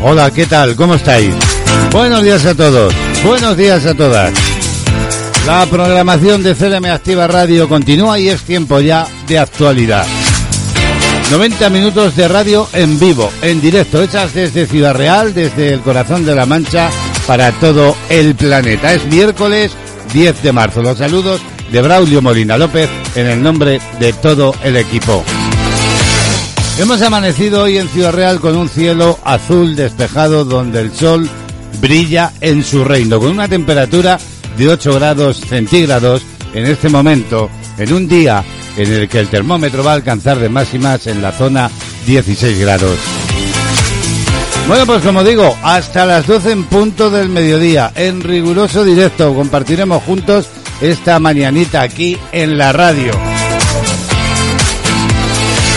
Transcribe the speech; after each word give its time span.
Hola, 0.00 0.30
¿qué 0.30 0.46
tal? 0.46 0.76
¿Cómo 0.76 0.94
estáis? 0.94 1.34
Buenos 1.90 2.22
días 2.22 2.46
a 2.46 2.54
todos. 2.54 2.94
Buenos 3.24 3.56
días 3.56 3.84
a 3.84 3.94
todas. 3.94 4.32
La 5.44 5.66
programación 5.66 6.42
de 6.42 6.54
CLM 6.54 6.84
Activa 6.86 7.26
Radio 7.26 7.68
continúa 7.68 8.18
y 8.18 8.28
es 8.28 8.42
tiempo 8.42 8.78
ya 8.80 9.06
de 9.26 9.38
actualidad. 9.40 10.06
90 11.32 11.70
minutos 11.70 12.14
de 12.14 12.28
radio 12.28 12.68
en 12.72 12.98
vivo, 12.98 13.30
en 13.42 13.60
directo, 13.60 14.00
hechas 14.00 14.32
desde 14.32 14.66
Ciudad 14.66 14.94
Real, 14.94 15.34
desde 15.34 15.72
el 15.72 15.80
corazón 15.80 16.24
de 16.24 16.34
la 16.34 16.46
Mancha, 16.46 16.90
para 17.26 17.50
todo 17.52 17.96
el 18.08 18.36
planeta. 18.36 18.94
Es 18.94 19.04
miércoles 19.06 19.72
10 20.12 20.42
de 20.42 20.52
marzo. 20.52 20.80
Los 20.80 20.98
saludos 20.98 21.40
de 21.72 21.82
Braulio 21.82 22.22
Molina 22.22 22.56
López 22.56 22.88
en 23.16 23.26
el 23.26 23.42
nombre 23.42 23.80
de 23.98 24.12
todo 24.12 24.54
el 24.62 24.76
equipo. 24.76 25.24
Hemos 26.78 27.02
amanecido 27.02 27.64
hoy 27.64 27.76
en 27.76 27.88
Ciudad 27.88 28.12
Real 28.12 28.38
con 28.38 28.56
un 28.56 28.68
cielo 28.68 29.18
azul 29.24 29.74
despejado 29.74 30.44
donde 30.44 30.80
el 30.80 30.94
sol 30.94 31.28
brilla 31.80 32.32
en 32.40 32.62
su 32.62 32.84
reino, 32.84 33.18
con 33.18 33.30
una 33.30 33.48
temperatura 33.48 34.16
de 34.56 34.68
8 34.68 34.94
grados 34.94 35.40
centígrados 35.40 36.22
en 36.54 36.66
este 36.66 36.88
momento, 36.88 37.50
en 37.78 37.92
un 37.92 38.06
día 38.06 38.44
en 38.76 38.92
el 38.92 39.08
que 39.08 39.18
el 39.18 39.28
termómetro 39.28 39.82
va 39.82 39.90
a 39.90 39.94
alcanzar 39.94 40.38
de 40.38 40.48
máximas 40.48 41.08
en 41.08 41.20
la 41.20 41.32
zona 41.32 41.68
16 42.06 42.56
grados. 42.60 42.96
Bueno, 44.68 44.86
pues 44.86 45.02
como 45.02 45.24
digo, 45.24 45.58
hasta 45.64 46.06
las 46.06 46.28
12 46.28 46.52
en 46.52 46.64
punto 46.64 47.10
del 47.10 47.28
mediodía, 47.28 47.90
en 47.96 48.20
riguroso 48.20 48.84
directo, 48.84 49.34
compartiremos 49.34 50.00
juntos 50.04 50.46
esta 50.80 51.18
mañanita 51.18 51.82
aquí 51.82 52.16
en 52.30 52.56
la 52.56 52.70
radio. 52.70 53.27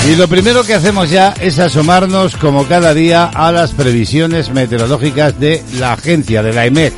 Y 0.10 0.16
lo 0.16 0.28
primero 0.28 0.64
que 0.64 0.74
hacemos 0.74 1.10
ya 1.10 1.34
es 1.40 1.60
asomarnos 1.60 2.36
como 2.36 2.68
cada 2.68 2.94
día 2.94 3.26
a 3.26 3.52
las 3.52 3.72
previsiones 3.72 4.50
meteorológicas 4.50 5.40
de 5.40 5.64
la 5.78 5.94
agencia, 5.94 6.42
de 6.42 6.54
la 6.54 6.66
EMEC. 6.66 6.94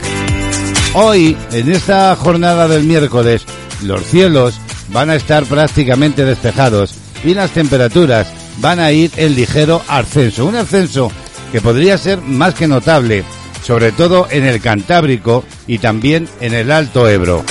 Hoy, 0.94 1.36
en 1.52 1.72
esta 1.72 2.16
jornada 2.16 2.68
del 2.68 2.84
miércoles, 2.84 3.46
los 3.84 4.03
cielos 4.03 4.56
van 4.90 5.09
a 5.09 5.16
estar 5.16 5.44
prácticamente 5.46 6.24
despejados 6.24 6.96
y 7.25 7.34
las 7.34 7.52
temperaturas 7.52 8.31
van 8.59 8.80
a 8.80 8.91
ir 8.91 9.12
en 9.18 9.35
ligero 9.35 9.81
ascenso. 9.88 10.46
Un 10.46 10.56
ascenso 10.56 11.12
que 11.52 11.62
podría 11.62 11.97
ser 11.97 12.22
más 12.22 12.53
que 12.53 12.68
notable, 12.68 13.25
sobre 13.64 13.91
todo 13.91 14.28
en 14.30 14.46
el 14.46 14.62
Cantábrico 14.62 15.44
y 15.68 15.80
también 15.80 16.30
en 16.40 16.53
el 16.53 16.72
Alto 16.72 17.09
Ebro. 17.09 17.44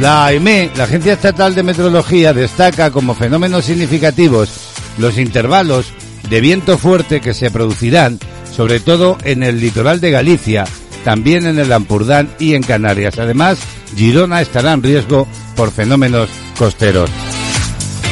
La 0.00 0.26
AEME, 0.26 0.70
la 0.76 0.84
Agencia 0.84 1.12
Estatal 1.12 1.54
de 1.54 1.62
Meteorología, 1.62 2.32
destaca 2.32 2.90
como 2.90 3.14
fenómenos 3.14 3.64
significativos 3.64 4.50
los 4.98 5.18
intervalos 5.18 5.86
de 6.28 6.40
viento 6.40 6.78
fuerte 6.78 7.20
que 7.20 7.32
se 7.32 7.50
producirán, 7.52 8.18
sobre 8.50 8.80
todo 8.80 9.16
en 9.22 9.44
el 9.44 9.60
litoral 9.60 10.00
de 10.00 10.10
Galicia, 10.10 10.64
también 11.04 11.46
en 11.46 11.60
el 11.60 11.72
Ampurdán 11.72 12.28
y 12.40 12.54
en 12.54 12.64
Canarias. 12.64 13.18
Además, 13.18 13.58
Girona 13.94 14.40
estará 14.40 14.72
en 14.72 14.82
riesgo 14.82 15.28
por 15.54 15.70
fenómenos 15.70 16.28
costeros. 16.58 17.08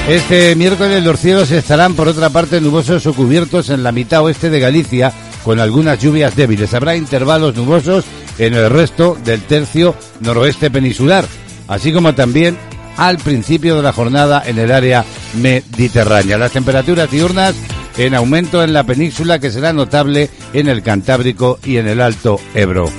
Este 0.09 0.55
miércoles 0.55 1.03
los 1.03 1.19
cielos 1.19 1.51
estarán 1.51 1.95
por 1.95 2.07
otra 2.07 2.31
parte 2.31 2.61
nubosos 2.61 3.07
o 3.07 3.15
cubiertos 3.15 3.71
en 3.71 3.83
la 3.83 3.93
mitad 3.93 4.23
oeste 4.23 4.51
de 4.51 4.61
Galicia 4.61 5.13
con 5.43 5.59
algunas 5.59 5.99
lluvias 5.99 6.37
débiles. 6.37 6.75
Habrá 6.75 6.95
intervalos 6.95 7.57
nubosos 7.57 8.05
en 8.39 8.55
el 8.55 8.71
resto 8.71 9.17
del 9.25 9.43
tercio 9.43 9.97
noroeste 10.21 10.71
peninsular 10.71 11.25
así 11.69 11.93
como 11.93 12.15
también 12.15 12.57
al 12.97 13.19
principio 13.19 13.77
de 13.77 13.83
la 13.83 13.93
jornada 13.93 14.43
en 14.45 14.59
el 14.59 14.71
área 14.71 15.05
mediterránea. 15.35 16.39
Las 16.39 16.53
temperaturas 16.53 17.11
diurnas 17.11 17.55
en 17.97 18.15
aumento 18.15 18.63
en 18.63 18.73
la 18.73 18.85
península 18.85 19.39
que 19.39 19.51
será 19.51 19.73
notable 19.73 20.31
en 20.53 20.69
el 20.69 20.83
Cantábrico 20.83 21.59
y 21.65 21.77
en 21.77 21.89
el 21.89 22.01
Alto 22.01 22.41
Ebro. 22.55 22.91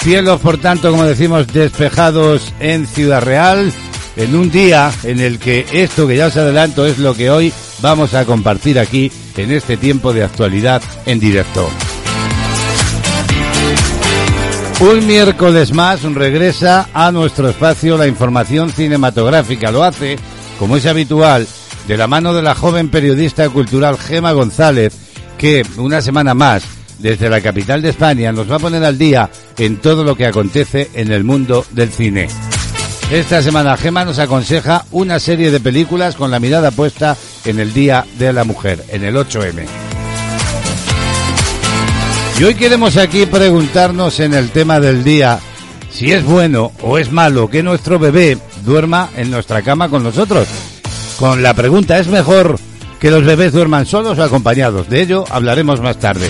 Cielos, 0.00 0.40
por 0.40 0.58
tanto, 0.58 0.90
como 0.90 1.04
decimos, 1.04 1.46
despejados 1.46 2.52
en 2.60 2.86
Ciudad 2.86 3.22
Real, 3.22 3.72
en 4.16 4.36
un 4.36 4.50
día 4.50 4.92
en 5.02 5.18
el 5.18 5.38
que 5.38 5.64
esto 5.72 6.06
que 6.06 6.16
ya 6.16 6.26
os 6.26 6.36
adelanto 6.36 6.84
es 6.86 6.98
lo 6.98 7.14
que 7.14 7.30
hoy 7.30 7.52
vamos 7.80 8.14
a 8.14 8.24
compartir 8.24 8.78
aquí 8.78 9.10
en 9.36 9.50
este 9.50 9.76
tiempo 9.76 10.12
de 10.12 10.24
actualidad 10.24 10.82
en 11.06 11.20
directo. 11.20 11.70
Un 14.80 15.06
miércoles 15.06 15.72
más 15.72 16.02
regresa 16.02 16.88
a 16.92 17.12
nuestro 17.12 17.48
espacio 17.48 17.96
la 17.96 18.08
información 18.08 18.70
cinematográfica. 18.70 19.70
Lo 19.70 19.84
hace, 19.84 20.16
como 20.58 20.76
es 20.76 20.86
habitual, 20.86 21.46
de 21.86 21.96
la 21.96 22.06
mano 22.06 22.34
de 22.34 22.42
la 22.42 22.54
joven 22.54 22.90
periodista 22.90 23.48
cultural 23.48 23.96
Gema 23.98 24.32
González, 24.32 24.92
que 25.38 25.62
una 25.76 26.02
semana 26.02 26.34
más, 26.34 26.64
desde 26.98 27.30
la 27.30 27.40
capital 27.40 27.82
de 27.82 27.90
España, 27.90 28.32
nos 28.32 28.50
va 28.50 28.56
a 28.56 28.60
poner 28.60 28.84
al 28.84 28.98
día 28.98 29.30
en 29.58 29.76
todo 29.78 30.02
lo 30.02 30.16
que 30.16 30.26
acontece 30.26 30.90
en 30.94 31.12
el 31.12 31.24
mundo 31.24 31.64
del 31.70 31.90
cine. 31.90 32.28
Esta 33.10 33.42
semana 33.42 33.76
Gema 33.76 34.04
nos 34.04 34.18
aconseja 34.18 34.84
una 34.90 35.20
serie 35.20 35.50
de 35.50 35.60
películas 35.60 36.16
con 36.16 36.30
la 36.30 36.40
mirada 36.40 36.72
puesta 36.72 37.16
en 37.44 37.60
el 37.60 37.72
Día 37.72 38.04
de 38.18 38.32
la 38.32 38.44
Mujer, 38.44 38.84
en 38.88 39.04
el 39.04 39.14
8M. 39.14 39.83
Y 42.38 42.42
hoy 42.42 42.56
queremos 42.56 42.96
aquí 42.96 43.26
preguntarnos 43.26 44.18
en 44.18 44.34
el 44.34 44.50
tema 44.50 44.80
del 44.80 45.04
día 45.04 45.38
si 45.90 46.10
es 46.10 46.24
bueno 46.24 46.72
o 46.82 46.98
es 46.98 47.12
malo 47.12 47.48
que 47.48 47.62
nuestro 47.62 48.00
bebé 48.00 48.36
duerma 48.64 49.10
en 49.16 49.30
nuestra 49.30 49.62
cama 49.62 49.88
con 49.88 50.02
nosotros. 50.02 50.48
Con 51.16 51.44
la 51.44 51.54
pregunta, 51.54 51.96
¿es 51.98 52.08
mejor 52.08 52.58
que 52.98 53.12
los 53.12 53.24
bebés 53.24 53.52
duerman 53.52 53.86
solos 53.86 54.18
o 54.18 54.22
acompañados? 54.24 54.88
De 54.88 55.02
ello 55.02 55.24
hablaremos 55.30 55.80
más 55.80 55.98
tarde. 55.98 56.28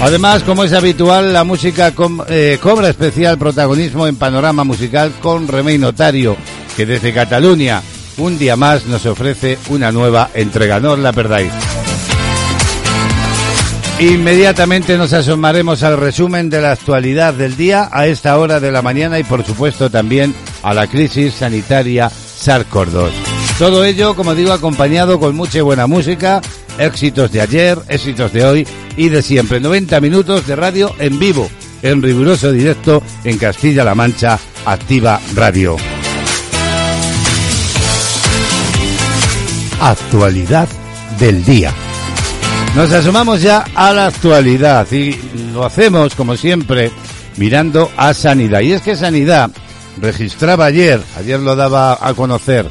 Además, 0.00 0.42
como 0.42 0.64
es 0.64 0.72
habitual, 0.72 1.32
la 1.32 1.44
música 1.44 1.92
eh, 2.28 2.58
cobra 2.60 2.88
especial 2.88 3.38
protagonismo 3.38 4.08
en 4.08 4.16
Panorama 4.16 4.64
Musical 4.64 5.12
con 5.22 5.46
Remey 5.46 5.78
Notario, 5.78 6.36
que 6.76 6.84
desde 6.84 7.14
Cataluña, 7.14 7.80
un 8.18 8.36
día 8.38 8.56
más, 8.56 8.86
nos 8.86 9.06
ofrece 9.06 9.56
una 9.68 9.92
nueva 9.92 10.30
entrega. 10.34 10.80
No 10.80 10.96
la 10.96 11.12
perdáis. 11.12 11.52
Inmediatamente 14.00 14.98
nos 14.98 15.12
asomaremos 15.12 15.84
al 15.84 15.96
resumen 15.96 16.50
de 16.50 16.60
la 16.60 16.72
actualidad 16.72 17.32
del 17.32 17.56
día 17.56 17.88
a 17.92 18.06
esta 18.06 18.36
hora 18.38 18.58
de 18.58 18.72
la 18.72 18.82
mañana 18.82 19.20
y 19.20 19.24
por 19.24 19.44
supuesto 19.44 19.88
también 19.88 20.34
a 20.62 20.74
la 20.74 20.88
crisis 20.88 21.34
sanitaria 21.34 22.10
SARS-CoV-2. 22.10 23.10
Todo 23.58 23.84
ello, 23.84 24.16
como 24.16 24.34
digo, 24.34 24.52
acompañado 24.52 25.20
con 25.20 25.36
mucha 25.36 25.62
buena 25.62 25.86
música, 25.86 26.40
éxitos 26.76 27.30
de 27.30 27.40
ayer, 27.40 27.78
éxitos 27.88 28.32
de 28.32 28.44
hoy 28.44 28.68
y 28.96 29.10
de 29.10 29.22
siempre. 29.22 29.60
90 29.60 30.00
minutos 30.00 30.44
de 30.46 30.56
radio 30.56 30.92
en 30.98 31.20
vivo, 31.20 31.48
en 31.82 32.02
riguroso 32.02 32.50
directo 32.50 33.00
en 33.22 33.38
Castilla-La 33.38 33.94
Mancha, 33.94 34.40
Activa 34.66 35.20
Radio. 35.36 35.76
Actualidad 39.80 40.68
del 41.20 41.44
día. 41.44 41.72
Nos 42.74 42.92
asomamos 42.92 43.40
ya 43.40 43.64
a 43.76 43.92
la 43.92 44.06
actualidad 44.06 44.90
y 44.90 45.16
lo 45.52 45.64
hacemos, 45.64 46.16
como 46.16 46.36
siempre, 46.36 46.90
mirando 47.36 47.88
a 47.96 48.12
Sanidad. 48.14 48.62
Y 48.62 48.72
es 48.72 48.82
que 48.82 48.96
Sanidad 48.96 49.50
registraba 50.00 50.66
ayer, 50.66 51.00
ayer 51.16 51.38
lo 51.38 51.54
daba 51.54 51.96
a 52.00 52.14
conocer, 52.14 52.68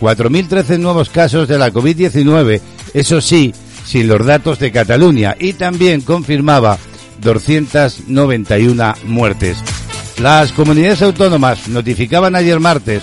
4.013 0.00 0.78
nuevos 0.78 1.10
casos 1.10 1.48
de 1.48 1.58
la 1.58 1.70
COVID-19, 1.70 2.62
eso 2.94 3.20
sí, 3.20 3.52
sin 3.84 4.08
los 4.08 4.24
datos 4.24 4.58
de 4.58 4.72
Cataluña, 4.72 5.36
y 5.38 5.52
también 5.52 6.00
confirmaba 6.00 6.78
291 7.20 8.94
muertes. 9.04 9.58
Las 10.18 10.52
comunidades 10.52 11.02
autónomas 11.02 11.68
notificaban 11.68 12.36
ayer 12.36 12.58
martes, 12.58 13.02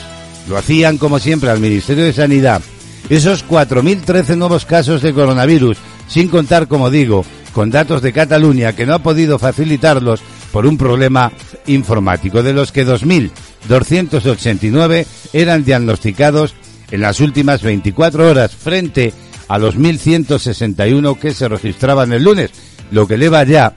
lo 0.50 0.58
hacían 0.58 0.98
como 0.98 1.20
siempre 1.20 1.52
al 1.52 1.60
Ministerio 1.60 2.06
de 2.06 2.14
Sanidad, 2.14 2.64
esos 3.08 3.48
4.013 3.48 4.36
nuevos 4.36 4.66
casos 4.66 5.04
de 5.04 5.14
coronavirus, 5.14 5.78
sin 6.10 6.28
contar, 6.28 6.68
como 6.68 6.90
digo, 6.90 7.24
con 7.54 7.72
datos 7.72 8.02
de 8.02 8.12
Cataluña 8.12 8.76
que 8.76 8.86
no 8.86 8.96
ha 8.96 9.00
podido 9.00 9.40
facilitarlos 9.40 10.20
por 10.52 10.66
un 10.66 10.78
problema 10.78 11.32
informático, 11.68 12.44
de 12.44 12.52
los 12.54 12.74
que 12.74 12.86
2.289 12.86 15.06
eran 15.34 15.64
diagnosticados 15.64 16.56
en 16.92 17.02
las 17.02 17.20
últimas 17.20 17.62
24 17.62 18.30
horas 18.30 18.56
frente 18.56 19.14
a 19.48 19.60
los 19.60 19.78
1.161 19.78 21.18
que 21.18 21.34
se 21.34 21.48
registraban 21.48 22.12
el 22.14 22.24
lunes, 22.24 22.52
lo 22.92 23.08
que 23.08 23.16
eleva 23.16 23.44
ya 23.44 23.74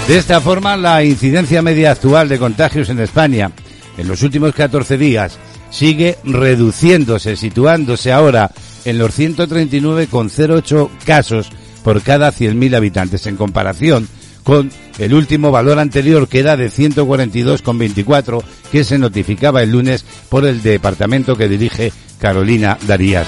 De 0.08 0.18
esta 0.18 0.40
forma, 0.40 0.76
la 0.76 1.02
incidencia 1.02 1.62
media 1.62 1.90
actual 1.90 2.28
de 2.28 2.38
contagios 2.38 2.88
en 2.90 3.00
España 3.00 3.50
en 3.98 4.06
los 4.06 4.22
últimos 4.22 4.54
14 4.54 4.96
días 4.96 5.36
sigue 5.70 6.16
reduciéndose, 6.22 7.34
situándose 7.34 8.12
ahora 8.12 8.52
en 8.84 8.98
los 8.98 9.18
139,08 9.18 10.90
casos 11.04 11.50
por 11.82 12.02
cada 12.02 12.32
100.000 12.32 12.76
habitantes, 12.76 13.26
en 13.26 13.36
comparación 13.36 14.08
con 14.44 14.70
el 14.98 15.12
último 15.12 15.50
valor 15.50 15.80
anterior 15.80 16.28
que 16.28 16.38
era 16.38 16.56
de 16.56 16.70
142,24 16.70 18.44
que 18.70 18.84
se 18.84 18.98
notificaba 18.98 19.64
el 19.64 19.72
lunes 19.72 20.04
por 20.28 20.46
el 20.46 20.62
departamento 20.62 21.34
que 21.34 21.48
dirige 21.48 21.92
Carolina 22.20 22.78
Darías. 22.86 23.26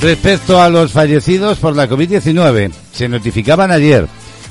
Respecto 0.00 0.62
a 0.62 0.70
los 0.70 0.92
fallecidos 0.92 1.58
por 1.58 1.76
la 1.76 1.86
COVID-19, 1.86 2.70
se 2.90 3.08
notificaban 3.10 3.70
ayer 3.70 4.08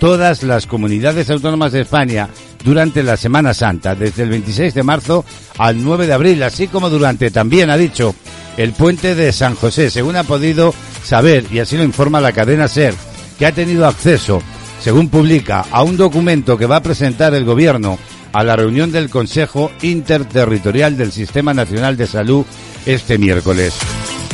todas 0.00 0.42
las 0.42 0.66
comunidades 0.66 1.30
autónomas 1.30 1.72
de 1.72 1.82
España 1.82 2.28
durante 2.64 3.02
la 3.02 3.16
Semana 3.16 3.54
Santa, 3.54 3.94
desde 3.94 4.24
el 4.24 4.30
26 4.30 4.74
de 4.74 4.82
marzo 4.82 5.24
al 5.58 5.82
9 5.82 6.06
de 6.06 6.12
abril, 6.12 6.42
así 6.42 6.66
como 6.68 6.90
durante, 6.90 7.30
también 7.30 7.70
ha 7.70 7.76
dicho, 7.76 8.14
el 8.56 8.72
puente 8.72 9.14
de 9.14 9.32
San 9.32 9.54
José, 9.54 9.90
según 9.90 10.16
ha 10.16 10.24
podido 10.24 10.74
saber, 11.04 11.46
y 11.50 11.60
así 11.60 11.76
lo 11.76 11.84
informa 11.84 12.20
la 12.20 12.32
cadena 12.32 12.66
SER, 12.66 12.94
que 13.38 13.46
ha 13.46 13.52
tenido 13.52 13.86
acceso, 13.86 14.42
según 14.80 15.08
publica, 15.08 15.66
a 15.70 15.82
un 15.82 15.96
documento 15.96 16.56
que 16.56 16.66
va 16.66 16.76
a 16.76 16.82
presentar 16.82 17.34
el 17.34 17.44
Gobierno 17.44 17.98
a 18.32 18.44
la 18.44 18.56
reunión 18.56 18.92
del 18.92 19.10
Consejo 19.10 19.70
Interterritorial 19.82 20.96
del 20.96 21.12
Sistema 21.12 21.52
Nacional 21.52 21.96
de 21.96 22.06
Salud 22.06 22.44
este 22.86 23.18
miércoles. 23.18 23.74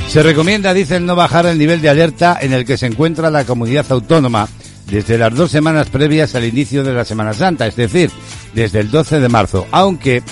Se 0.08 0.22
recomienda, 0.22 0.72
dicen, 0.72 1.04
no 1.04 1.16
bajar 1.16 1.46
el 1.46 1.58
nivel 1.58 1.81
de 1.81 1.88
alerta 1.88 2.38
en 2.40 2.52
el 2.52 2.64
que 2.64 2.76
se 2.76 2.87
encuentra 2.87 3.31
la 3.31 3.44
comunidad 3.44 3.87
autónoma 3.90 4.48
desde 4.88 5.19
las 5.19 5.34
dos 5.34 5.50
semanas 5.50 5.88
previas 5.88 6.34
al 6.34 6.44
inicio 6.44 6.84
de 6.84 6.93
la 6.93 7.04
Semana 7.04 7.34
Santa, 7.34 7.66
es 7.66 7.75
decir, 7.75 8.10
desde 8.54 8.81
el 8.81 8.90
12 8.90 9.19
de 9.19 9.28
marzo, 9.28 9.66
aunque 9.72 10.22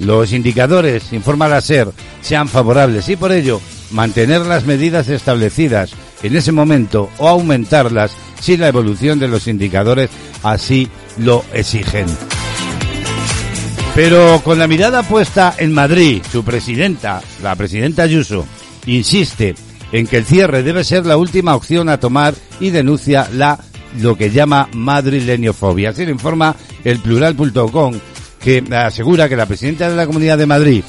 los 0.00 0.32
indicadores, 0.32 1.12
informa 1.12 1.46
la 1.46 1.60
SER, 1.60 1.92
sean 2.22 2.48
favorables 2.48 3.08
y 3.08 3.16
por 3.16 3.32
ello 3.32 3.60
mantener 3.92 4.40
las 4.42 4.64
medidas 4.64 5.08
establecidas 5.08 5.92
en 6.22 6.36
ese 6.36 6.52
momento 6.52 7.08
o 7.18 7.28
aumentarlas 7.28 8.12
si 8.40 8.56
la 8.56 8.68
evolución 8.68 9.18
de 9.18 9.28
los 9.28 9.46
indicadores 9.46 10.10
así 10.42 10.88
lo 11.18 11.44
exigen. 11.52 12.06
Pero 13.94 14.40
con 14.44 14.58
la 14.58 14.68
mirada 14.68 15.02
puesta 15.02 15.54
en 15.58 15.72
Madrid, 15.72 16.22
su 16.30 16.44
presidenta, 16.44 17.20
la 17.42 17.54
presidenta 17.56 18.02
Ayuso, 18.02 18.46
insiste 18.86 19.54
en 19.92 20.06
que 20.06 20.16
el 20.16 20.24
cierre 20.24 20.62
debe 20.62 20.84
ser 20.84 21.04
la 21.06 21.16
última 21.16 21.54
opción 21.54 21.88
a 21.88 21.98
tomar 21.98 22.34
y 22.60 22.70
denuncia 22.70 23.28
la 23.32 23.58
lo 23.98 24.16
que 24.16 24.30
llama 24.30 24.68
madrileniofobia. 24.72 25.90
Así 25.90 26.04
lo 26.04 26.12
informa 26.12 26.54
el 26.84 27.00
plural.com 27.00 27.94
que 28.40 28.64
asegura 28.74 29.28
que 29.28 29.36
la 29.36 29.46
presidenta 29.46 29.90
de 29.90 29.96
la 29.96 30.06
Comunidad 30.06 30.38
de 30.38 30.46
Madrid 30.46 30.84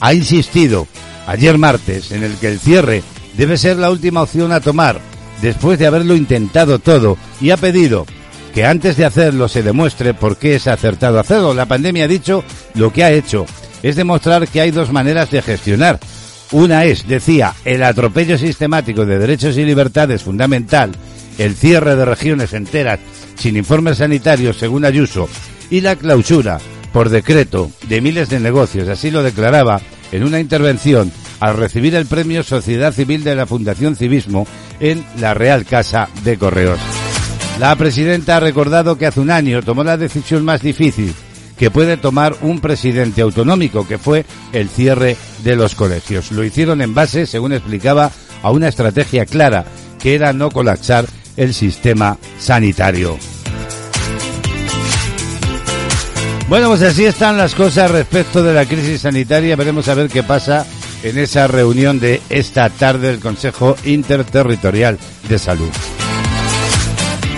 ha 0.00 0.12
insistido 0.12 0.86
ayer 1.26 1.56
martes 1.58 2.10
en 2.12 2.24
el 2.24 2.34
que 2.34 2.48
el 2.48 2.58
cierre 2.58 3.02
debe 3.36 3.56
ser 3.56 3.76
la 3.76 3.90
última 3.90 4.22
opción 4.22 4.52
a 4.52 4.60
tomar 4.60 5.00
después 5.42 5.78
de 5.78 5.86
haberlo 5.86 6.16
intentado 6.16 6.78
todo 6.78 7.16
y 7.40 7.50
ha 7.50 7.56
pedido 7.56 8.06
que 8.54 8.64
antes 8.64 8.96
de 8.96 9.04
hacerlo 9.04 9.48
se 9.48 9.62
demuestre 9.62 10.14
por 10.14 10.36
qué 10.36 10.56
es 10.56 10.66
acertado 10.66 11.18
hacerlo. 11.20 11.54
La 11.54 11.66
pandemia 11.66 12.04
ha 12.04 12.08
dicho 12.08 12.44
lo 12.74 12.92
que 12.92 13.04
ha 13.04 13.12
hecho 13.12 13.46
es 13.82 13.96
demostrar 13.96 14.48
que 14.48 14.60
hay 14.60 14.70
dos 14.70 14.92
maneras 14.92 15.30
de 15.30 15.42
gestionar. 15.42 15.98
Una 16.52 16.84
es, 16.84 17.06
decía, 17.06 17.54
el 17.64 17.82
atropello 17.82 18.36
sistemático 18.36 19.06
de 19.06 19.18
derechos 19.18 19.56
y 19.56 19.64
libertades 19.64 20.22
fundamental, 20.22 20.90
el 21.38 21.54
cierre 21.54 21.94
de 21.94 22.04
regiones 22.04 22.52
enteras 22.52 22.98
sin 23.36 23.56
informes 23.56 23.98
sanitarios 23.98 24.58
según 24.58 24.84
Ayuso 24.84 25.28
y 25.70 25.80
la 25.80 25.96
clausura 25.96 26.58
por 26.92 27.08
decreto 27.08 27.70
de 27.88 28.00
miles 28.00 28.28
de 28.28 28.40
negocios, 28.40 28.88
así 28.88 29.12
lo 29.12 29.22
declaraba 29.22 29.80
en 30.10 30.24
una 30.24 30.40
intervención 30.40 31.12
al 31.38 31.56
recibir 31.56 31.94
el 31.94 32.06
premio 32.06 32.42
Sociedad 32.42 32.92
Civil 32.92 33.22
de 33.22 33.36
la 33.36 33.46
Fundación 33.46 33.94
Civismo 33.94 34.46
en 34.80 35.04
la 35.18 35.34
Real 35.34 35.64
Casa 35.64 36.08
de 36.24 36.36
Correos. 36.38 36.80
La 37.58 37.76
presidenta 37.76 38.36
ha 38.36 38.40
recordado 38.40 38.96
que 38.96 39.06
hace 39.06 39.20
un 39.20 39.30
año 39.30 39.62
tomó 39.62 39.84
la 39.84 39.96
decisión 39.96 40.44
más 40.44 40.62
difícil 40.62 41.14
que 41.58 41.70
puede 41.70 41.98
tomar 41.98 42.34
un 42.40 42.60
presidente 42.60 43.20
autonómico, 43.20 43.86
que 43.86 43.98
fue 43.98 44.24
el 44.54 44.70
cierre 44.70 45.18
de 45.44 45.56
los 45.56 45.74
colegios. 45.74 46.32
Lo 46.32 46.42
hicieron 46.42 46.80
en 46.80 46.94
base, 46.94 47.26
según 47.26 47.52
explicaba, 47.52 48.10
a 48.42 48.50
una 48.50 48.68
estrategia 48.68 49.26
clara, 49.26 49.66
que 49.98 50.14
era 50.14 50.32
no 50.32 50.50
colapsar 50.50 51.04
el 51.36 51.52
sistema 51.52 52.16
sanitario. 52.38 53.18
Bueno, 56.48 56.68
pues 56.68 56.80
así 56.80 57.04
están 57.04 57.36
las 57.36 57.54
cosas 57.54 57.90
respecto 57.90 58.42
de 58.42 58.54
la 58.54 58.64
crisis 58.64 59.02
sanitaria. 59.02 59.54
Veremos 59.54 59.86
a 59.88 59.94
ver 59.94 60.08
qué 60.08 60.22
pasa 60.22 60.66
en 61.02 61.18
esa 61.18 61.46
reunión 61.46 62.00
de 62.00 62.20
esta 62.28 62.68
tarde 62.68 63.08
del 63.08 63.20
Consejo 63.20 63.76
Interterritorial 63.84 64.98
de 65.28 65.38
Salud. 65.38 65.70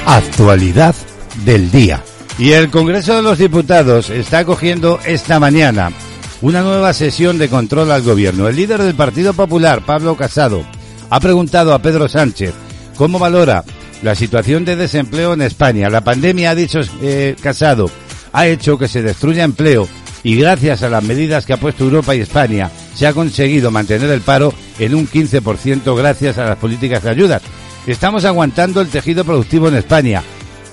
Actualidad 0.07 0.95
del 1.45 1.71
día. 1.71 2.03
Y 2.39 2.53
el 2.53 2.71
Congreso 2.71 3.15
de 3.17 3.23
los 3.23 3.39
Diputados 3.39 4.11
está 4.11 4.39
acogiendo 4.39 4.99
esta 5.05 5.39
mañana 5.39 5.93
una 6.43 6.63
nueva 6.63 6.93
sesión 6.93 7.39
de 7.39 7.49
control 7.49 7.91
al 7.91 8.03
gobierno. 8.03 8.49
El 8.49 8.57
líder 8.57 8.83
del 8.83 8.95
Partido 8.95 9.33
Popular, 9.33 9.85
Pablo 9.87 10.17
Casado, 10.17 10.65
ha 11.09 11.21
preguntado 11.21 11.73
a 11.73 11.81
Pedro 11.81 12.09
Sánchez 12.09 12.53
cómo 12.97 13.19
valora 13.19 13.65
la 14.03 14.15
situación 14.17 14.65
de 14.65 14.77
desempleo 14.77 15.35
en 15.35 15.43
España. 15.43 15.89
La 15.89 16.03
pandemia, 16.03 16.51
ha 16.51 16.55
dicho 16.57 16.81
eh, 17.01 17.37
Casado, 17.41 17.89
ha 18.33 18.47
hecho 18.49 18.77
que 18.77 18.89
se 18.89 19.03
destruya 19.03 19.45
empleo 19.45 19.89
y 20.25 20.37
gracias 20.37 20.83
a 20.83 20.89
las 20.89 21.03
medidas 21.03 21.47
que 21.47 21.53
ha 21.53 21.61
puesto 21.61 21.85
Europa 21.85 22.15
y 22.15 22.21
España 22.21 22.71
se 22.95 23.07
ha 23.07 23.13
conseguido 23.13 23.71
mantener 23.71 24.11
el 24.11 24.21
paro 24.21 24.53
en 24.79 24.95
un 24.95 25.09
15% 25.09 25.97
gracias 25.97 26.39
a 26.39 26.45
las 26.45 26.59
políticas 26.59 27.03
de 27.03 27.11
ayudas. 27.11 27.43
Estamos 27.87 28.25
aguantando 28.25 28.81
el 28.81 28.89
tejido 28.89 29.25
productivo 29.25 29.69
en 29.69 29.77
España. 29.77 30.23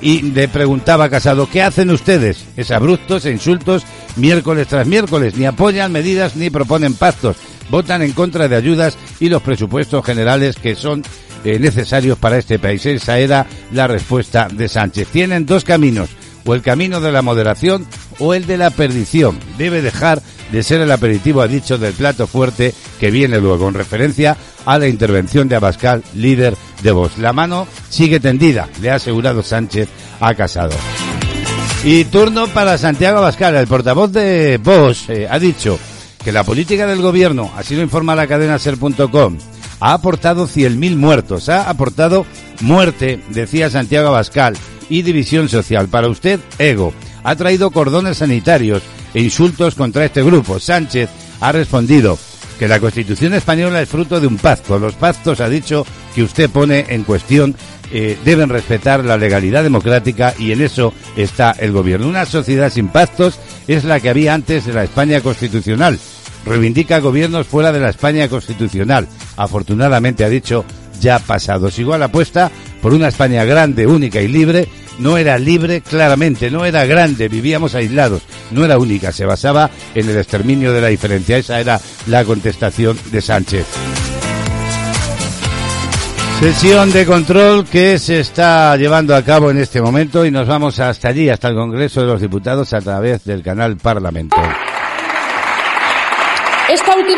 Y 0.01 0.21
le 0.21 0.47
preguntaba 0.47 1.09
Casado, 1.09 1.49
¿qué 1.49 1.61
hacen 1.61 1.89
ustedes? 1.89 2.45
Es 2.55 2.71
abruptos 2.71 3.25
e 3.25 3.31
insultos 3.31 3.83
miércoles 4.15 4.67
tras 4.67 4.87
miércoles. 4.87 5.35
Ni 5.35 5.45
apoyan 5.45 5.91
medidas 5.91 6.35
ni 6.35 6.49
proponen 6.49 6.93
pactos. 6.93 7.35
Votan 7.69 8.01
en 8.01 8.13
contra 8.13 8.47
de 8.47 8.55
ayudas 8.55 8.97
y 9.19 9.27
los 9.27 9.41
presupuestos 9.41 10.05
generales 10.05 10.55
que 10.55 10.75
son 10.75 11.03
eh, 11.43 11.59
necesarios 11.59 12.17
para 12.17 12.37
este 12.37 12.59
país. 12.59 12.85
Esa 12.85 13.19
era 13.19 13.45
la 13.73 13.87
respuesta 13.87 14.47
de 14.47 14.69
Sánchez. 14.69 15.09
Tienen 15.09 15.45
dos 15.45 15.65
caminos 15.65 16.09
o 16.46 16.53
el 16.53 16.62
camino 16.62 17.01
de 17.01 17.12
la 17.12 17.22
moderación 17.22 17.86
o 18.19 18.34
el 18.34 18.46
de 18.46 18.58
la 18.58 18.69
perdición. 18.69 19.39
Debe 19.58 19.81
dejar 19.81 20.22
de 20.51 20.63
ser 20.63 20.81
el 20.81 20.91
aperitivo, 20.91 21.41
ha 21.41 21.48
dicho, 21.48 21.77
del 21.77 21.93
plato 21.93 22.27
fuerte 22.27 22.74
que 23.00 23.12
viene 23.12 23.39
luego, 23.39 23.67
en 23.67 23.75
referencia 23.75 24.38
a 24.65 24.77
la 24.77 24.88
intervención 24.88 25.48
de 25.48 25.55
Abascal, 25.55 26.03
líder 26.15 26.55
de 26.81 26.91
Vox. 26.91 27.17
La 27.17 27.34
mano 27.34 27.67
sigue 27.89 28.19
tendida, 28.19 28.67
le 28.81 28.91
ha 28.91 28.96
asegurado 28.96 29.43
Sánchez 29.43 29.89
a 30.19 30.34
Casado. 30.34 30.75
Y 31.84 32.05
turno 32.05 32.48
para 32.48 32.77
Santiago 32.77 33.19
Abascal, 33.19 33.55
el 33.55 33.67
portavoz 33.67 34.12
de 34.12 34.60
Vox, 34.62 35.10
eh, 35.10 35.27
ha 35.29 35.39
dicho 35.39 35.79
que 36.24 36.31
la 36.31 36.43
política 36.43 36.86
del 36.86 37.01
gobierno, 37.01 37.51
así 37.55 37.75
lo 37.75 37.81
informa 37.81 38.15
la 38.15 38.27
cadena 38.27 38.60
ser.com, 38.60 39.38
ha 39.79 39.93
aportado 39.93 40.48
100.000 40.48 40.98
muertos, 40.98 41.48
ha 41.48 41.69
aportado 41.69 42.25
muerte, 42.60 43.22
decía 43.29 43.69
Santiago 43.69 44.10
Abascal, 44.10 44.58
y 44.89 45.01
división 45.01 45.50
social. 45.50 45.88
Para 45.88 46.10
usted, 46.10 46.39
ego. 46.58 46.93
Ha 47.24 47.36
traído 47.36 47.72
cordones 47.72 48.17
sanitarios 48.17 48.81
e 49.13 49.22
insultos 49.22 49.75
contra 49.75 50.05
este 50.05 50.24
grupo. 50.24 50.60
Sánchez 50.60 51.10
ha 51.41 51.51
respondido 51.51 52.17
que 52.58 52.67
la 52.67 52.79
Constitución 52.79 53.34
española 53.34 53.81
es 53.81 53.89
fruto 53.89 54.19
de 54.19 54.27
un 54.27 54.38
pacto. 54.38 54.79
Los 54.79 54.96
pactos, 54.96 55.39
ha 55.39 55.50
dicho, 55.50 55.86
que 56.13 56.24
usted 56.24 56.50
pone 56.50 56.86
en 56.89 57.03
cuestión 57.03 57.55
eh, 57.91 58.17
deben 58.24 58.50
respetar 58.50 59.03
la 59.03 59.17
legalidad 59.17 59.63
democrática 59.63 60.36
y 60.38 60.51
en 60.51 60.62
eso 60.62 60.93
está 61.15 61.55
el 61.58 61.72
gobierno. 61.72 62.08
Una 62.08 62.25
sociedad 62.25 62.72
sin 62.72 62.89
pactos 62.89 63.39
es 63.67 63.84
la 63.84 64.00
que 64.00 64.10
había 64.10 64.36
antes 64.36 64.65
de 64.65 64.74
la 64.74 64.84
España 64.84 65.22
constitucional. 65.22 66.00
Reivindica 66.46 67.00
gobiernos 67.00 67.48
fuera 67.48 67.72
de 67.72 67.79
la 67.79 67.89
España 67.89 68.27
constitucional. 68.27 69.08
Afortunadamente, 69.38 70.24
ha 70.24 70.29
dicho, 70.29 70.65
ya 71.01 71.17
pasados. 71.17 71.79
Igual 71.79 72.03
apuesta 72.03 72.51
por 72.81 72.93
una 72.93 73.08
España 73.08 73.43
grande, 73.43 73.88
única 73.88 74.22
y 74.22 74.27
libre. 74.27 74.67
No 74.99 75.17
era 75.17 75.37
libre, 75.37 75.81
claramente, 75.81 76.51
no 76.51 76.65
era 76.65 76.85
grande, 76.85 77.29
vivíamos 77.29 77.73
aislados, 77.73 78.21
no 78.51 78.65
era 78.65 78.77
única, 78.77 79.11
se 79.11 79.25
basaba 79.25 79.69
en 79.95 80.09
el 80.09 80.17
exterminio 80.17 80.73
de 80.73 80.81
la 80.81 80.87
diferencia. 80.87 81.37
Esa 81.37 81.59
era 81.59 81.79
la 82.07 82.23
contestación 82.25 82.97
de 83.11 83.21
Sánchez. 83.21 83.65
Sesión 86.39 86.91
de 86.93 87.05
control 87.05 87.65
que 87.65 87.99
se 87.99 88.21
está 88.21 88.77
llevando 88.77 89.13
a 89.13 89.23
cabo 89.23 89.51
en 89.51 89.57
este 89.57 89.81
momento 89.81 90.25
y 90.25 90.31
nos 90.31 90.47
vamos 90.47 90.79
hasta 90.79 91.09
allí, 91.09 91.27
hasta 91.27 91.49
el 91.49 91.55
Congreso 91.55 91.99
de 91.99 92.07
los 92.07 92.21
Diputados 92.21 92.71
a 92.71 92.79
través 92.79 93.25
del 93.25 93.43
canal 93.43 93.75
Parlamento. 93.75 94.37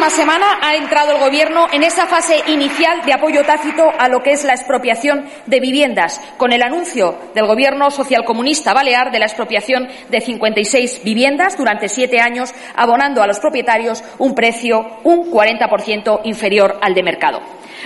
Última 0.01 0.17
semana 0.17 0.58
ha 0.63 0.74
entrado 0.74 1.12
el 1.12 1.20
Gobierno 1.20 1.67
en 1.72 1.84
esa 1.84 2.08
fase 2.08 2.41
inicial 2.48 3.03
de 3.05 3.13
apoyo 3.13 3.43
tácito 3.43 3.88
a 4.00 4.08
lo 4.08 4.24
que 4.24 4.31
es 4.31 4.43
la 4.43 4.53
expropiación 4.53 5.25
de 5.46 5.60
viviendas, 5.60 6.20
con 6.38 6.51
el 6.51 6.63
anuncio 6.63 7.15
del 7.36 7.46
Gobierno 7.46 7.91
socialcomunista 7.91 8.74
balear 8.74 9.12
de 9.12 9.20
la 9.20 9.27
expropiación 9.27 9.88
de 10.10 10.20
56 10.20 11.03
viviendas 11.03 11.55
durante 11.55 11.88
siete 11.88 12.20
años, 12.20 12.51
abonando 12.75 13.22
a 13.22 13.27
los 13.27 13.39
propietarios 13.39 14.03
un 14.17 14.34
precio 14.34 14.88
un 15.03 15.29
40% 15.29 16.22
inferior 16.24 16.79
al 16.81 16.96
de 16.96 17.03
mercado. 17.03 17.39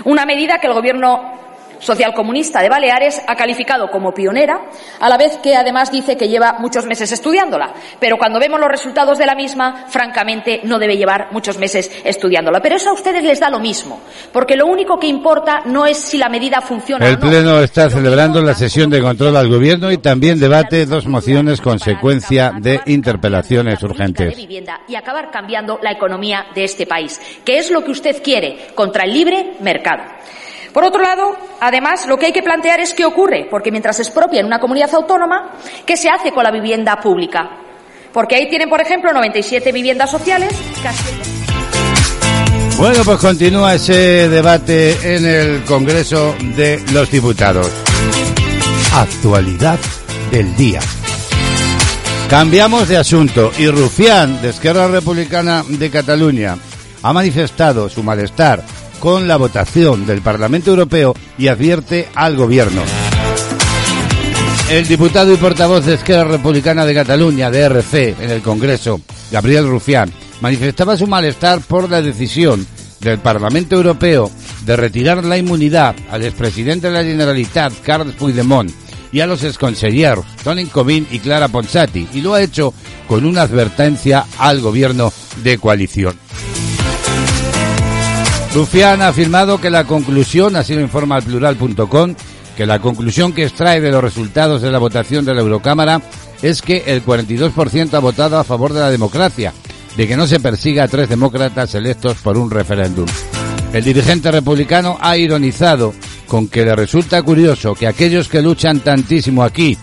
Una 0.06 0.26
medida 0.26 0.60
que 0.60 0.68
el 0.68 0.74
Gobierno 0.74 1.45
socialcomunista 1.86 2.62
de 2.62 2.70
Baleares 2.70 3.22
ha 3.28 3.36
calificado 3.36 3.90
como 3.90 4.14
pionera, 4.14 4.62
a 5.00 5.08
la 5.08 5.18
vez 5.18 5.38
que 5.38 5.56
además 5.56 5.92
dice 5.92 6.18
que 6.18 6.28
lleva 6.28 6.58
muchos 6.60 6.86
meses 6.86 7.12
estudiándola. 7.12 7.74
Pero 8.00 8.18
cuando 8.18 8.40
vemos 8.40 8.60
los 8.60 8.70
resultados 8.70 9.18
de 9.20 9.26
la 9.26 9.36
misma, 9.36 9.86
francamente, 9.88 10.62
no 10.64 10.80
debe 10.80 10.98
llevar 10.98 11.28
muchos 11.32 11.58
meses 11.58 11.92
estudiándola. 12.04 12.60
Pero 12.60 12.76
eso 12.76 12.90
a 12.90 12.94
ustedes 12.94 13.24
les 13.24 13.40
da 13.40 13.50
lo 13.50 13.60
mismo, 13.60 14.02
porque 14.34 14.56
lo 14.56 14.66
único 14.66 15.00
que 15.00 15.08
importa 15.08 15.62
no 15.66 15.86
es 15.86 15.98
si 15.98 16.18
la 16.18 16.30
medida 16.30 16.60
funciona 16.62 17.08
El 17.08 17.20
Pleno 17.20 17.60
está 17.60 17.90
celebrando 17.90 18.42
la 18.42 18.56
sesión 18.56 18.90
de 18.90 19.02
control 19.02 19.38
al 19.38 19.48
Gobierno 19.48 19.92
y 19.92 19.98
también 19.98 20.40
debate 20.40 20.86
dos 20.86 21.06
mociones 21.06 21.62
consecuencia 21.62 22.54
de 22.60 22.82
interpelaciones 22.88 23.82
urgentes. 23.84 24.36
Y 24.88 24.96
acabar 24.96 25.30
cambiando 25.30 25.80
la 25.82 25.92
economía 25.92 26.48
de 26.56 26.64
este 26.64 26.88
país, 26.88 27.22
que 27.44 27.60
es 27.60 27.70
lo 27.70 27.84
que 27.84 27.92
usted 27.92 28.24
quiere, 28.24 28.68
contra 28.74 29.04
el 29.04 29.14
libre 29.14 29.54
mercado. 29.60 30.04
Por 30.76 30.84
otro 30.84 31.02
lado, 31.02 31.38
además, 31.62 32.06
lo 32.06 32.20
que 32.20 32.26
hay 32.26 32.34
que 32.34 32.44
plantear 32.44 32.82
es 32.82 32.94
qué 32.94 33.06
ocurre, 33.06 33.48
porque 33.50 33.72
mientras 33.72 33.96
se 33.96 34.02
expropia 34.02 34.42
en 34.42 34.46
una 34.46 34.60
comunidad 34.60 34.94
autónoma, 34.94 35.54
¿qué 35.86 35.96
se 35.96 36.10
hace 36.10 36.34
con 36.34 36.44
la 36.44 36.52
vivienda 36.52 37.00
pública? 37.00 37.50
Porque 38.12 38.36
ahí 38.36 38.50
tienen, 38.50 38.68
por 38.68 38.82
ejemplo, 38.82 39.14
97 39.14 39.72
viviendas 39.72 40.12
sociales. 40.12 40.54
Bueno, 42.78 43.06
pues 43.06 43.18
continúa 43.20 43.76
ese 43.76 44.28
debate 44.28 45.16
en 45.16 45.26
el 45.26 45.64
Congreso 45.64 46.36
de 46.58 46.84
los 46.92 47.10
Diputados. 47.10 47.72
Actualidad 48.94 49.80
del 50.30 50.58
día. 50.58 50.82
Cambiamos 52.30 52.90
de 52.90 52.98
asunto 52.98 53.50
y 53.58 53.70
Rufián, 53.70 54.42
de 54.42 54.50
Esquerra 54.50 54.90
Republicana 54.90 55.64
de 55.66 55.90
Cataluña, 55.90 56.58
ha 57.02 57.14
manifestado 57.14 57.88
su 57.88 58.04
malestar 58.04 58.62
con 59.00 59.28
la 59.28 59.38
votación 59.38 60.06
del 60.06 60.22
Parlamento 60.22 60.72
Europeo 60.72 61.14
y 61.38 61.48
advierte 61.48 62.08
al 62.16 62.36
Gobierno. 62.36 62.82
El 64.70 64.88
diputado 64.88 65.32
y 65.32 65.38
portavoz 65.38 65.86
de 65.86 65.94
Esquerra 65.94 66.24
Republicana 66.24 66.86
de 66.86 66.94
Cataluña, 66.96 67.52
de 67.52 67.62
RC, 67.62 68.16
en 68.20 68.32
el 68.32 68.42
Congreso, 68.42 69.00
Gabriel 69.32 69.68
Rufián, 69.68 70.12
manifestaba 70.42 70.98
su 70.98 71.06
malestar 71.06 71.62
por 71.62 71.90
la 71.90 72.02
decisión 72.02 72.66
del 73.00 73.20
Parlamento 73.20 73.76
Europeo 73.76 74.32
de 74.66 74.76
retirar 74.76 75.24
la 75.24 75.38
inmunidad 75.38 75.96
al 76.10 76.24
expresidente 76.24 76.88
de 76.88 76.94
la 76.94 77.04
Generalitat, 77.04 77.74
Carles 77.84 78.16
Puigdemont, 78.16 78.72
y 79.12 79.22
a 79.22 79.28
los 79.28 79.44
exconsejeros 79.44 80.26
Tony 80.44 80.66
Comín 80.66 81.08
y 81.12 81.20
Clara 81.20 81.48
Ponsati, 81.48 82.08
y 82.14 82.22
lo 82.22 82.34
ha 82.34 82.42
hecho 82.42 82.74
con 83.08 83.26
una 83.26 83.44
advertencia 83.44 84.26
al 84.40 84.62
gobierno 84.62 85.14
de 85.44 85.58
coalición. 85.58 86.16
Rufián 88.56 89.02
ha 89.02 89.10
afirmado 89.10 89.60
que 89.60 89.70
la 89.70 89.84
conclusión, 89.84 90.56
así 90.56 90.74
lo 90.74 90.80
informa 90.80 91.18
el 91.18 91.26
plural.com, 91.26 92.16
que 92.56 92.66
la 92.66 92.80
conclusión 92.80 93.34
que 93.34 93.44
extrae 93.44 93.82
de 93.82 93.92
los 93.92 94.02
resultados 94.02 94.62
de 94.62 94.72
la 94.72 94.80
votación 94.80 95.26
de 95.26 95.34
la 95.34 95.42
Eurocámara 95.42 96.02
es 96.42 96.62
que 96.62 96.84
el 96.88 97.04
42% 97.04 97.94
ha 97.94 98.00
votado 98.00 98.40
a 98.40 98.46
favor 98.46 98.72
de 98.72 98.80
la 98.80 98.90
democracia, 98.90 99.54
de 99.98 100.08
que 100.08 100.16
no 100.16 100.26
se 100.26 100.40
persiga 100.40 100.86
a 100.86 100.88
tres 100.88 101.10
demócratas 101.10 101.76
electos 101.76 102.16
por 102.24 102.38
un 102.38 102.50
referéndum. 102.50 103.08
El 103.74 103.84
dirigente 103.84 104.32
republicano 104.32 104.98
ha 105.02 105.18
ironizado 105.18 105.94
con 106.26 106.48
que 106.48 106.64
le 106.64 106.78
resulta 106.78 107.22
curioso 107.24 107.76
que 107.76 107.88
aquellos 107.88 108.30
que 108.30 108.42
luchan 108.42 108.80
tantísimo 108.80 109.44
aquí 109.44 109.78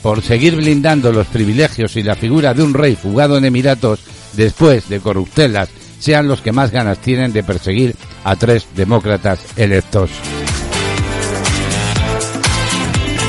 por 0.00 0.22
seguir 0.22 0.56
blindando 0.56 1.12
los 1.12 1.26
privilegios 1.26 1.94
y 1.96 2.02
la 2.02 2.16
figura 2.16 2.54
de 2.54 2.62
un 2.62 2.72
rey 2.72 2.96
fugado 2.96 3.36
en 3.36 3.44
Emiratos 3.44 4.00
después 4.32 4.88
de 4.88 5.00
corruptelas 5.00 5.68
sean 6.04 6.28
los 6.28 6.42
que 6.42 6.52
más 6.52 6.70
ganas 6.70 6.98
tienen 6.98 7.32
de 7.32 7.42
perseguir 7.42 7.96
a 8.24 8.36
tres 8.36 8.66
demócratas 8.76 9.40
electos. 9.56 10.10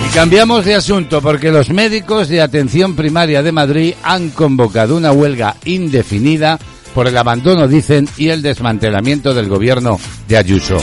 Y 0.05 0.13
cambiamos 0.13 0.65
de 0.65 0.75
asunto 0.75 1.22
porque 1.22 1.53
los 1.53 1.70
médicos 1.70 2.27
de 2.27 2.41
atención 2.41 2.94
primaria 2.98 3.41
de 3.41 3.53
Madrid 3.53 3.94
han 4.03 4.29
convocado 4.29 4.98
una 4.98 5.13
huelga 5.13 5.55
indefinida 5.63 6.60
por 6.94 7.08
el 7.08 7.17
abandono, 7.17 7.70
dicen, 7.70 8.10
y 8.17 8.27
el 8.27 8.41
desmantelamiento 8.41 9.34
del 9.34 9.48
gobierno 9.48 9.98
de 10.27 10.38
Ayuso. 10.38 10.77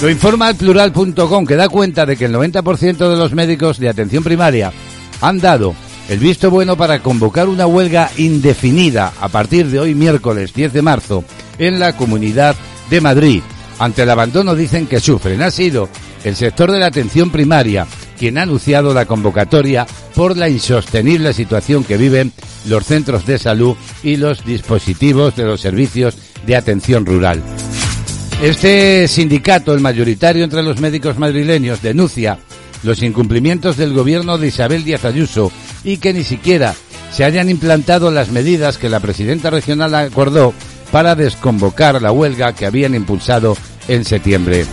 Lo 0.00 0.08
informa 0.08 0.48
el 0.48 0.56
plural.com 0.56 1.46
que 1.46 1.56
da 1.56 1.68
cuenta 1.68 2.06
de 2.06 2.16
que 2.16 2.24
el 2.24 2.34
90% 2.34 2.96
de 2.96 3.16
los 3.16 3.34
médicos 3.34 3.78
de 3.78 3.90
atención 3.90 4.24
primaria 4.24 4.72
han 5.20 5.40
dado 5.40 5.74
el 6.08 6.18
visto 6.18 6.50
bueno 6.50 6.76
para 6.76 7.00
convocar 7.00 7.48
una 7.48 7.66
huelga 7.66 8.10
indefinida 8.16 9.12
a 9.20 9.28
partir 9.28 9.66
de 9.66 9.80
hoy 9.80 9.94
miércoles 9.94 10.54
10 10.54 10.72
de 10.72 10.82
marzo 10.82 11.24
en 11.58 11.78
la 11.78 11.96
Comunidad 11.96 12.54
de 12.90 13.00
Madrid. 13.00 13.42
Ante 13.78 14.02
el 14.02 14.10
abandono 14.10 14.54
dicen 14.54 14.86
que 14.86 15.00
sufren. 15.00 15.42
Ha 15.42 15.50
sido 15.50 15.88
el 16.24 16.36
sector 16.36 16.70
de 16.70 16.78
la 16.78 16.86
atención 16.86 17.30
primaria 17.30 17.86
quien 18.18 18.38
ha 18.38 18.42
anunciado 18.42 18.94
la 18.94 19.04
convocatoria 19.04 19.86
por 20.14 20.36
la 20.36 20.48
insostenible 20.48 21.32
situación 21.32 21.84
que 21.84 21.96
viven 21.96 22.32
los 22.66 22.86
centros 22.86 23.26
de 23.26 23.38
salud 23.38 23.76
y 24.02 24.16
los 24.16 24.44
dispositivos 24.44 25.36
de 25.36 25.44
los 25.44 25.60
servicios 25.60 26.16
de 26.46 26.56
atención 26.56 27.04
rural. 27.04 27.42
Este 28.42 29.08
sindicato, 29.08 29.74
el 29.74 29.80
mayoritario 29.80 30.44
entre 30.44 30.62
los 30.62 30.80
médicos 30.80 31.18
madrileños, 31.18 31.82
denuncia 31.82 32.38
los 32.82 33.02
incumplimientos 33.02 33.76
del 33.76 33.92
gobierno 33.92 34.38
de 34.38 34.48
Isabel 34.48 34.84
Díaz 34.84 35.04
Ayuso 35.04 35.50
y 35.86 35.98
que 35.98 36.12
ni 36.12 36.24
siquiera 36.24 36.74
se 37.12 37.24
hayan 37.24 37.48
implantado 37.48 38.10
las 38.10 38.30
medidas 38.30 38.76
que 38.76 38.90
la 38.90 39.00
presidenta 39.00 39.50
regional 39.50 39.94
acordó 39.94 40.52
para 40.90 41.14
desconvocar 41.14 42.02
la 42.02 42.12
huelga 42.12 42.52
que 42.52 42.66
habían 42.66 42.94
impulsado 42.94 43.56
en 43.88 44.04
septiembre. 44.04 44.66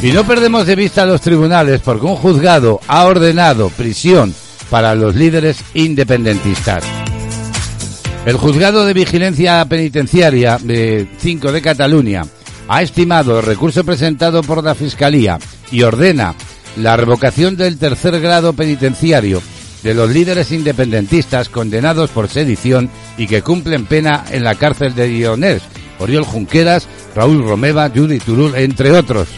Y 0.00 0.12
no 0.12 0.24
perdemos 0.24 0.64
de 0.64 0.76
vista 0.76 1.04
los 1.04 1.20
tribunales 1.20 1.80
porque 1.80 2.06
un 2.06 2.14
juzgado 2.14 2.80
ha 2.86 3.04
ordenado 3.04 3.68
prisión 3.70 4.32
para 4.70 4.94
los 4.94 5.16
líderes 5.16 5.58
independentistas. 5.74 6.84
El 8.24 8.36
juzgado 8.36 8.86
de 8.86 8.94
vigilancia 8.94 9.64
penitenciaria 9.64 10.56
de 10.62 11.08
5 11.18 11.50
de 11.50 11.62
Cataluña 11.62 12.22
ha 12.68 12.82
estimado 12.82 13.40
el 13.40 13.46
recurso 13.46 13.82
presentado 13.82 14.42
por 14.42 14.62
la 14.62 14.76
Fiscalía 14.76 15.38
y 15.72 15.82
ordena 15.82 16.36
la 16.78 16.96
revocación 16.96 17.56
del 17.56 17.78
tercer 17.78 18.20
grado 18.20 18.52
penitenciario 18.52 19.42
de 19.82 19.94
los 19.94 20.10
líderes 20.10 20.52
independentistas 20.52 21.48
condenados 21.48 22.10
por 22.10 22.28
sedición 22.28 22.90
y 23.16 23.26
que 23.26 23.42
cumplen 23.42 23.86
pena 23.86 24.24
en 24.30 24.44
la 24.44 24.54
cárcel 24.54 24.94
de 24.94 25.08
Dionés, 25.08 25.62
Oriol 25.98 26.24
Junqueras, 26.24 26.88
Raúl 27.14 27.42
Romeva, 27.42 27.90
Judy 27.90 28.18
Turul, 28.18 28.54
entre 28.56 28.92
otros. 28.92 29.28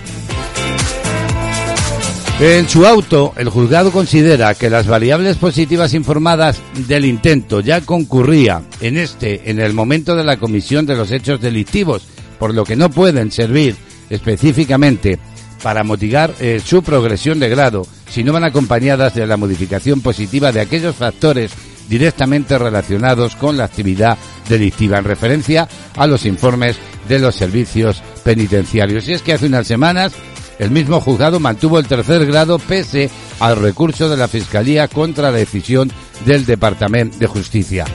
En 2.40 2.66
su 2.70 2.86
auto, 2.86 3.34
el 3.36 3.50
juzgado 3.50 3.92
considera 3.92 4.54
que 4.54 4.70
las 4.70 4.86
variables 4.86 5.36
positivas 5.36 5.92
informadas 5.92 6.58
del 6.88 7.04
intento 7.04 7.60
ya 7.60 7.82
concurría 7.82 8.62
en 8.80 8.96
este 8.96 9.50
en 9.50 9.60
el 9.60 9.74
momento 9.74 10.16
de 10.16 10.24
la 10.24 10.38
comisión 10.38 10.86
de 10.86 10.96
los 10.96 11.10
hechos 11.10 11.42
delictivos, 11.42 12.06
por 12.38 12.54
lo 12.54 12.64
que 12.64 12.76
no 12.76 12.88
pueden 12.88 13.30
servir 13.30 13.76
específicamente 14.08 15.18
para 15.62 15.84
motivar 15.84 16.34
eh, 16.40 16.60
su 16.64 16.82
progresión 16.82 17.38
de 17.38 17.48
grado 17.48 17.86
si 18.08 18.24
no 18.24 18.32
van 18.32 18.44
acompañadas 18.44 19.14
de 19.14 19.26
la 19.26 19.36
modificación 19.36 20.00
positiva 20.00 20.52
de 20.52 20.60
aquellos 20.60 20.96
factores 20.96 21.52
directamente 21.88 22.56
relacionados 22.58 23.36
con 23.36 23.56
la 23.56 23.64
actividad 23.64 24.16
delictiva 24.48 24.98
en 24.98 25.04
referencia 25.04 25.68
a 25.96 26.06
los 26.06 26.24
informes 26.24 26.76
de 27.08 27.18
los 27.18 27.34
servicios 27.34 28.02
penitenciarios. 28.22 29.08
Y 29.08 29.12
es 29.12 29.22
que 29.22 29.32
hace 29.32 29.46
unas 29.46 29.66
semanas 29.66 30.12
el 30.58 30.70
mismo 30.70 31.00
juzgado 31.00 31.40
mantuvo 31.40 31.78
el 31.78 31.86
tercer 31.86 32.26
grado 32.26 32.58
pese 32.58 33.10
al 33.40 33.56
recurso 33.56 34.08
de 34.08 34.16
la 34.16 34.28
Fiscalía 34.28 34.88
contra 34.88 35.30
la 35.30 35.38
decisión 35.38 35.90
del 36.24 36.44
Departamento 36.44 37.18
de 37.18 37.26
Justicia. 37.26 37.86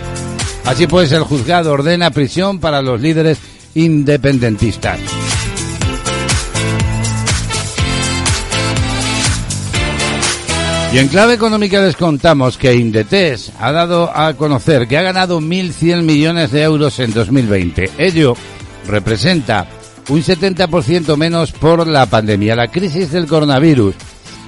Así 0.65 0.87
pues, 0.87 1.11
el 1.11 1.21
juzgado 1.21 1.71
ordena 1.71 2.09
prisión 2.09 2.59
para 2.59 2.81
los 2.81 2.99
líderes 2.99 3.37
independentistas. 3.75 4.99
Y 10.95 10.97
en 10.97 11.09
clave 11.09 11.33
económica 11.33 11.81
les 11.81 11.97
contamos 11.97 12.57
que 12.57 12.73
Indetes 12.73 13.51
ha 13.59 13.73
dado 13.73 14.09
a 14.15 14.33
conocer 14.35 14.87
que 14.87 14.97
ha 14.97 15.01
ganado 15.01 15.41
1.100 15.41 16.03
millones 16.03 16.51
de 16.51 16.61
euros 16.63 16.97
en 16.99 17.11
2020. 17.11 17.91
Ello 17.97 18.33
representa 18.87 19.67
un 20.07 20.23
70% 20.23 21.17
menos 21.17 21.51
por 21.51 21.85
la 21.85 22.05
pandemia. 22.05 22.55
La 22.55 22.69
crisis 22.69 23.11
del 23.11 23.27
coronavirus 23.27 23.93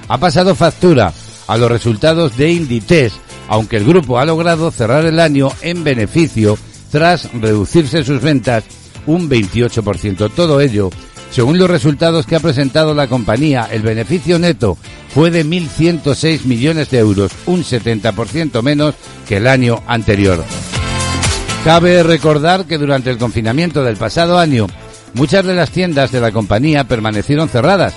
ha 0.08 0.16
pasado 0.16 0.54
factura 0.54 1.12
a 1.48 1.56
los 1.58 1.70
resultados 1.70 2.34
de 2.38 2.50
Inditex, 2.50 3.12
aunque 3.48 3.76
el 3.76 3.84
grupo 3.84 4.18
ha 4.18 4.24
logrado 4.24 4.70
cerrar 4.70 5.04
el 5.04 5.20
año 5.20 5.52
en 5.60 5.84
beneficio 5.84 6.56
tras 6.90 7.30
reducirse 7.34 8.02
sus 8.04 8.22
ventas 8.22 8.64
un 9.04 9.28
28%. 9.28 10.30
Todo 10.34 10.62
ello, 10.62 10.88
según 11.30 11.58
los 11.58 11.70
resultados 11.70 12.26
que 12.26 12.36
ha 12.36 12.40
presentado 12.40 12.94
la 12.94 13.06
compañía, 13.06 13.68
el 13.70 13.82
beneficio 13.82 14.38
neto 14.38 14.76
fue 15.14 15.30
de 15.30 15.44
1.106 15.44 16.44
millones 16.44 16.90
de 16.90 16.98
euros, 16.98 17.32
un 17.46 17.62
70% 17.62 18.62
menos 18.62 18.94
que 19.26 19.36
el 19.36 19.46
año 19.46 19.82
anterior. 19.86 20.44
Cabe 21.64 22.02
recordar 22.02 22.64
que 22.66 22.78
durante 22.78 23.10
el 23.10 23.18
confinamiento 23.18 23.82
del 23.82 23.96
pasado 23.96 24.38
año, 24.38 24.68
Muchas 25.14 25.44
de 25.44 25.54
las 25.54 25.70
tiendas 25.70 26.12
de 26.12 26.20
la 26.20 26.32
compañía 26.32 26.84
permanecieron 26.84 27.48
cerradas. 27.48 27.94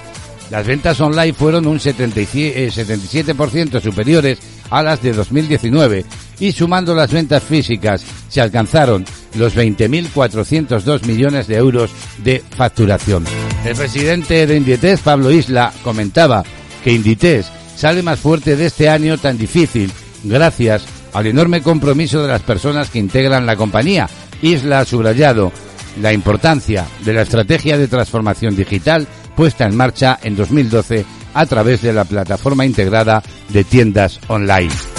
Las 0.50 0.66
ventas 0.66 1.00
online 1.00 1.34
fueron 1.34 1.68
un 1.68 1.78
77% 1.80 3.76
eh, 3.76 3.82
superiores 3.82 4.40
a 4.70 4.84
las 4.84 5.02
de 5.02 5.14
2019 5.14 6.06
y 6.40 6.52
sumando 6.52 6.94
las 6.96 7.12
ventas 7.12 7.44
físicas 7.44 8.04
se 8.28 8.42
alcanzaron 8.42 9.06
los 9.36 9.56
20.402 9.56 11.06
millones 11.06 11.48
de 11.48 11.56
euros 11.56 11.92
de 12.24 12.44
facturación. 12.56 13.26
El 13.66 13.76
presidente 13.76 14.48
de 14.48 14.58
Inditex, 14.58 15.02
Pablo 15.02 15.32
Isla, 15.32 15.72
comentaba 15.84 16.44
que 16.84 16.92
Inditex 16.92 17.52
sale 17.76 18.04
más 18.04 18.20
fuerte 18.20 18.56
de 18.56 18.66
este 18.66 18.90
año 18.90 19.18
tan 19.18 19.38
difícil 19.38 19.92
gracias 20.24 20.86
al 21.14 21.28
enorme 21.28 21.62
compromiso 21.62 22.22
de 22.22 22.28
las 22.28 22.42
personas 22.42 22.90
que 22.90 23.00
integran 23.00 23.46
la 23.46 23.56
compañía. 23.56 24.10
Isla 24.42 24.80
ha 24.80 24.86
subrayado 24.86 25.52
la 26.00 26.14
importancia 26.14 26.86
de 27.04 27.14
la 27.14 27.24
estrategia 27.24 27.78
de 27.78 27.88
transformación 27.88 28.56
digital 28.56 29.08
puesta 29.36 29.66
en 29.66 29.76
marcha 29.76 30.20
en 30.24 30.36
2012 30.36 31.06
a 31.34 31.46
través 31.46 31.82
de 31.82 31.94
la 31.94 32.06
plataforma 32.06 32.66
integrada 32.66 33.24
de 33.50 33.64
tiendas 33.64 34.20
online. 34.28 34.91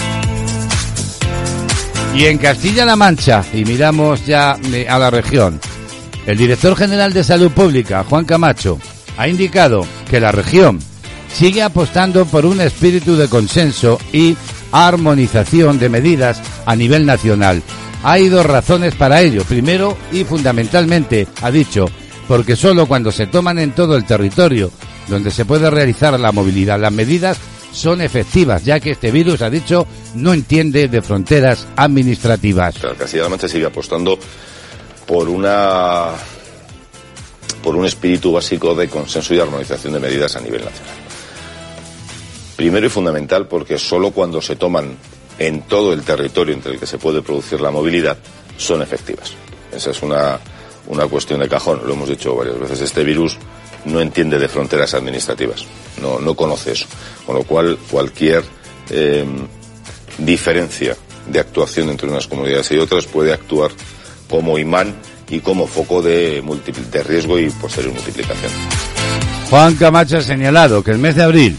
Y 2.15 2.25
en 2.25 2.37
Castilla-La 2.37 2.95
Mancha, 2.95 3.43
y 3.53 3.65
miramos 3.65 4.25
ya 4.25 4.57
eh, 4.71 4.87
a 4.87 4.99
la 4.99 5.09
región, 5.09 5.59
el 6.25 6.37
director 6.37 6.75
general 6.75 7.11
de 7.13 7.23
Salud 7.23 7.51
Pública, 7.51 8.03
Juan 8.07 8.25
Camacho, 8.25 8.79
ha 9.17 9.27
indicado 9.27 9.85
que 10.09 10.19
la 10.19 10.31
región 10.31 10.79
sigue 11.33 11.63
apostando 11.63 12.25
por 12.25 12.45
un 12.45 12.61
espíritu 12.61 13.15
de 13.15 13.27
consenso 13.27 13.99
y 14.11 14.37
armonización 14.71 15.79
de 15.79 15.89
medidas 15.89 16.41
a 16.65 16.75
nivel 16.75 17.05
nacional 17.05 17.63
hay 18.03 18.27
dos 18.27 18.45
razones 18.45 18.93
para 18.95 19.21
ello. 19.21 19.43
Primero 19.45 19.97
y 20.11 20.25
fundamentalmente, 20.25 21.25
ha 21.41 21.49
dicho, 21.49 21.85
porque 22.27 22.55
solo 22.55 22.85
cuando 22.85 23.11
se 23.11 23.27
toman 23.27 23.57
en 23.59 23.71
todo 23.71 23.95
el 23.95 24.03
territorio 24.03 24.71
donde 25.07 25.31
se 25.31 25.45
puede 25.45 25.69
realizar 25.69 26.17
la 26.19 26.31
movilidad 26.31 26.79
las 26.79 26.91
medidas 26.91 27.37
son 27.73 28.01
efectivas, 28.01 28.63
ya 28.63 28.79
que 28.79 28.91
este 28.91 29.11
virus, 29.11 29.41
ha 29.41 29.49
dicho, 29.49 29.85
no 30.15 30.33
entiende 30.33 30.87
de 30.87 31.01
fronteras 31.01 31.67
administrativas. 31.75 32.75
Castilla-La 32.97 33.37
sigue 33.49 33.65
apostando 33.65 34.17
por 35.05 35.27
una 35.27 36.11
por 37.61 37.75
un 37.75 37.85
espíritu 37.85 38.33
básico 38.33 38.75
de 38.75 38.89
consenso 38.89 39.33
y 39.33 39.39
armonización 39.39 39.93
de 39.93 39.99
medidas 39.99 40.35
a 40.35 40.41
nivel 40.41 40.65
nacional. 40.65 40.95
Primero 42.57 42.85
y 42.85 42.89
fundamental 42.89 43.47
porque 43.47 43.77
solo 43.77 44.11
cuando 44.11 44.41
se 44.41 44.57
toman 44.57 44.97
en 45.39 45.61
todo 45.61 45.93
el 45.93 46.03
territorio 46.03 46.53
entre 46.53 46.73
el 46.73 46.79
que 46.79 46.85
se 46.85 46.97
puede 46.97 47.21
producir 47.21 47.61
la 47.61 47.71
movilidad 47.71 48.17
son 48.57 48.81
efectivas. 48.81 49.33
Esa 49.71 49.91
es 49.91 50.03
una, 50.03 50.39
una 50.87 51.07
cuestión 51.07 51.39
de 51.39 51.47
cajón, 51.47 51.81
lo 51.85 51.93
hemos 51.93 52.09
dicho 52.09 52.35
varias 52.35 52.59
veces. 52.59 52.81
Este 52.81 53.03
virus 53.03 53.37
no 53.85 54.01
entiende 54.01 54.39
de 54.39 54.47
fronteras 54.47 54.93
administrativas, 54.93 55.65
no, 56.01 56.19
no 56.19 56.35
conoce 56.35 56.71
eso. 56.71 56.85
Con 57.25 57.35
lo 57.35 57.43
cual, 57.43 57.77
cualquier 57.89 58.43
em, 58.89 59.47
diferencia 60.17 60.95
de 61.27 61.39
actuación 61.39 61.89
entre 61.89 62.09
unas 62.09 62.27
comunidades 62.27 62.71
y 62.71 62.77
otras 62.77 63.05
puede 63.05 63.33
actuar 63.33 63.71
como 64.29 64.57
imán 64.57 64.95
y 65.29 65.39
como 65.39 65.67
foco 65.67 66.01
de, 66.01 66.43
de 66.91 67.03
riesgo 67.03 67.39
y 67.39 67.49
posterior 67.49 67.93
multiplicación. 67.93 68.51
Juan 69.49 69.75
Camacho 69.75 70.17
ha 70.17 70.21
señalado 70.21 70.83
que 70.83 70.91
el 70.91 70.97
mes 70.97 71.15
de 71.15 71.23
abril 71.23 71.57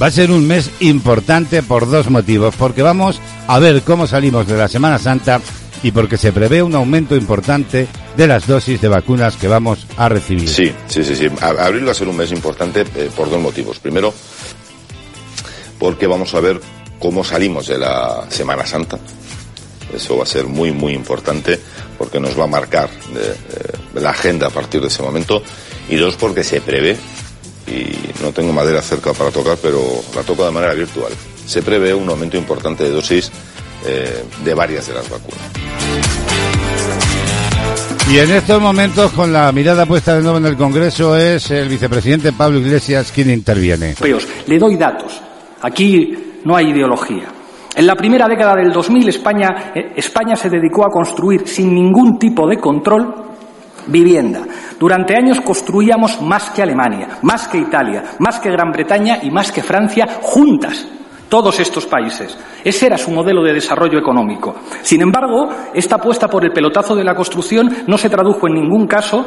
va 0.00 0.06
a 0.06 0.10
ser 0.10 0.30
un 0.30 0.46
mes 0.46 0.70
importante 0.80 1.62
por 1.62 1.88
dos 1.88 2.10
motivos. 2.10 2.54
Porque 2.56 2.82
vamos 2.82 3.20
a 3.46 3.58
ver 3.58 3.82
cómo 3.82 4.06
salimos 4.06 4.46
de 4.46 4.56
la 4.56 4.68
Semana 4.68 4.98
Santa 4.98 5.40
y 5.84 5.92
porque 5.92 6.16
se 6.16 6.32
prevé 6.32 6.62
un 6.62 6.74
aumento 6.74 7.14
importante 7.14 7.86
de 8.16 8.26
las 8.26 8.46
dosis 8.46 8.80
de 8.80 8.88
vacunas 8.88 9.36
que 9.36 9.48
vamos 9.48 9.86
a 9.98 10.08
recibir. 10.08 10.48
Sí, 10.48 10.72
sí, 10.88 11.04
sí, 11.04 11.14
sí. 11.14 11.28
Abril 11.42 11.86
va 11.86 11.90
a 11.90 11.94
ser 11.94 12.08
un 12.08 12.16
mes 12.16 12.32
importante 12.32 12.86
eh, 12.96 13.10
por 13.14 13.28
dos 13.28 13.38
motivos. 13.38 13.78
Primero, 13.80 14.14
porque 15.78 16.06
vamos 16.06 16.34
a 16.34 16.40
ver 16.40 16.58
cómo 16.98 17.22
salimos 17.22 17.66
de 17.66 17.76
la 17.76 18.24
Semana 18.30 18.64
Santa. 18.64 18.98
Eso 19.94 20.16
va 20.16 20.22
a 20.22 20.26
ser 20.26 20.46
muy, 20.46 20.72
muy 20.72 20.94
importante 20.94 21.60
porque 21.98 22.18
nos 22.18 22.36
va 22.38 22.44
a 22.44 22.48
marcar 22.48 22.88
eh, 22.88 23.36
eh, 23.50 24.00
la 24.00 24.10
agenda 24.10 24.46
a 24.46 24.50
partir 24.50 24.80
de 24.80 24.88
ese 24.88 25.02
momento. 25.02 25.42
Y 25.90 25.96
dos, 25.96 26.16
porque 26.16 26.44
se 26.44 26.62
prevé 26.62 26.96
y 27.66 28.22
no 28.22 28.32
tengo 28.32 28.54
madera 28.54 28.80
cerca 28.80 29.12
para 29.12 29.30
tocar, 29.30 29.58
pero 29.60 29.82
la 30.16 30.22
toco 30.22 30.46
de 30.46 30.50
manera 30.50 30.72
virtual. 30.72 31.12
Se 31.46 31.60
prevé 31.60 31.92
un 31.92 32.08
aumento 32.08 32.38
importante 32.38 32.84
de 32.84 32.90
dosis 32.90 33.30
eh, 33.86 34.24
de 34.44 34.54
varias 34.54 34.86
de 34.86 34.94
las 34.94 35.08
vacunas. 35.10 35.40
Y 38.10 38.18
en 38.18 38.30
estos 38.30 38.60
momentos, 38.60 39.12
con 39.12 39.32
la 39.32 39.50
mirada 39.50 39.86
puesta 39.86 40.14
de 40.14 40.22
nuevo 40.22 40.36
en 40.36 40.46
el 40.46 40.56
Congreso, 40.56 41.16
es 41.16 41.50
el 41.50 41.68
vicepresidente 41.68 42.32
Pablo 42.32 42.58
Iglesias 42.58 43.10
quien 43.12 43.30
interviene. 43.30 43.94
Le 44.46 44.58
doy 44.58 44.76
datos. 44.76 45.20
Aquí 45.62 46.40
no 46.44 46.54
hay 46.54 46.70
ideología. 46.70 47.24
En 47.74 47.86
la 47.86 47.96
primera 47.96 48.28
década 48.28 48.54
del 48.54 48.70
2000 48.72 49.08
España, 49.08 49.72
eh, 49.74 49.94
España 49.96 50.36
se 50.36 50.50
dedicó 50.50 50.84
a 50.84 50.90
construir 50.90 51.48
sin 51.48 51.74
ningún 51.74 52.18
tipo 52.18 52.46
de 52.46 52.58
control 52.58 53.14
vivienda. 53.86 54.42
Durante 54.78 55.16
años 55.16 55.40
construíamos 55.40 56.20
más 56.20 56.50
que 56.50 56.62
Alemania, 56.62 57.18
más 57.22 57.48
que 57.48 57.58
Italia, 57.58 58.04
más 58.18 58.38
que 58.38 58.50
Gran 58.50 58.70
Bretaña 58.70 59.18
y 59.22 59.30
más 59.30 59.50
que 59.50 59.62
Francia 59.62 60.06
juntas 60.22 60.86
todos 61.34 61.58
estos 61.58 61.84
países. 61.86 62.38
Ese 62.62 62.86
era 62.86 62.96
su 62.96 63.10
modelo 63.10 63.42
de 63.42 63.54
desarrollo 63.54 63.98
económico. 63.98 64.54
Sin 64.82 65.02
embargo, 65.02 65.48
esta 65.74 65.96
apuesta 65.96 66.28
por 66.28 66.44
el 66.44 66.52
pelotazo 66.52 66.94
de 66.94 67.02
la 67.02 67.16
construcción 67.16 67.68
no 67.88 67.98
se 67.98 68.08
tradujo 68.08 68.46
en 68.46 68.54
ningún 68.54 68.86
caso 68.86 69.26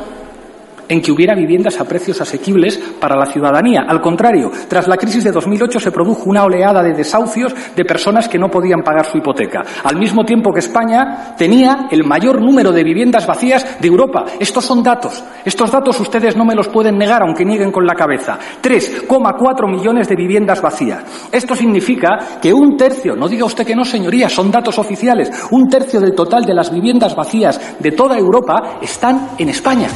en 0.89 1.02
que 1.02 1.12
hubiera 1.12 1.36
viviendas 1.36 1.80
a 1.80 1.86
precios 1.86 2.21
asequibles 2.21 2.78
para 3.00 3.15
la 3.15 3.26
ciudadanía. 3.26 3.86
Al 3.88 4.02
contrario, 4.02 4.52
tras 4.67 4.88
la 4.88 4.97
crisis 4.97 5.23
de 5.23 5.32
2008 5.32 5.80
se 5.80 5.91
produjo 5.91 6.30
una 6.30 6.43
oleada 6.43 6.84
de 6.84 6.93
desahucios 6.93 7.54
de 7.76 7.86
personas 7.86 8.28
que 8.28 8.39
no 8.39 8.50
podían 8.50 8.82
pagar 8.82 9.06
su 9.06 9.17
hipoteca, 9.17 9.63
al 9.84 9.97
mismo 9.97 10.23
tiempo 10.23 10.52
que 10.52 10.60
España 10.60 11.36
tenía 11.38 11.88
el 11.91 12.04
mayor 12.04 12.41
número 12.41 12.71
de 12.71 12.84
viviendas 12.84 13.28
vacías 13.28 13.80
de 13.80 13.88
Europa. 13.88 14.26
Estos 14.39 14.65
son 14.65 14.84
datos. 14.84 15.23
Estos 15.45 15.71
datos 15.71 16.00
ustedes 16.00 16.36
no 16.36 16.45
me 16.45 16.56
los 16.56 16.67
pueden 16.67 16.97
negar, 16.97 17.21
aunque 17.21 17.45
nieguen 17.45 17.71
con 17.71 17.86
la 17.86 17.93
cabeza. 17.93 18.38
3,4 18.62 19.69
millones 19.69 20.08
de 20.08 20.15
viviendas 20.15 20.62
vacías. 20.62 21.30
Esto 21.32 21.56
significa 21.56 22.39
que 22.41 22.54
un 22.54 22.78
tercio, 22.78 23.15
no 23.15 23.28
diga 23.28 23.45
usted 23.45 23.65
que 23.65 23.76
no, 23.76 23.86
señoría, 23.86 24.30
son 24.30 24.52
datos 24.52 24.80
oficiales, 24.80 25.32
un 25.52 25.67
tercio 25.69 26.00
del 26.00 26.13
total 26.13 26.45
de 26.45 26.54
las 26.54 26.71
viviendas 26.71 27.15
vacías 27.15 27.78
de 27.80 27.91
toda 27.91 28.17
Europa 28.17 28.80
están 28.82 29.30
en 29.38 29.50
España. 29.50 29.88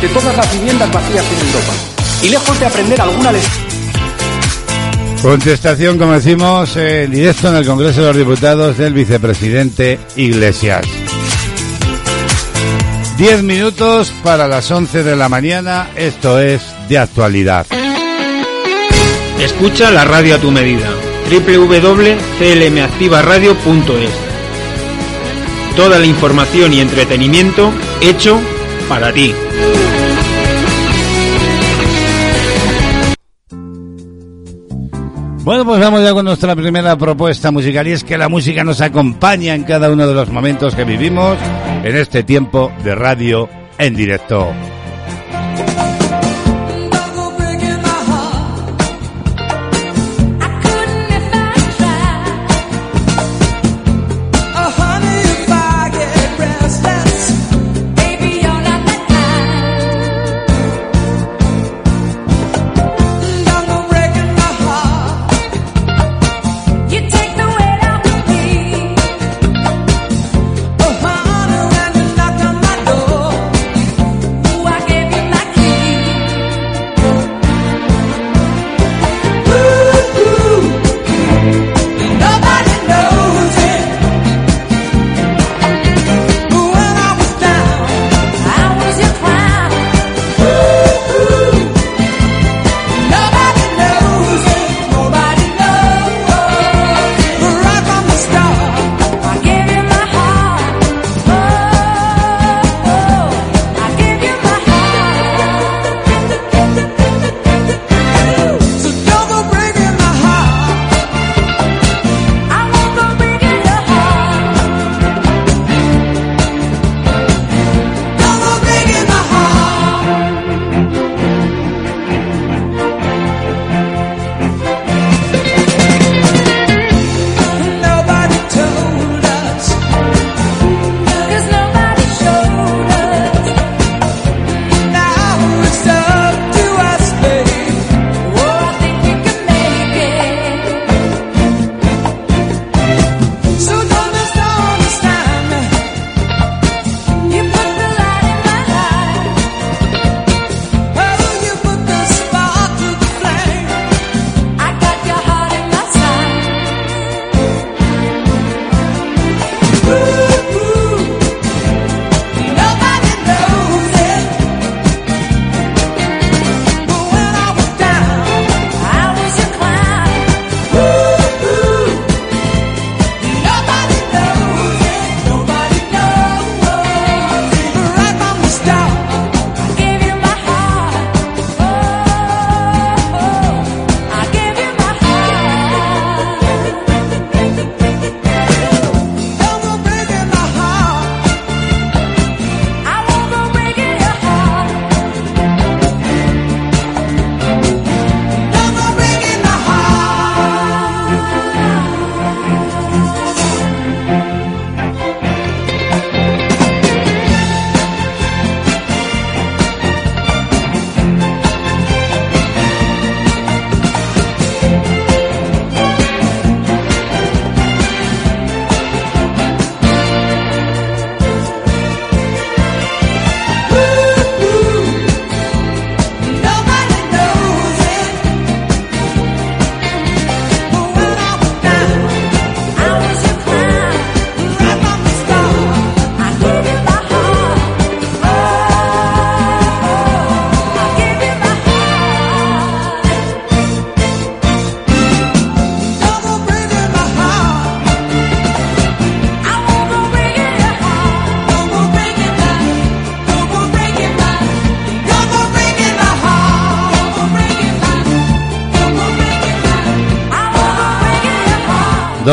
De 0.00 0.08
todas 0.08 0.34
las 0.36 0.52
viviendas 0.52 0.92
vacías 0.92 1.24
en 1.24 1.46
Europa. 1.46 1.72
Y 2.22 2.28
lejos 2.28 2.60
de 2.60 2.66
aprender 2.66 3.00
alguna 3.00 3.32
lección. 3.32 3.64
Contestación, 5.22 5.98
como 5.98 6.12
decimos, 6.12 6.76
en 6.76 7.10
directo 7.10 7.48
en 7.48 7.56
el 7.56 7.66
Congreso 7.66 8.02
de 8.02 8.06
los 8.08 8.16
Diputados 8.16 8.76
del 8.76 8.92
vicepresidente 8.92 9.98
Iglesias. 10.16 10.84
Diez 13.16 13.42
minutos 13.42 14.12
para 14.22 14.46
las 14.48 14.70
once 14.70 15.02
de 15.02 15.16
la 15.16 15.30
mañana, 15.30 15.88
esto 15.96 16.38
es 16.38 16.60
de 16.88 16.98
actualidad. 16.98 17.66
Escucha 19.40 19.90
la 19.90 20.04
radio 20.04 20.34
a 20.34 20.38
tu 20.38 20.50
medida. 20.50 20.90
www.clmactivaradio.es 21.30 24.10
Toda 25.74 25.98
la 25.98 26.04
información 26.06 26.74
y 26.74 26.80
entretenimiento 26.80 27.72
hecho 28.00 28.40
para 28.88 29.12
ti. 29.12 29.32
Bueno, 35.44 35.66
pues 35.66 35.78
vamos 35.78 36.02
ya 36.02 36.14
con 36.14 36.24
nuestra 36.24 36.56
primera 36.56 36.96
propuesta 36.96 37.50
musical 37.50 37.86
y 37.86 37.92
es 37.92 38.02
que 38.02 38.16
la 38.16 38.30
música 38.30 38.64
nos 38.64 38.80
acompaña 38.80 39.54
en 39.54 39.64
cada 39.64 39.90
uno 39.90 40.06
de 40.06 40.14
los 40.14 40.30
momentos 40.30 40.74
que 40.74 40.84
vivimos 40.84 41.36
en 41.82 41.96
este 41.96 42.22
tiempo 42.22 42.72
de 42.82 42.94
radio 42.94 43.48
en 43.76 43.94
directo. 43.94 44.48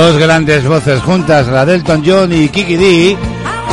Dos 0.01 0.17
grandes 0.17 0.67
voces 0.67 0.99
juntas, 1.03 1.47
la 1.47 1.63
Delton 1.63 2.01
John 2.03 2.33
y 2.33 2.49
Kiki 2.49 2.75
D, 2.75 3.15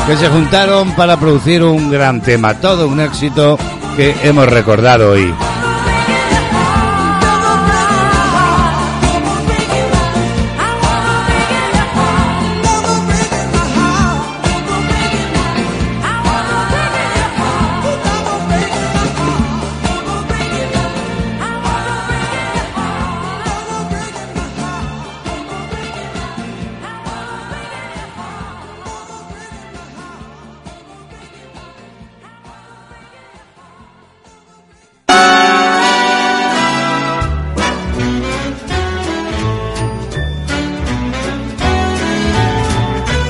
que 0.07 0.17
se 0.19 0.29
juntaron 0.29 0.95
para 0.95 1.19
producir 1.19 1.63
un 1.65 1.91
gran 1.91 2.21
tema, 2.21 2.53
todo 2.53 2.87
un 2.87 3.01
éxito 3.01 3.59
que 3.97 4.15
hemos 4.23 4.47
recordado 4.47 5.13
hoy. 5.13 5.33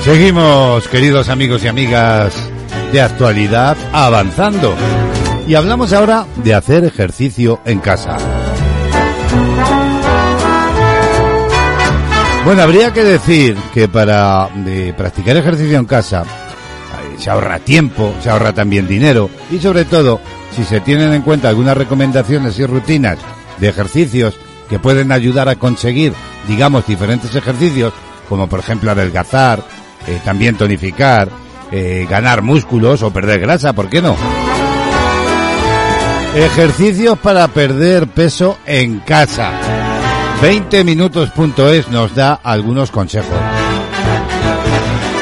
Seguimos, 0.09 0.87
queridos 0.87 1.29
amigos 1.29 1.63
y 1.63 1.67
amigas 1.67 2.33
de 2.91 2.99
actualidad, 2.99 3.77
avanzando. 3.93 4.73
Y 5.47 5.53
hablamos 5.53 5.93
ahora 5.93 6.25
de 6.43 6.55
hacer 6.55 6.83
ejercicio 6.83 7.61
en 7.63 7.79
casa. 7.79 8.17
Bueno, 12.43 12.63
habría 12.63 12.91
que 12.91 13.03
decir 13.03 13.55
que 13.71 13.87
para 13.87 14.49
practicar 14.97 15.37
ejercicio 15.37 15.77
en 15.77 15.85
casa 15.85 16.23
eh, 16.23 17.19
se 17.19 17.29
ahorra 17.29 17.59
tiempo, 17.59 18.11
se 18.19 18.31
ahorra 18.31 18.51
también 18.51 18.87
dinero 18.87 19.29
y 19.51 19.59
sobre 19.59 19.85
todo 19.85 20.19
si 20.55 20.63
se 20.63 20.81
tienen 20.81 21.13
en 21.13 21.21
cuenta 21.21 21.49
algunas 21.49 21.77
recomendaciones 21.77 22.57
y 22.57 22.65
rutinas 22.65 23.19
de 23.59 23.69
ejercicios 23.69 24.33
que 24.71 24.79
pueden 24.79 25.11
ayudar 25.11 25.49
a 25.49 25.57
conseguir, 25.57 26.13
digamos, 26.47 26.87
diferentes 26.87 27.35
ejercicios, 27.35 27.93
como 28.27 28.47
por 28.47 28.59
ejemplo 28.59 28.89
adelgazar, 28.89 29.63
eh, 30.07 30.19
también 30.23 30.55
tonificar, 30.55 31.29
eh, 31.71 32.07
ganar 32.09 32.41
músculos 32.41 33.03
o 33.03 33.11
perder 33.11 33.39
grasa, 33.39 33.73
¿por 33.73 33.89
qué 33.89 34.01
no? 34.01 34.15
Ejercicios 36.35 37.17
para 37.19 37.47
perder 37.47 38.07
peso 38.07 38.57
en 38.65 38.99
casa. 38.99 39.51
20minutos.es 40.41 41.89
nos 41.89 42.15
da 42.15 42.33
algunos 42.35 42.91
consejos. 42.91 43.35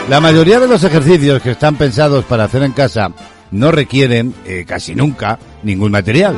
La 0.10 0.22
mayoría 0.22 0.60
de 0.60 0.68
los 0.68 0.84
ejercicios 0.84 1.42
que 1.42 1.52
están 1.52 1.76
pensados 1.76 2.24
para 2.26 2.46
hacer 2.46 2.64
en 2.64 2.72
casa 2.72 3.12
no 3.52 3.72
requieren 3.72 4.34
eh, 4.46 4.64
casi 4.68 4.96
nunca 4.96 5.40
ningún 5.64 5.92
material. 5.92 6.36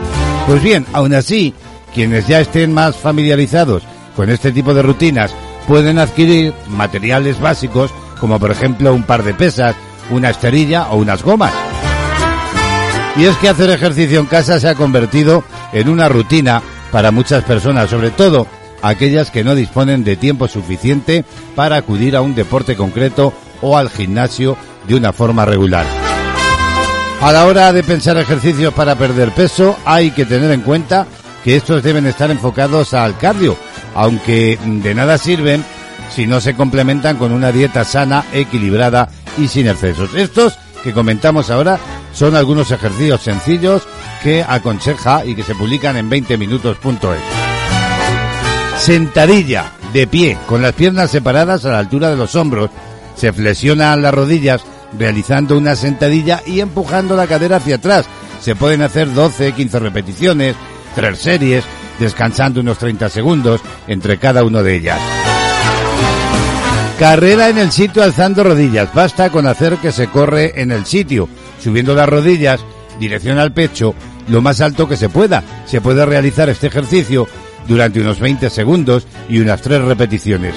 Pues 0.48 0.64
bien, 0.64 0.86
aún 0.94 1.14
así, 1.14 1.54
quienes 1.94 2.28
ya 2.28 2.40
estén 2.40 2.74
más 2.74 2.96
familiarizados 2.96 3.84
con 4.16 4.30
este 4.30 4.52
tipo 4.52 4.74
de 4.74 4.82
rutinas 4.82 5.34
pueden 5.68 6.00
adquirir 6.00 6.54
materiales 6.68 7.40
básicos 7.40 7.92
como 8.20 8.40
por 8.40 8.52
ejemplo 8.52 8.94
un 8.94 9.04
par 9.04 9.24
de 9.24 9.34
pesas, 9.34 9.76
una 10.10 10.30
esterilla 10.30 10.88
o 10.90 10.98
unas 10.98 11.24
gomas. 11.24 11.54
Y 13.16 13.26
es 13.26 13.36
que 13.38 13.50
hacer 13.50 13.70
ejercicio 13.70 14.20
en 14.20 14.26
casa 14.26 14.60
se 14.60 14.70
ha 14.70 14.76
convertido 14.76 15.44
en 15.74 15.90
una 15.90 16.08
rutina 16.08 16.62
para 16.92 17.12
muchas 17.12 17.44
personas, 17.44 17.90
sobre 17.90 18.12
todo 18.12 18.48
aquellas 18.82 19.30
que 19.30 19.44
no 19.44 19.56
disponen 19.56 20.04
de 20.04 20.16
tiempo 20.16 20.48
suficiente 20.48 21.26
para 21.56 21.78
acudir 21.78 22.16
a 22.16 22.22
un 22.22 22.36
deporte 22.36 22.76
concreto 22.76 23.34
o 23.62 23.78
al 23.78 23.90
gimnasio 23.90 24.58
de 24.88 24.96
una 24.96 25.12
forma 25.14 25.46
regular. 25.46 25.86
A 27.22 27.32
la 27.34 27.46
hora 27.46 27.74
de 27.74 27.84
pensar 27.84 28.18
ejercicios 28.18 28.74
para 28.74 28.96
perder 28.96 29.32
peso, 29.32 29.78
hay 29.86 30.12
que 30.12 30.26
tener 30.26 30.52
en 30.52 30.62
cuenta 30.62 31.06
que 31.44 31.58
estos 31.58 31.84
deben 31.84 32.06
estar 32.06 32.32
enfocados 32.32 32.94
al 32.94 33.18
cardio, 33.18 33.58
aunque 33.94 34.58
de 34.64 34.96
nada 34.96 35.18
sirven 35.18 35.64
si 36.10 36.28
no 36.28 36.42
se 36.42 36.56
complementan 36.56 37.18
con 37.18 37.32
una 37.32 37.52
dieta 37.52 37.84
sana, 37.84 38.26
equilibrada 38.34 39.10
y 39.38 39.48
sin 39.48 39.68
excesos. 39.68 40.14
Estos 40.16 40.58
que 40.84 40.94
comentamos 40.94 41.50
ahora 41.50 41.80
son 42.14 42.36
algunos 42.36 42.72
ejercicios 42.72 43.22
sencillos 43.22 43.84
que 44.24 44.44
aconseja 44.48 45.26
y 45.26 45.36
que 45.36 45.44
se 45.44 45.56
publican 45.56 45.98
en 45.98 46.10
20minutos.es. 46.10 47.20
Sentadilla 48.78 49.72
de 49.94 50.08
pie, 50.08 50.38
con 50.48 50.62
las 50.62 50.74
piernas 50.74 51.12
separadas 51.12 51.66
a 51.66 51.72
la 51.72 51.80
altura 51.80 52.10
de 52.10 52.18
los 52.18 52.36
hombros. 52.36 52.70
Se 53.16 53.34
flexionan 53.34 54.02
las 54.02 54.14
rodillas 54.14 54.62
realizando 54.98 55.58
una 55.58 55.76
sentadilla 55.76 56.42
y 56.46 56.62
empujando 56.62 57.16
la 57.16 57.28
cadera 57.28 57.58
hacia 57.58 57.76
atrás. 57.76 58.06
Se 58.42 58.56
pueden 58.56 58.82
hacer 58.82 59.14
12, 59.14 59.52
15 59.52 59.80
repeticiones, 59.80 60.56
tres 60.96 61.20
series, 61.20 61.66
descansando 62.00 62.62
unos 62.62 62.78
30 62.78 63.10
segundos 63.10 63.62
entre 63.88 64.18
cada 64.18 64.44
una 64.44 64.64
de 64.64 64.76
ellas. 64.76 65.19
Carrera 67.00 67.48
en 67.48 67.58
el 67.58 67.72
sitio 67.72 68.04
alzando 68.04 68.44
rodillas. 68.44 68.94
Basta 68.94 69.30
con 69.30 69.48
hacer 69.48 69.78
que 69.78 69.94
se 69.94 70.08
corre 70.08 70.62
en 70.62 70.74
el 70.74 70.86
sitio, 70.86 71.30
subiendo 71.64 71.96
las 71.96 72.10
rodillas, 72.10 72.60
dirección 73.00 73.40
al 73.40 73.54
pecho, 73.54 73.96
lo 74.28 74.42
más 74.42 74.60
alto 74.60 74.86
que 74.86 74.98
se 74.98 75.08
pueda. 75.08 75.42
Se 75.66 75.80
puede 75.80 76.06
realizar 76.06 76.50
este 76.50 76.68
ejercicio 76.68 77.26
durante 77.70 78.02
unos 78.02 78.20
20 78.20 78.50
segundos 78.50 79.08
y 79.30 79.40
unas 79.40 79.62
3 79.62 79.84
repeticiones. 79.84 80.54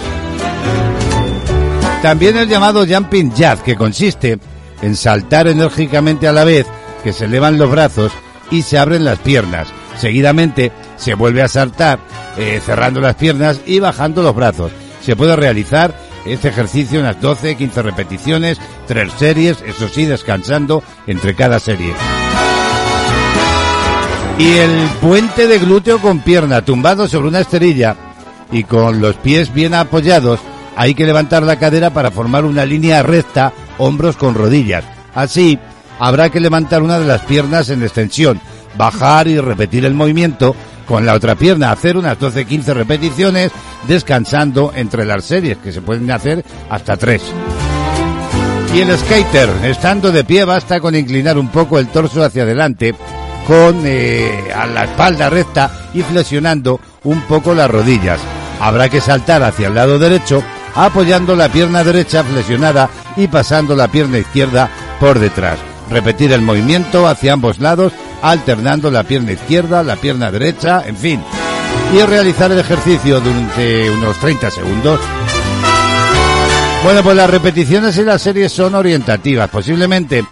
También 2.02 2.36
el 2.36 2.48
llamado 2.48 2.84
jumping 2.84 3.32
jazz, 3.32 3.60
que 3.60 3.76
consiste 3.76 4.40
en 4.82 4.96
saltar 4.96 5.46
enérgicamente 5.46 6.26
a 6.26 6.32
la 6.32 6.42
vez 6.42 6.66
que 7.04 7.12
se 7.12 7.26
elevan 7.26 7.56
los 7.56 7.70
brazos 7.70 8.10
y 8.50 8.62
se 8.62 8.78
abren 8.78 9.04
las 9.04 9.20
piernas. 9.20 9.68
Seguidamente 9.96 10.72
se 10.96 11.14
vuelve 11.14 11.42
a 11.42 11.46
saltar 11.48 12.00
eh, 12.36 12.60
cerrando 12.66 13.00
las 13.00 13.14
piernas 13.14 13.60
y 13.64 13.78
bajando 13.78 14.24
los 14.24 14.34
brazos. 14.34 14.72
Se 15.02 15.14
puede 15.14 15.36
realizar 15.36 15.94
este 16.24 16.48
ejercicio 16.48 17.00
unas 17.00 17.20
12, 17.20 17.56
15 17.56 17.82
repeticiones, 17.82 18.58
tres 18.86 19.12
series, 19.18 19.62
eso 19.62 19.88
sí, 19.88 20.06
descansando 20.06 20.82
entre 21.06 21.34
cada 21.34 21.58
serie. 21.58 21.94
Y 24.38 24.56
el 24.56 24.88
puente 25.00 25.46
de 25.46 25.58
glúteo 25.58 26.00
con 26.00 26.20
pierna 26.20 26.64
tumbado 26.64 27.06
sobre 27.06 27.28
una 27.28 27.40
esterilla 27.40 27.96
y 28.50 28.64
con 28.64 29.00
los 29.00 29.16
pies 29.16 29.52
bien 29.52 29.74
apoyados, 29.74 30.40
hay 30.76 30.94
que 30.94 31.06
levantar 31.06 31.42
la 31.42 31.58
cadera 31.58 31.90
para 31.90 32.10
formar 32.10 32.44
una 32.44 32.64
línea 32.64 33.02
recta, 33.02 33.52
hombros 33.78 34.16
con 34.16 34.34
rodillas. 34.34 34.84
Así, 35.14 35.58
habrá 35.98 36.30
que 36.30 36.40
levantar 36.40 36.82
una 36.82 36.98
de 36.98 37.06
las 37.06 37.22
piernas 37.22 37.68
en 37.70 37.82
extensión, 37.82 38.40
bajar 38.76 39.28
y 39.28 39.38
repetir 39.38 39.84
el 39.84 39.94
movimiento 39.94 40.56
con 40.86 41.06
la 41.06 41.14
otra 41.14 41.34
pierna, 41.34 41.72
hacer 41.72 41.96
unas 41.96 42.18
12-15 42.18 42.74
repeticiones 42.74 43.52
descansando 43.86 44.72
entre 44.74 45.04
las 45.04 45.24
series, 45.24 45.58
que 45.58 45.72
se 45.72 45.82
pueden 45.82 46.10
hacer 46.10 46.44
hasta 46.70 46.96
tres. 46.96 47.22
Y 48.74 48.80
el 48.80 48.96
skater, 48.96 49.50
estando 49.64 50.10
de 50.12 50.24
pie, 50.24 50.44
basta 50.44 50.80
con 50.80 50.94
inclinar 50.94 51.36
un 51.38 51.48
poco 51.48 51.78
el 51.78 51.88
torso 51.88 52.24
hacia 52.24 52.44
adelante, 52.44 52.94
con 53.46 53.82
eh, 53.84 54.48
la 54.72 54.84
espalda 54.84 55.28
recta 55.28 55.70
y 55.92 56.02
flexionando 56.02 56.80
un 57.04 57.20
poco 57.22 57.54
las 57.54 57.70
rodillas. 57.70 58.20
Habrá 58.60 58.88
que 58.88 59.00
saltar 59.00 59.42
hacia 59.42 59.68
el 59.68 59.74
lado 59.74 59.98
derecho, 59.98 60.42
apoyando 60.74 61.36
la 61.36 61.50
pierna 61.50 61.84
derecha 61.84 62.24
flexionada 62.24 62.88
y 63.16 63.26
pasando 63.26 63.76
la 63.76 63.88
pierna 63.88 64.18
izquierda 64.18 64.70
por 64.98 65.18
detrás. 65.18 65.58
Repetir 65.90 66.32
el 66.32 66.40
movimiento 66.40 67.06
hacia 67.06 67.34
ambos 67.34 67.58
lados, 67.58 67.92
alternando 68.22 68.90
la 68.90 69.04
pierna 69.04 69.32
izquierda, 69.32 69.82
la 69.82 69.96
pierna 69.96 70.30
derecha, 70.30 70.84
en 70.86 70.96
fin 70.96 71.20
y 71.92 72.02
realizar 72.02 72.50
el 72.50 72.58
ejercicio 72.58 73.20
durante 73.20 73.90
unos 73.90 74.18
30 74.18 74.50
segundos. 74.50 75.00
Bueno, 76.84 77.02
pues 77.02 77.16
las 77.16 77.30
repeticiones 77.30 77.96
y 77.98 78.02
las 78.02 78.22
series 78.22 78.50
son 78.50 78.74
orientativas. 78.74 79.50
Posiblemente 79.50 80.24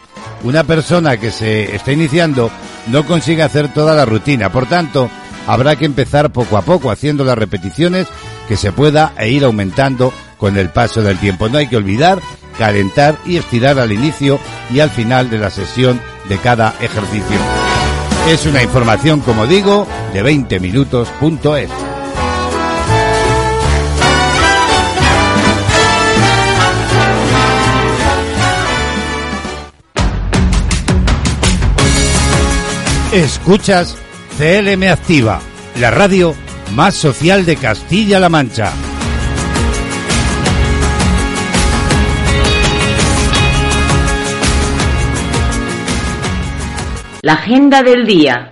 una 0.42 0.64
persona 0.64 1.18
que 1.18 1.30
se 1.30 1.74
está 1.74 1.92
iniciando 1.92 2.50
no 2.86 3.04
consiga 3.04 3.44
hacer 3.44 3.72
toda 3.72 3.94
la 3.94 4.06
rutina. 4.06 4.50
Por 4.50 4.66
tanto, 4.66 5.10
habrá 5.46 5.76
que 5.76 5.84
empezar 5.84 6.32
poco 6.32 6.56
a 6.56 6.62
poco 6.62 6.90
haciendo 6.90 7.24
las 7.24 7.36
repeticiones 7.36 8.06
que 8.48 8.56
se 8.56 8.72
pueda 8.72 9.12
e 9.18 9.30
ir 9.30 9.44
aumentando 9.44 10.12
con 10.38 10.56
el 10.56 10.70
paso 10.70 11.02
del 11.02 11.18
tiempo. 11.18 11.48
No 11.48 11.58
hay 11.58 11.68
que 11.68 11.76
olvidar 11.76 12.20
calentar 12.58 13.16
y 13.24 13.36
estirar 13.36 13.78
al 13.78 13.92
inicio 13.92 14.40
y 14.72 14.80
al 14.80 14.90
final 14.90 15.30
de 15.30 15.38
la 15.38 15.50
sesión 15.50 16.00
de 16.28 16.38
cada 16.38 16.74
ejercicio. 16.80 17.59
Es 18.28 18.46
una 18.46 18.62
información, 18.62 19.20
como 19.20 19.46
digo, 19.46 19.86
de 20.12 20.22
20minutos.es. 20.22 21.70
Escuchas 33.12 33.96
CLM 34.38 34.84
Activa, 34.84 35.40
la 35.80 35.90
radio 35.90 36.32
más 36.76 36.94
social 36.94 37.44
de 37.44 37.56
Castilla-La 37.56 38.28
Mancha. 38.28 38.72
La 47.22 47.34
agenda 47.34 47.82
del 47.82 48.06
día. 48.06 48.50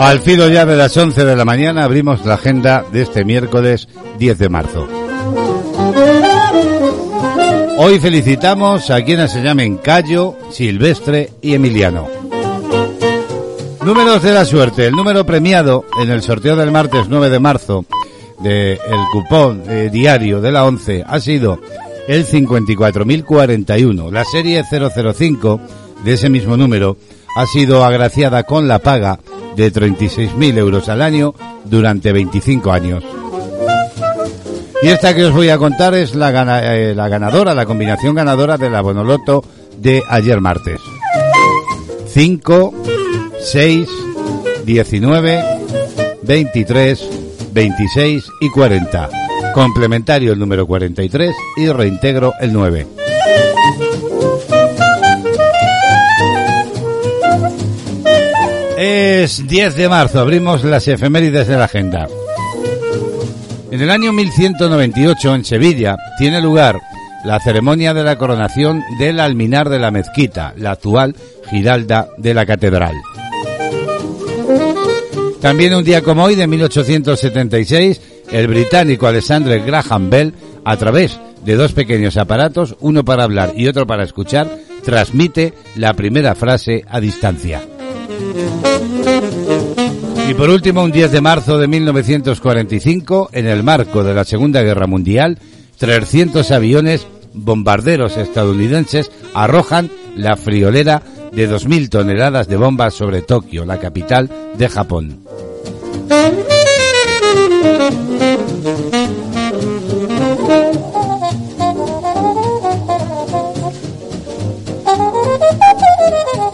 Al 0.00 0.18
filo 0.18 0.48
ya 0.48 0.66
de 0.66 0.76
las 0.76 0.96
11 0.96 1.24
de 1.24 1.36
la 1.36 1.44
mañana 1.44 1.84
abrimos 1.84 2.26
la 2.26 2.34
agenda 2.34 2.84
de 2.90 3.02
este 3.02 3.24
miércoles 3.24 3.86
10 4.18 4.38
de 4.38 4.48
marzo. 4.48 4.88
Hoy 7.78 8.00
felicitamos 8.00 8.90
a 8.90 9.02
quienes 9.02 9.30
se 9.30 9.42
llamen 9.42 9.76
Cayo, 9.76 10.36
Silvestre 10.50 11.30
y 11.40 11.54
Emiliano. 11.54 12.08
Números 13.84 14.22
de 14.22 14.32
la 14.32 14.44
suerte. 14.44 14.86
El 14.86 14.94
número 14.94 15.24
premiado 15.24 15.84
en 16.02 16.10
el 16.10 16.22
sorteo 16.22 16.56
del 16.56 16.72
martes 16.72 17.06
9 17.08 17.30
de 17.30 17.38
marzo 17.38 17.84
del 18.40 18.78
cupón 19.12 19.62
eh, 19.68 19.88
diario 19.92 20.40
de 20.40 20.50
la 20.50 20.64
11 20.64 21.04
ha 21.06 21.20
sido 21.20 21.60
el 22.08 22.26
54.041. 22.26 24.10
La 24.10 24.24
serie 24.24 24.62
005 24.64 25.60
de 26.04 26.12
ese 26.14 26.28
mismo 26.28 26.56
número 26.56 26.96
ha 27.36 27.46
sido 27.46 27.84
agraciada 27.84 28.44
con 28.44 28.68
la 28.68 28.78
paga 28.78 29.18
de 29.56 29.72
36.000 29.72 30.58
euros 30.58 30.88
al 30.88 31.02
año 31.02 31.34
durante 31.64 32.12
25 32.12 32.72
años. 32.72 33.04
Y 34.82 34.88
esta 34.88 35.14
que 35.14 35.24
os 35.24 35.32
voy 35.32 35.48
a 35.48 35.58
contar 35.58 35.94
es 35.94 36.14
la, 36.14 36.30
eh, 36.62 36.94
la 36.94 37.08
ganadora, 37.08 37.54
la 37.54 37.64
combinación 37.64 38.14
ganadora 38.14 38.58
de 38.58 38.68
la 38.68 38.82
Bonoloto 38.82 39.42
de 39.78 40.02
ayer 40.08 40.40
martes. 40.40 40.80
5, 42.06 42.74
6, 43.40 43.88
19, 44.64 45.44
23, 46.22 47.08
26 47.52 48.24
y 48.40 48.50
40. 48.50 49.23
Complementario 49.54 50.32
el 50.32 50.38
número 50.40 50.66
43 50.66 51.32
y 51.56 51.68
reintegro 51.68 52.32
el 52.40 52.52
9. 52.52 52.86
Es 58.76 59.46
10 59.46 59.76
de 59.76 59.88
marzo, 59.88 60.18
abrimos 60.18 60.64
las 60.64 60.88
efemérides 60.88 61.46
de 61.46 61.56
la 61.56 61.66
agenda. 61.66 62.08
En 63.70 63.80
el 63.80 63.90
año 63.90 64.12
1198, 64.12 65.34
en 65.36 65.44
Sevilla, 65.44 65.96
tiene 66.18 66.40
lugar 66.40 66.80
la 67.24 67.38
ceremonia 67.38 67.94
de 67.94 68.02
la 68.02 68.18
coronación 68.18 68.82
del 68.98 69.20
alminar 69.20 69.68
de 69.68 69.78
la 69.78 69.92
mezquita, 69.92 70.52
la 70.56 70.72
actual 70.72 71.14
Giralda 71.48 72.08
de 72.18 72.34
la 72.34 72.44
Catedral. 72.44 72.94
También 75.40 75.74
un 75.74 75.84
día 75.84 76.02
como 76.02 76.24
hoy, 76.24 76.34
de 76.34 76.46
1876, 76.48 78.00
el 78.34 78.48
británico 78.48 79.06
Alexander 79.06 79.62
Graham 79.64 80.10
Bell, 80.10 80.34
a 80.64 80.76
través 80.76 81.20
de 81.44 81.54
dos 81.54 81.72
pequeños 81.72 82.16
aparatos, 82.16 82.74
uno 82.80 83.04
para 83.04 83.22
hablar 83.22 83.52
y 83.56 83.68
otro 83.68 83.86
para 83.86 84.02
escuchar, 84.02 84.50
transmite 84.82 85.54
la 85.76 85.94
primera 85.94 86.34
frase 86.34 86.84
a 86.88 86.98
distancia. 86.98 87.62
Y 90.28 90.34
por 90.34 90.50
último, 90.50 90.82
un 90.82 90.90
10 90.90 91.12
de 91.12 91.20
marzo 91.20 91.58
de 91.58 91.68
1945, 91.68 93.30
en 93.32 93.46
el 93.46 93.62
marco 93.62 94.02
de 94.02 94.14
la 94.14 94.24
Segunda 94.24 94.62
Guerra 94.62 94.88
Mundial, 94.88 95.38
300 95.78 96.50
aviones 96.50 97.06
bombarderos 97.34 98.16
estadounidenses 98.16 99.12
arrojan 99.32 99.90
la 100.16 100.36
friolera 100.36 101.02
de 101.32 101.48
2.000 101.48 101.88
toneladas 101.88 102.48
de 102.48 102.56
bombas 102.56 102.94
sobre 102.94 103.22
Tokio, 103.22 103.64
la 103.64 103.78
capital 103.78 104.28
de 104.58 104.68
Japón. 104.68 105.20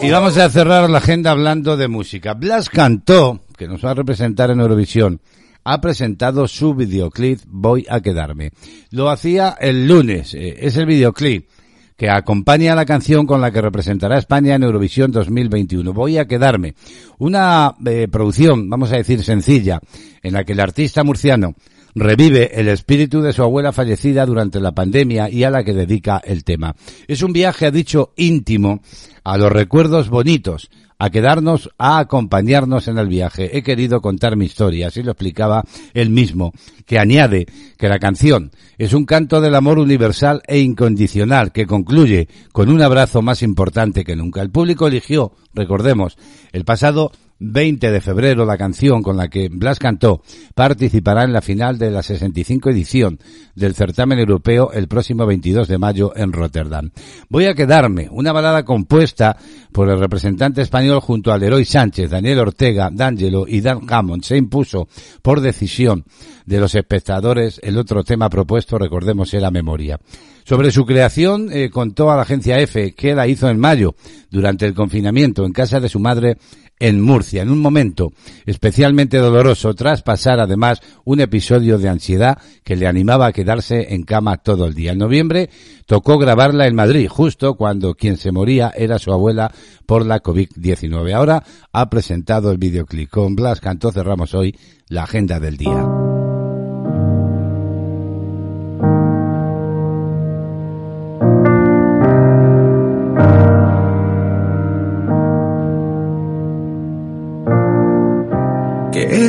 Y 0.02 0.10
vamos 0.10 0.36
a 0.38 0.48
cerrar 0.50 0.88
la 0.88 0.98
agenda 0.98 1.30
hablando 1.30 1.76
de 1.76 1.86
música. 1.86 2.34
Blas 2.34 2.68
cantó, 2.68 3.40
que 3.56 3.68
nos 3.68 3.84
va 3.84 3.90
a 3.90 3.94
representar 3.94 4.50
en 4.50 4.60
Eurovisión, 4.60 5.20
ha 5.62 5.80
presentado 5.80 6.48
su 6.48 6.74
videoclip 6.74 7.40
Voy 7.46 7.86
a 7.88 8.00
quedarme. 8.00 8.50
Lo 8.90 9.10
hacía 9.10 9.56
el 9.60 9.86
lunes, 9.86 10.34
eh, 10.34 10.56
es 10.60 10.76
el 10.76 10.86
videoclip 10.86 11.48
que 12.00 12.08
acompaña 12.08 12.74
la 12.74 12.86
canción 12.86 13.26
con 13.26 13.42
la 13.42 13.52
que 13.52 13.60
representará 13.60 14.16
España 14.16 14.54
en 14.54 14.62
Eurovisión 14.62 15.12
2021. 15.12 15.92
Voy 15.92 16.16
a 16.16 16.24
quedarme. 16.24 16.72
Una 17.18 17.74
eh, 17.84 18.08
producción, 18.10 18.70
vamos 18.70 18.90
a 18.90 18.96
decir, 18.96 19.22
sencilla, 19.22 19.80
en 20.22 20.32
la 20.32 20.44
que 20.44 20.54
el 20.54 20.60
artista 20.60 21.04
murciano 21.04 21.52
revive 21.94 22.58
el 22.58 22.68
espíritu 22.68 23.20
de 23.20 23.34
su 23.34 23.42
abuela 23.42 23.70
fallecida 23.72 24.24
durante 24.24 24.60
la 24.60 24.72
pandemia 24.72 25.28
y 25.28 25.44
a 25.44 25.50
la 25.50 25.62
que 25.62 25.74
dedica 25.74 26.22
el 26.24 26.42
tema. 26.42 26.74
Es 27.06 27.22
un 27.22 27.34
viaje, 27.34 27.66
ha 27.66 27.70
dicho, 27.70 28.14
íntimo 28.16 28.80
a 29.22 29.36
los 29.36 29.52
recuerdos 29.52 30.08
bonitos, 30.08 30.70
a 31.00 31.08
quedarnos, 31.08 31.70
a 31.78 31.98
acompañarnos 31.98 32.86
en 32.86 32.98
el 32.98 33.08
viaje. 33.08 33.56
He 33.56 33.62
querido 33.62 34.02
contar 34.02 34.36
mi 34.36 34.44
historia, 34.44 34.88
así 34.88 35.02
lo 35.02 35.12
explicaba 35.12 35.64
él 35.94 36.10
mismo, 36.10 36.52
que 36.84 36.98
añade 36.98 37.46
que 37.78 37.88
la 37.88 37.98
canción 37.98 38.50
es 38.76 38.92
un 38.92 39.06
canto 39.06 39.40
del 39.40 39.54
amor 39.54 39.78
universal 39.78 40.42
e 40.46 40.58
incondicional 40.58 41.52
que 41.52 41.66
concluye 41.66 42.28
con 42.52 42.68
un 42.68 42.82
abrazo 42.82 43.22
más 43.22 43.42
importante 43.42 44.04
que 44.04 44.14
nunca. 44.14 44.42
El 44.42 44.50
público 44.50 44.88
eligió, 44.88 45.32
recordemos, 45.54 46.18
el 46.52 46.66
pasado 46.66 47.12
20 47.40 47.90
de 47.90 48.00
febrero, 48.00 48.44
la 48.44 48.58
canción 48.58 49.02
con 49.02 49.16
la 49.16 49.28
que 49.28 49.48
Blas 49.48 49.78
cantó 49.78 50.22
participará 50.54 51.24
en 51.24 51.32
la 51.32 51.40
final 51.40 51.78
de 51.78 51.90
la 51.90 52.02
65 52.02 52.70
edición 52.70 53.18
del 53.54 53.74
certamen 53.74 54.18
europeo 54.18 54.70
el 54.72 54.88
próximo 54.88 55.26
22 55.26 55.66
de 55.66 55.78
mayo 55.78 56.12
en 56.14 56.32
Rotterdam. 56.32 56.90
Voy 57.28 57.46
a 57.46 57.54
quedarme, 57.54 58.08
una 58.10 58.32
balada 58.32 58.64
compuesta 58.64 59.36
por 59.72 59.88
el 59.88 59.98
representante 59.98 60.62
español 60.62 61.00
junto 61.00 61.32
a 61.32 61.38
Leroy 61.38 61.64
Sánchez, 61.64 62.10
Daniel 62.10 62.40
Ortega, 62.40 62.90
D'Angelo 62.92 63.46
y 63.48 63.60
Dan 63.60 63.80
Hammond. 63.88 64.22
Se 64.22 64.36
impuso 64.36 64.88
por 65.22 65.40
decisión 65.40 66.04
de 66.44 66.60
los 66.60 66.74
espectadores 66.74 67.60
el 67.62 67.78
otro 67.78 68.04
tema 68.04 68.28
propuesto, 68.28 68.78
recordemos, 68.78 69.32
era 69.32 69.50
memoria. 69.50 69.98
Sobre 70.50 70.72
su 70.72 70.84
creación 70.84 71.48
eh, 71.52 71.70
contó 71.70 72.10
a 72.10 72.16
la 72.16 72.22
agencia 72.22 72.58
EFE 72.58 72.90
que 72.90 73.14
la 73.14 73.28
hizo 73.28 73.48
en 73.48 73.60
mayo, 73.60 73.94
durante 74.32 74.66
el 74.66 74.74
confinamiento, 74.74 75.46
en 75.46 75.52
casa 75.52 75.78
de 75.78 75.88
su 75.88 76.00
madre 76.00 76.38
en 76.80 77.00
Murcia, 77.00 77.42
en 77.42 77.50
un 77.50 77.60
momento 77.60 78.10
especialmente 78.46 79.18
doloroso, 79.18 79.74
tras 79.74 80.02
pasar 80.02 80.40
además 80.40 80.80
un 81.04 81.20
episodio 81.20 81.78
de 81.78 81.88
ansiedad 81.88 82.36
que 82.64 82.74
le 82.74 82.88
animaba 82.88 83.26
a 83.26 83.32
quedarse 83.32 83.94
en 83.94 84.02
cama 84.02 84.38
todo 84.38 84.66
el 84.66 84.74
día. 84.74 84.90
En 84.90 84.98
noviembre 84.98 85.50
tocó 85.86 86.18
grabarla 86.18 86.66
en 86.66 86.74
Madrid, 86.74 87.06
justo 87.06 87.54
cuando 87.54 87.94
quien 87.94 88.16
se 88.16 88.32
moría 88.32 88.72
era 88.76 88.98
su 88.98 89.12
abuela 89.12 89.52
por 89.86 90.04
la 90.04 90.20
COVID-19. 90.20 91.14
Ahora 91.14 91.44
ha 91.72 91.88
presentado 91.88 92.50
el 92.50 92.58
videoclip. 92.58 93.08
Con 93.08 93.36
Blas 93.36 93.60
Cantó 93.60 93.92
cerramos 93.92 94.34
hoy 94.34 94.58
la 94.88 95.04
agenda 95.04 95.38
del 95.38 95.56
día. 95.56 96.09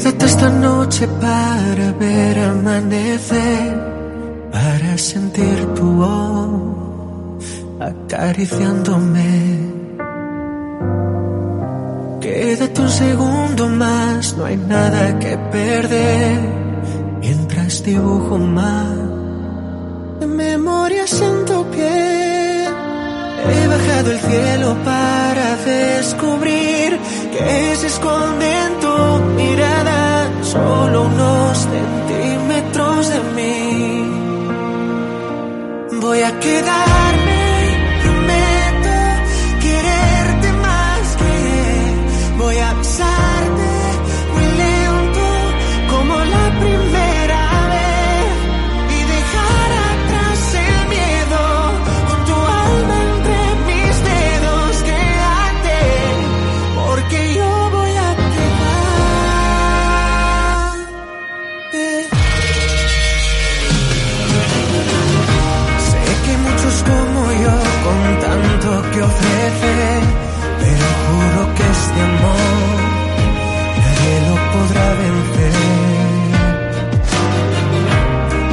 Quédate 0.01 0.25
esta 0.25 0.49
noche 0.49 1.07
para 1.07 1.91
ver 1.99 2.39
amanecer, 2.39 3.77
para 4.51 4.97
sentir 4.97 5.57
tu 5.75 5.91
voz 6.01 7.45
acariciándome. 7.79 9.59
Quédate 12.19 12.81
un 12.81 12.89
segundo 12.89 13.69
más, 13.69 14.35
no 14.37 14.45
hay 14.45 14.57
nada 14.57 15.19
que 15.19 15.37
perder, 15.51 16.39
mientras 17.19 17.83
dibujo 17.83 18.39
más 18.39 18.97
de 20.19 20.25
memorias 20.25 21.21
en 21.21 21.45
tu 21.45 21.63
piel. 21.69 22.69
He 23.53 23.67
bajado 23.67 24.11
el 24.13 24.19
cielo 24.19 24.75
para 24.83 25.57
descubrir 25.57 26.99
que 27.43 27.75
se 27.75 27.87
esconde 27.87 28.47
en 28.65 28.79
tu 28.83 28.95
mirada 29.41 30.29
solo 30.43 31.03
unos 31.03 31.57
centímetros 31.57 33.09
de 33.13 33.19
mí. 33.35 33.61
Voy 36.01 36.21
a 36.29 36.31
quedarme, 36.39 37.30
de 71.95 72.01
amor, 72.09 72.77
nadie 73.83 74.15
lo 74.27 74.35
podrá 74.53 74.87
vencer. 75.01 75.55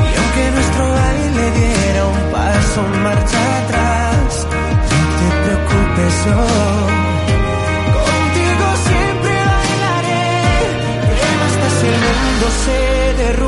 Y 0.07 0.13
aunque 0.19 0.43
nuestro 0.57 0.85
baile 0.99 1.45
diera 1.59 2.03
un 2.17 2.21
paso, 2.33 2.81
marcha 3.05 3.41
atrás, 3.61 4.47
no 4.93 5.03
te 5.19 5.29
preocupes, 5.43 6.15
yo. 6.27 6.41
contigo 7.99 8.67
siempre 8.89 9.35
bailaré, 9.53 10.27
pero 11.09 11.43
hasta 11.47 11.69
si 11.79 11.87
el 11.87 11.99
mundo 12.23 12.47
se 12.65 13.23
derrumba. 13.23 13.48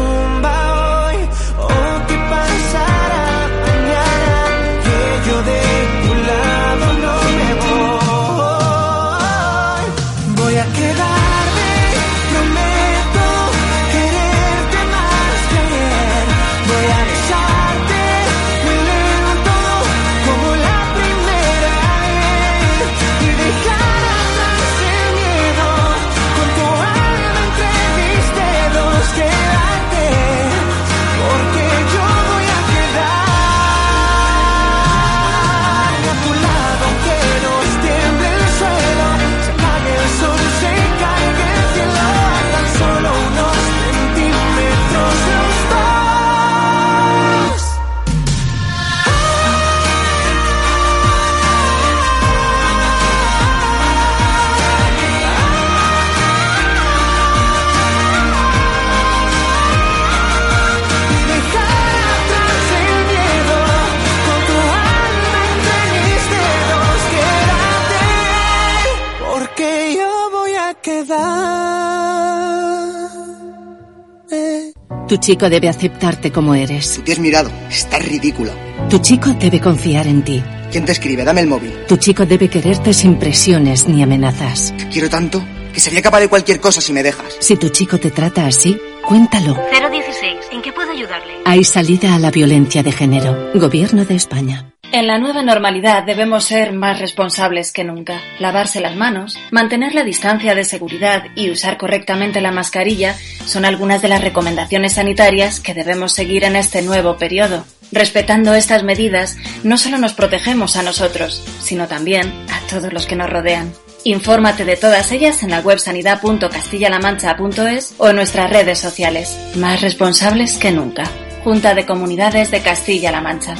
Tu 75.11 75.17
chico 75.17 75.51
debe 75.51 75.69
aceptarte 75.69 76.31
como 76.31 76.55
eres. 76.55 77.01
Te 77.05 77.11
has 77.11 77.19
mirado. 77.19 77.51
Estás 77.69 78.07
ridícula. 78.07 78.53
Tu 78.89 79.01
chico 79.01 79.31
debe 79.31 79.61
confiar 79.61 80.07
en 80.07 80.23
ti. 80.23 80.41
¿Quién 80.71 80.85
te 80.85 80.93
escribe? 80.93 81.25
Dame 81.25 81.41
el 81.41 81.49
móvil. 81.49 81.73
Tu 81.89 81.97
chico 81.97 82.25
debe 82.25 82.49
quererte 82.49 82.95
sin 82.95 83.17
presiones 83.17 83.89
ni 83.89 84.05
amenazas. 84.05 84.73
Te 84.79 84.87
quiero 84.87 85.11
tanto 85.11 85.45
que 85.75 85.81
sería 85.81 86.01
capaz 86.01 86.21
de 86.21 86.29
cualquier 86.29 86.61
cosa 86.61 86.81
si 86.81 86.93
me 86.93 87.03
dejas. 87.03 87.27
Si 87.41 87.57
tu 87.57 87.71
chico 87.71 87.99
te 87.99 88.13
trata 88.13 88.47
así, 88.47 88.81
cuéntalo. 89.05 89.55
016, 89.73 90.37
¿en 90.53 90.63
qué 90.63 90.71
puedo 90.71 90.93
ayudarle? 90.93 91.33
Hay 91.45 91.65
salida 91.65 92.15
a 92.15 92.21
la 92.21 92.31
violencia 92.31 92.85
de 92.85 92.93
género. 92.93 93.51
Gobierno 93.55 94.05
de 94.05 94.15
España. 94.15 94.70
En 94.93 95.07
la 95.07 95.18
nueva 95.18 95.45
normalidad 95.45 96.03
debemos 96.03 96.47
ser 96.47 96.72
más 96.72 96.99
responsables 96.99 97.70
que 97.70 97.84
nunca. 97.84 98.20
Lavarse 98.41 98.80
las 98.80 98.97
manos, 98.97 99.38
mantener 99.53 99.95
la 99.95 100.03
distancia 100.03 100.57
de 100.57 100.64
seguridad 100.64 101.26
y 101.36 101.49
usar 101.49 101.78
correctamente 101.78 102.41
la 102.41 102.51
mascarilla 102.51 103.14
son 103.47 103.64
algunas 103.64 104.03
de 104.03 104.09
las 104.09 104.20
recomendaciones 104.20 104.95
sanitarias 104.95 105.61
que 105.61 105.74
debemos 105.74 106.12
seguir 106.12 106.43
en 106.43 106.57
este 106.57 106.82
nuevo 106.82 107.18
periodo. 107.18 107.64
Respetando 107.93 108.53
estas 108.53 108.82
medidas, 108.82 109.36
no 109.62 109.78
solo 109.78 109.97
nos 109.97 110.12
protegemos 110.12 110.74
a 110.74 110.82
nosotros, 110.82 111.41
sino 111.61 111.86
también 111.86 112.32
a 112.51 112.59
todos 112.68 112.93
los 112.93 113.07
que 113.07 113.14
nos 113.14 113.30
rodean. 113.30 113.72
Infórmate 114.03 114.64
de 114.64 114.76
todas 114.76 115.12
ellas 115.12 115.45
en 115.45 115.51
la 115.51 115.61
web 115.61 115.78
sanidad.castillalamancha.es 115.78 117.95
o 117.99 118.09
en 118.09 118.16
nuestras 118.16 118.51
redes 118.51 118.80
sociales. 118.80 119.38
Más 119.55 119.82
responsables 119.82 120.57
que 120.57 120.72
nunca. 120.72 121.05
Junta 121.45 121.74
de 121.74 121.86
Comunidades 121.86 122.51
de 122.51 122.61
Castilla-La 122.61 123.20
Mancha. 123.20 123.55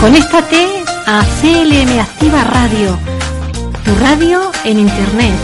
Conéctate 0.00 0.84
a 1.06 1.24
CLM 1.40 1.98
Activa 1.98 2.44
Radio, 2.44 2.98
tu 3.84 3.94
radio 4.00 4.40
en 4.64 4.78
Internet. 4.78 5.34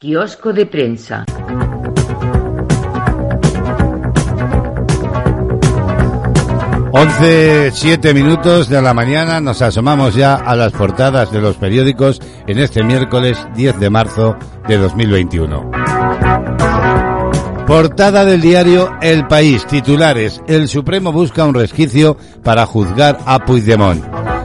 Kiosco 0.00 0.52
de 0.52 0.66
prensa. 0.66 1.24
Once, 6.92 7.70
siete 7.72 8.14
minutos 8.14 8.68
de 8.68 8.82
la 8.82 8.94
mañana 8.94 9.40
nos 9.40 9.62
asomamos 9.62 10.14
ya 10.14 10.34
a 10.34 10.56
las 10.56 10.72
portadas 10.72 11.30
de 11.30 11.40
los 11.40 11.56
periódicos 11.56 12.20
en 12.46 12.58
este 12.58 12.82
miércoles 12.82 13.38
10 13.54 13.78
de 13.78 13.90
marzo 13.90 14.36
de 14.66 14.78
2021. 14.78 15.70
Portada 17.72 18.26
del 18.26 18.42
diario 18.42 18.98
El 19.00 19.26
País, 19.26 19.66
titulares, 19.66 20.42
el 20.46 20.68
Supremo 20.68 21.10
busca 21.10 21.46
un 21.46 21.54
resquicio 21.54 22.18
para 22.44 22.66
juzgar 22.66 23.18
a 23.24 23.46
Puigdemont. 23.46 24.04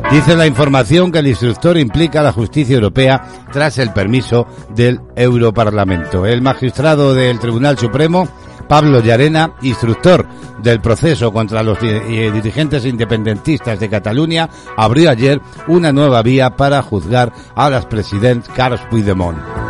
Dice 0.10 0.34
la 0.38 0.48
información 0.48 1.12
que 1.12 1.20
el 1.20 1.28
instructor 1.28 1.78
implica 1.78 2.22
la 2.22 2.32
justicia 2.32 2.76
europea 2.76 3.22
tras 3.52 3.80
el 3.80 3.92
permiso 3.92 4.48
del 4.74 5.02
Europarlamento. 5.18 6.26
El 6.26 6.42
magistrado 6.42 7.14
del 7.14 7.38
Tribunal 7.38 7.78
Supremo 7.78 8.30
Pablo 8.70 9.02
Llarena, 9.02 9.56
instructor 9.62 10.26
del 10.64 10.80
proceso 10.80 11.34
contra 11.34 11.64
los 11.64 11.80
eh, 11.84 12.32
dirigentes 12.34 12.86
independentistas 12.86 13.78
de 13.78 13.90
Cataluña, 13.90 14.50
abrió 14.78 15.10
ayer 15.10 15.42
una 15.68 15.92
nueva 15.92 16.22
vía 16.22 16.52
para 16.52 16.82
juzgar 16.82 17.34
a 17.56 17.70
las 17.70 17.88
presidentes 17.88 18.50
Carles 18.56 18.80
Puigdemont. 18.90 19.67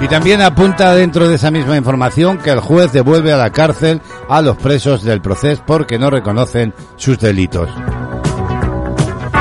Y 0.00 0.06
también 0.06 0.40
apunta 0.40 0.94
dentro 0.94 1.28
de 1.28 1.34
esa 1.34 1.50
misma 1.50 1.76
información 1.76 2.38
que 2.38 2.50
el 2.50 2.60
juez 2.60 2.92
devuelve 2.92 3.32
a 3.32 3.36
la 3.36 3.50
cárcel 3.50 4.00
a 4.28 4.40
los 4.40 4.56
presos 4.56 5.02
del 5.02 5.20
proceso 5.20 5.62
porque 5.66 5.98
no 5.98 6.08
reconocen 6.08 6.72
sus 6.96 7.18
delitos. 7.18 7.68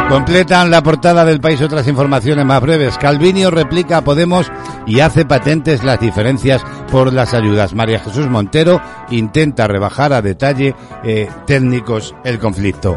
Completan 0.10 0.72
la 0.72 0.82
portada 0.82 1.26
del 1.26 1.41
país 1.41 1.62
otras 1.62 1.86
informaciones 1.88 2.45
más 2.45 2.62
breves. 2.62 2.97
Calvinio 2.97 3.51
replica 3.51 3.97
a 3.97 4.03
Podemos 4.03 4.49
y 4.86 5.01
hace 5.01 5.26
patentes 5.26 5.84
las 5.84 5.99
diferencias 5.99 6.64
por 6.89 7.12
las 7.12 7.34
ayudas. 7.34 7.74
María 7.74 7.99
Jesús 7.99 8.28
Montero 8.28 8.82
intenta 9.10 9.68
rebajar 9.68 10.14
a 10.14 10.22
detalle 10.22 10.76
eh, 11.03 11.30
técnicos 11.45 12.16
el 12.24 12.39
conflicto. 12.39 12.95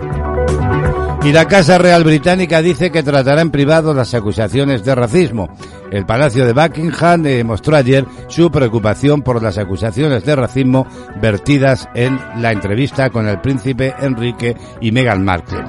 Y 1.22 1.32
la 1.32 1.46
Casa 1.46 1.76
Real 1.76 2.02
Británica 2.02 2.62
dice 2.62 2.90
que 2.90 3.02
tratará 3.02 3.42
en 3.42 3.50
privado 3.50 3.92
las 3.92 4.14
acusaciones 4.14 4.84
de 4.84 4.94
racismo. 4.94 5.50
El 5.90 6.06
Palacio 6.06 6.46
de 6.46 6.54
Buckingham 6.54 7.26
eh, 7.26 7.44
mostró 7.44 7.76
ayer 7.76 8.06
su 8.28 8.50
preocupación 8.50 9.20
por 9.20 9.42
las 9.42 9.58
acusaciones 9.58 10.24
de 10.24 10.34
racismo 10.34 10.86
vertidas 11.20 11.88
en 11.94 12.18
la 12.38 12.52
entrevista 12.52 13.10
con 13.10 13.28
el 13.28 13.40
príncipe 13.40 13.94
Enrique 14.00 14.56
y 14.80 14.92
Meghan 14.92 15.22
Markle. 15.22 15.62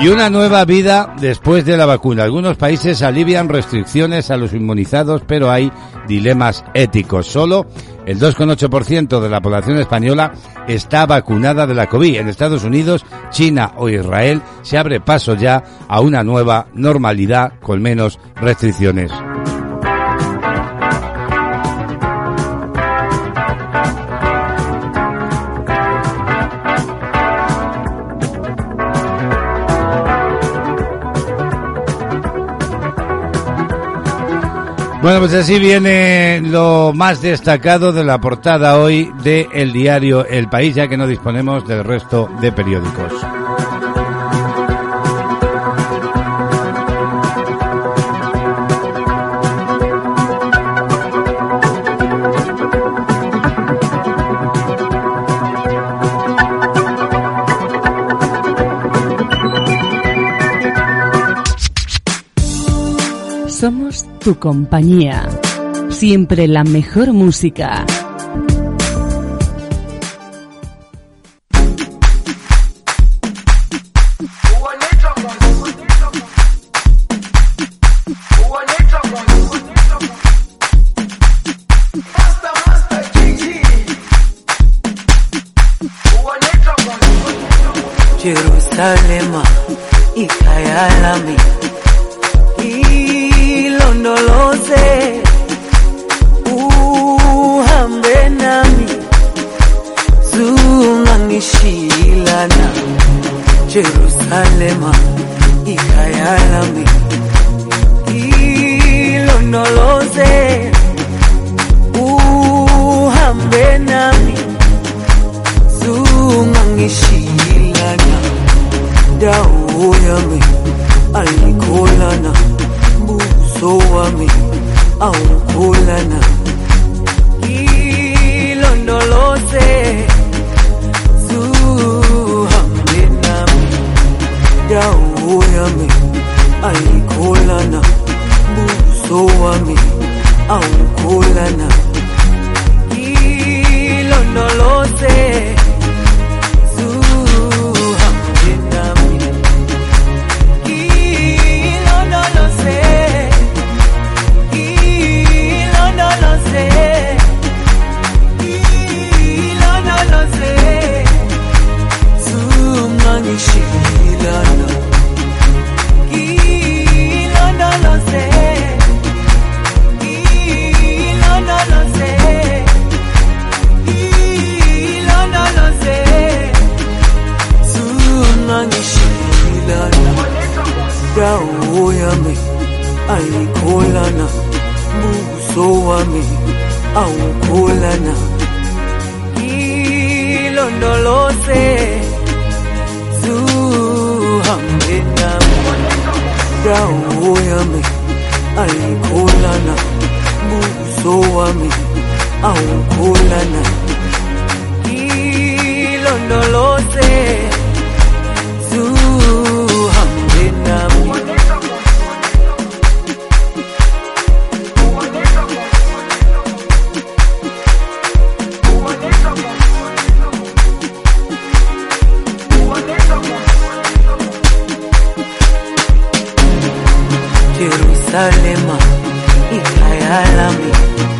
Y 0.00 0.06
una 0.06 0.30
nueva 0.30 0.64
vida 0.64 1.14
después 1.20 1.64
de 1.64 1.76
la 1.76 1.84
vacuna. 1.84 2.22
Algunos 2.22 2.56
países 2.56 3.02
alivian 3.02 3.48
restricciones 3.48 4.30
a 4.30 4.36
los 4.36 4.52
inmunizados, 4.54 5.22
pero 5.26 5.50
hay 5.50 5.72
dilemas 6.06 6.64
éticos. 6.72 7.26
Solo 7.26 7.66
el 8.06 8.20
2,8% 8.20 9.20
de 9.20 9.28
la 9.28 9.40
población 9.40 9.78
española 9.78 10.32
está 10.68 11.04
vacunada 11.04 11.66
de 11.66 11.74
la 11.74 11.88
COVID. 11.88 12.14
En 12.16 12.28
Estados 12.28 12.62
Unidos, 12.62 13.04
China 13.30 13.72
o 13.76 13.88
Israel 13.88 14.40
se 14.62 14.78
abre 14.78 15.00
paso 15.00 15.34
ya 15.34 15.64
a 15.88 16.00
una 16.00 16.22
nueva 16.22 16.68
normalidad 16.74 17.54
con 17.60 17.82
menos 17.82 18.20
restricciones. 18.36 19.10
Bueno, 35.00 35.20
pues 35.20 35.32
así 35.32 35.60
viene 35.60 36.40
lo 36.40 36.92
más 36.92 37.22
destacado 37.22 37.92
de 37.92 38.02
la 38.02 38.18
portada 38.18 38.78
hoy 38.78 39.12
de 39.22 39.48
el 39.52 39.72
diario 39.72 40.26
El 40.26 40.48
País, 40.48 40.74
ya 40.74 40.88
que 40.88 40.96
no 40.96 41.06
disponemos 41.06 41.66
del 41.66 41.84
resto 41.84 42.28
de 42.40 42.50
periódicos. 42.50 43.12
Tu 64.28 64.38
compañía. 64.38 65.26
Siempre 65.88 66.48
la 66.48 66.62
mejor 66.62 67.14
música. 67.14 67.86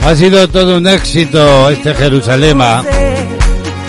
Ha 0.09 0.17
sido 0.17 0.49
todo 0.49 0.79
un 0.79 0.87
éxito 0.87 1.69
este 1.69 1.93
Jerusalema, 1.93 2.83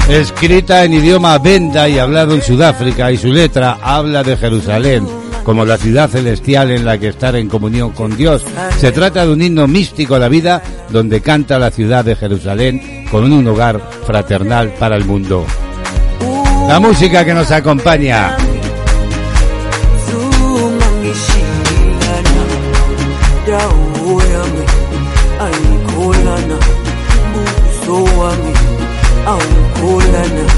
escrita 0.10 0.84
en 0.84 0.92
idioma 0.92 1.38
benda 1.38 1.88
y 1.88 1.98
hablado 1.98 2.36
en 2.36 2.42
Sudáfrica, 2.42 3.10
y 3.10 3.16
su 3.16 3.28
letra 3.28 3.78
habla 3.82 4.22
de 4.22 4.36
Jerusalén 4.36 5.08
como 5.46 5.64
la 5.64 5.78
ciudad 5.78 6.10
celestial 6.10 6.72
en 6.72 6.84
la 6.84 6.98
que 6.98 7.08
estar 7.08 7.38
en 7.38 7.48
comunión 7.48 7.92
con 7.92 8.18
Dios. 8.18 8.44
Se 8.80 8.92
trata 8.92 9.26
de 9.26 9.32
un 9.32 9.42
himno 9.42 9.66
místico 9.66 10.16
a 10.16 10.20
la 10.20 10.28
vida 10.28 10.62
donde 10.90 11.22
canta 11.22 11.58
la 11.58 11.72
ciudad 11.72 12.04
de 12.04 12.18
Jerusalén 12.18 13.06
con 13.10 13.32
un 13.32 13.48
hogar 13.48 13.82
fraternal 14.06 14.74
para 14.78 14.98
el 14.98 15.06
mundo. 15.06 15.46
La 16.68 16.82
música 16.82 17.24
que 17.24 17.34
nos 17.34 17.50
acompaña. 17.50 18.36
Hold 29.82 30.04
na, 30.12 30.28
na. 30.28 30.49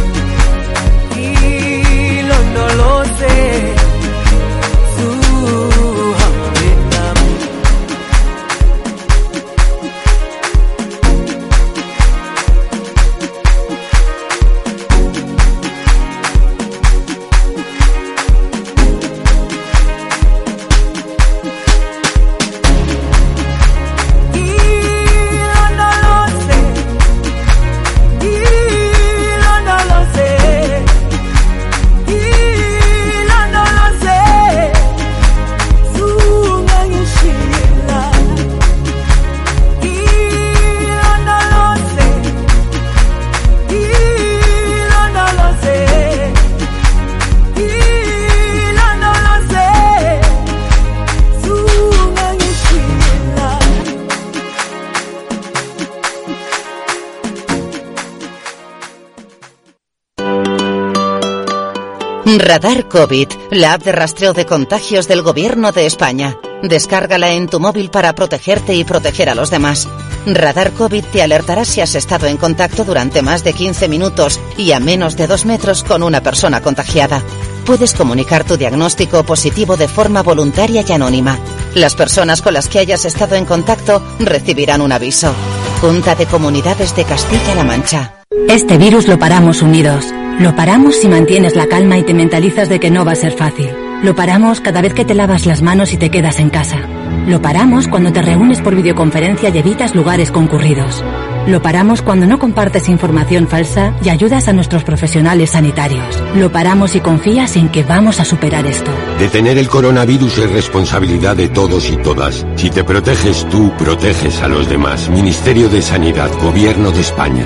Radar 62.38 62.88
COVID, 62.88 63.27
la 63.51 63.73
app 63.73 63.84
de 63.84 63.91
rastreo 63.91 64.34
de 64.34 64.45
contagios 64.45 65.07
del 65.07 65.21
Gobierno 65.21 65.73
de 65.73 65.86
España. 65.86 66.38
Descárgala 66.63 67.32
en 67.32 67.47
tu 67.47 67.59
móvil 67.59 67.89
para 67.89 68.15
protegerte 68.15 68.73
y 68.73 68.86
proteger 68.86 69.29
a 69.29 69.36
los 69.36 69.49
demás. 69.49 69.89
Radar 70.25 70.71
COVID 70.71 71.03
te 71.05 71.21
alertará 71.21 71.65
si 71.65 71.82
has 71.82 71.95
estado 71.95 72.27
en 72.27 72.38
contacto 72.38 72.86
durante 72.86 73.21
más 73.21 73.43
de 73.43 73.51
15 73.51 73.89
minutos 73.89 74.39
y 74.57 74.71
a 74.71 74.79
menos 74.79 75.17
de 75.17 75.27
2 75.27 75.45
metros 75.45 75.84
con 75.84 76.03
una 76.03 76.21
persona 76.21 76.61
contagiada. 76.61 77.21
Puedes 77.65 77.93
comunicar 77.93 78.45
tu 78.45 78.55
diagnóstico 78.55 79.23
positivo 79.23 79.75
de 79.75 79.89
forma 79.89 80.23
voluntaria 80.23 80.86
y 80.88 80.91
anónima. 80.91 81.38
Las 81.75 81.95
personas 81.95 82.41
con 82.41 82.53
las 82.53 82.69
que 82.69 82.79
hayas 82.79 83.03
estado 83.03 83.36
en 83.36 83.45
contacto 83.45 84.01
recibirán 84.19 84.82
un 84.82 84.93
aviso. 84.93 85.34
Junta 85.82 86.15
de 86.15 86.27
Comunidades 86.27 86.95
de 86.95 87.03
Castilla-La 87.03 87.63
Mancha. 87.63 88.13
Este 88.47 88.77
virus 88.77 89.07
lo 89.07 89.19
paramos 89.19 89.61
unidos. 89.61 90.05
Lo 90.42 90.56
paramos 90.56 90.96
si 90.96 91.08
mantienes 91.08 91.56
la 91.56 91.68
calma 91.68 92.00
y 92.00 92.04
te 92.04 92.16
mentalizas 92.16 92.68
de 92.68 92.80
que 92.80 92.89
no 92.89 93.06
va 93.06 93.12
a 93.12 93.16
ser 93.16 93.34
fácil. 93.34 93.70
Lo 94.02 94.16
paramos 94.16 94.60
cada 94.60 94.82
vez 94.82 94.96
que 94.96 95.06
te 95.06 95.14
lavas 95.14 95.46
las 95.46 95.62
manos 95.62 95.94
y 95.94 95.98
te 95.98 96.10
quedas 96.10 96.39
en 96.39 96.50
casa. 96.50 96.80
Lo 97.28 97.44
paramos 97.44 97.88
cuando 97.88 98.12
te 98.12 98.24
reúnes 98.24 98.60
por 98.60 98.74
videoconferencia 98.74 99.50
y 99.50 99.58
evitas 99.60 99.94
lugares 99.94 100.32
concurridos. 100.32 101.04
Lo 101.46 101.62
paramos 101.62 102.02
cuando 102.02 102.26
no 102.26 102.39
compartes 102.39 102.89
información 102.89 103.48
falsa 103.48 103.94
y 104.04 104.10
ayudas 104.10 104.48
a 104.48 104.54
nuestros 104.54 104.84
profesionales 104.84 105.52
sanitarios. 105.52 106.24
Lo 106.36 106.52
paramos 106.52 106.96
y 106.96 107.02
confías 107.02 107.56
en 107.56 107.70
que 107.70 107.84
vamos 107.84 108.20
a 108.20 108.26
superar 108.26 108.66
esto. 108.66 108.89
Detener 109.20 109.60
el 109.60 109.68
coronavirus 109.70 110.39
es 110.39 110.52
responsabilidad 110.52 111.36
de 111.36 111.50
todos 111.50 111.88
y 111.92 111.98
todas. 111.98 112.48
Si 112.56 112.72
te 112.72 112.84
proteges 112.84 113.48
tú, 113.50 113.72
proteges 113.78 114.42
a 114.42 114.48
los 114.48 114.68
demás. 114.68 115.08
Ministerio 115.08 115.70
de 115.70 115.84
Sanidad, 115.84 116.32
Gobierno 116.42 116.89
de 116.89 117.02
España. 117.02 117.46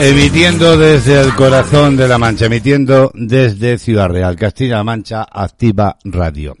Emitiendo 0.00 0.78
desde 0.78 1.20
el 1.20 1.34
corazón 1.34 1.96
de 1.96 2.06
la 2.06 2.18
Mancha, 2.18 2.46
emitiendo 2.46 3.10
desde 3.14 3.78
Ciudad 3.78 4.08
Real, 4.08 4.36
Castilla-La 4.36 4.84
Mancha, 4.84 5.26
Activa 5.28 5.98
Radio. 6.04 6.54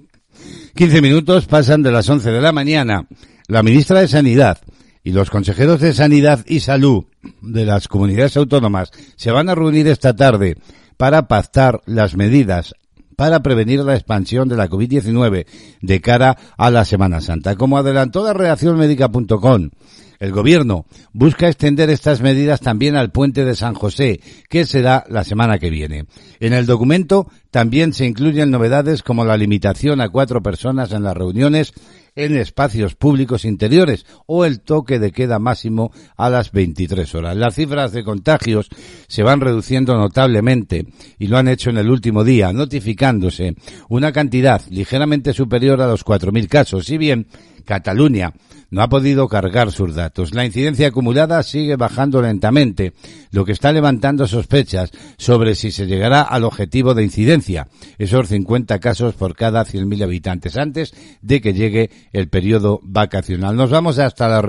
15 0.74 1.00
minutos 1.00 1.46
pasan 1.46 1.82
de 1.82 1.92
las 1.92 2.08
11 2.08 2.32
de 2.32 2.40
la 2.40 2.50
mañana. 2.50 3.06
La 3.46 3.62
ministra 3.62 4.00
de 4.00 4.08
Sanidad 4.08 4.58
y 5.04 5.12
los 5.12 5.30
consejeros 5.30 5.80
de 5.80 5.94
Sanidad 5.94 6.44
y 6.48 6.60
Salud 6.60 7.04
de 7.40 7.64
las 7.64 7.86
comunidades 7.86 8.36
autónomas 8.36 8.90
se 9.14 9.30
van 9.30 9.48
a 9.48 9.54
reunir 9.54 9.86
esta 9.86 10.16
tarde 10.16 10.56
para 10.96 11.28
pactar 11.28 11.80
las 11.86 12.16
medidas 12.16 12.74
para 13.18 13.42
prevenir 13.42 13.80
la 13.80 13.94
expansión 13.94 14.48
de 14.48 14.56
la 14.56 14.68
COVID-19 14.68 15.46
de 15.80 16.00
cara 16.00 16.36
a 16.56 16.70
la 16.70 16.84
Semana 16.84 17.20
Santa. 17.20 17.56
Como 17.56 17.76
adelantó 17.76 18.24
la 18.24 18.32
reaccionmédica.com, 18.32 19.70
el 20.18 20.32
gobierno 20.32 20.86
busca 21.12 21.48
extender 21.48 21.90
estas 21.90 22.20
medidas 22.20 22.60
también 22.60 22.96
al 22.96 23.10
puente 23.10 23.44
de 23.44 23.54
San 23.54 23.74
José, 23.74 24.20
que 24.48 24.66
será 24.66 25.04
la 25.08 25.24
semana 25.24 25.58
que 25.58 25.70
viene. 25.70 26.06
En 26.40 26.52
el 26.52 26.66
documento 26.66 27.30
también 27.50 27.92
se 27.92 28.06
incluyen 28.06 28.50
novedades 28.50 29.02
como 29.02 29.24
la 29.24 29.36
limitación 29.36 30.00
a 30.00 30.08
cuatro 30.08 30.42
personas 30.42 30.92
en 30.92 31.02
las 31.02 31.16
reuniones 31.16 31.72
en 32.18 32.36
espacios 32.36 32.96
públicos 32.96 33.44
interiores 33.44 34.04
o 34.26 34.44
el 34.44 34.60
toque 34.60 34.98
de 34.98 35.12
queda 35.12 35.38
máximo 35.38 35.92
a 36.16 36.28
las 36.28 36.50
23 36.50 37.14
horas. 37.14 37.36
Las 37.36 37.54
cifras 37.54 37.92
de 37.92 38.02
contagios 38.02 38.68
se 39.06 39.22
van 39.22 39.40
reduciendo 39.40 39.96
notablemente 39.96 40.86
y 41.18 41.28
lo 41.28 41.38
han 41.38 41.46
hecho 41.46 41.70
en 41.70 41.78
el 41.78 41.88
último 41.88 42.24
día, 42.24 42.52
notificándose 42.52 43.54
una 43.88 44.10
cantidad 44.10 44.60
ligeramente 44.68 45.32
superior 45.32 45.80
a 45.80 45.86
los 45.86 46.04
4.000 46.04 46.48
casos, 46.48 46.86
si 46.86 46.98
bien 46.98 47.28
Cataluña 47.68 48.32
no 48.70 48.82
ha 48.82 48.88
podido 48.88 49.28
cargar 49.28 49.72
sus 49.72 49.94
datos. 49.94 50.34
La 50.34 50.46
incidencia 50.46 50.88
acumulada 50.88 51.42
sigue 51.42 51.76
bajando 51.76 52.22
lentamente, 52.22 52.94
lo 53.30 53.44
que 53.44 53.52
está 53.52 53.72
levantando 53.72 54.26
sospechas 54.26 54.90
sobre 55.18 55.54
si 55.54 55.70
se 55.70 55.86
llegará 55.86 56.22
al 56.22 56.44
objetivo 56.44 56.94
de 56.94 57.04
incidencia, 57.04 57.68
esos 57.98 58.28
50 58.28 58.78
casos 58.78 59.14
por 59.14 59.36
cada 59.36 59.66
100.000 59.66 60.02
habitantes, 60.02 60.56
antes 60.56 60.94
de 61.20 61.42
que 61.42 61.52
llegue 61.52 61.90
el 62.12 62.28
periodo 62.28 62.80
vacacional. 62.82 63.54
Nos 63.54 63.70
vamos 63.70 63.98
hasta 63.98 64.28
la. 64.28 64.40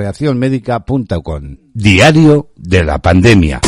Diario 1.74 2.52
de 2.56 2.84
la 2.86 3.00
pandemia. 3.00 3.60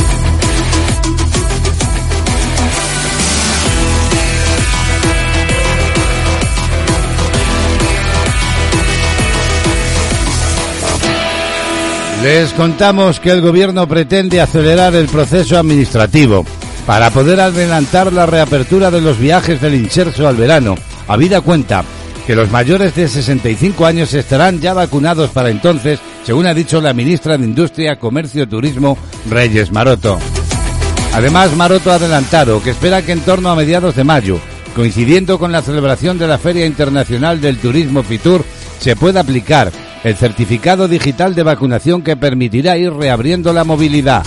Les 12.24 12.54
contamos 12.54 13.20
que 13.20 13.32
el 13.32 13.42
gobierno 13.42 13.88
pretende 13.88 14.42
acelerar 14.42 14.94
el 14.94 15.08
proceso 15.08 15.58
administrativo 15.58 16.46
para 16.86 17.10
poder 17.10 17.40
adelantar 17.40 18.14
la 18.14 18.28
reapertura 18.28 18.92
de 18.92 19.02
los 19.02 19.18
viajes 19.18 19.60
del 19.60 19.74
inserso 19.74 20.28
al 20.28 20.36
verano, 20.36 20.76
habida 21.08 21.42
cuenta 21.42 21.84
que 22.28 22.36
los 22.36 22.52
mayores 22.52 22.94
de 22.94 23.08
65 23.08 23.88
años 23.88 24.14
estarán 24.14 24.62
ya 24.62 24.76
vacunados 24.76 25.32
para 25.32 25.50
entonces, 25.50 26.00
según 26.24 26.46
ha 26.46 26.54
dicho 26.54 26.80
la 26.80 26.94
ministra 26.94 27.40
de 27.40 27.46
Industria, 27.46 27.98
Comercio 27.98 28.44
y 28.44 28.48
Turismo, 28.48 29.00
Reyes 29.28 29.72
Maroto. 29.72 30.20
Además, 31.16 31.56
Maroto 31.56 31.92
ha 31.92 31.96
adelantado 31.96 32.62
que 32.62 32.70
espera 32.70 33.02
que 33.02 33.14
en 33.14 33.22
torno 33.22 33.50
a 33.50 33.56
mediados 33.56 33.96
de 33.96 34.04
mayo, 34.04 34.40
coincidiendo 34.76 35.40
con 35.40 35.52
la 35.52 35.64
celebración 35.64 36.20
de 36.20 36.28
la 36.28 36.38
Feria 36.38 36.68
Internacional 36.68 37.42
del 37.42 37.58
Turismo 37.58 38.04
Fitur, 38.04 38.46
se 38.80 38.96
pueda 38.96 39.22
aplicar 39.22 39.72
el 40.04 40.16
certificado 40.16 40.88
digital 40.88 41.36
de 41.36 41.44
vacunación 41.44 42.02
que 42.02 42.18
permitirá 42.18 42.78
ir 42.78 42.92
reabriendo 42.94 43.54
la 43.54 43.64
movilidad. 43.64 44.24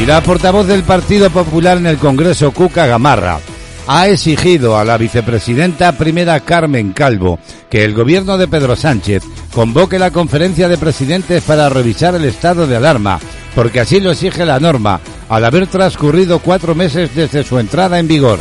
Y 0.00 0.06
la 0.06 0.22
portavoz 0.22 0.66
del 0.66 0.84
Partido 0.84 1.28
Popular 1.30 1.76
en 1.78 1.86
el 1.86 1.98
Congreso, 1.98 2.52
Cuca 2.52 2.86
Gamarra, 2.86 3.40
ha 3.88 4.06
exigido 4.06 4.78
a 4.78 4.84
la 4.84 4.96
vicepresidenta 4.96 5.92
primera 5.92 6.38
Carmen 6.40 6.92
Calvo 6.92 7.38
que 7.68 7.84
el 7.84 7.94
gobierno 7.94 8.38
de 8.38 8.46
Pedro 8.46 8.76
Sánchez 8.76 9.24
convoque 9.52 9.98
la 9.98 10.10
conferencia 10.10 10.68
de 10.68 10.78
presidentes 10.78 11.42
para 11.42 11.68
revisar 11.68 12.14
el 12.14 12.26
estado 12.26 12.66
de 12.66 12.76
alarma, 12.76 13.18
porque 13.54 13.80
así 13.80 13.98
lo 13.98 14.12
exige 14.12 14.44
la 14.44 14.60
norma, 14.60 15.00
al 15.28 15.44
haber 15.44 15.66
transcurrido 15.66 16.38
cuatro 16.38 16.74
meses 16.74 17.14
desde 17.14 17.42
su 17.42 17.58
entrada 17.58 17.98
en 17.98 18.06
vigor. 18.06 18.38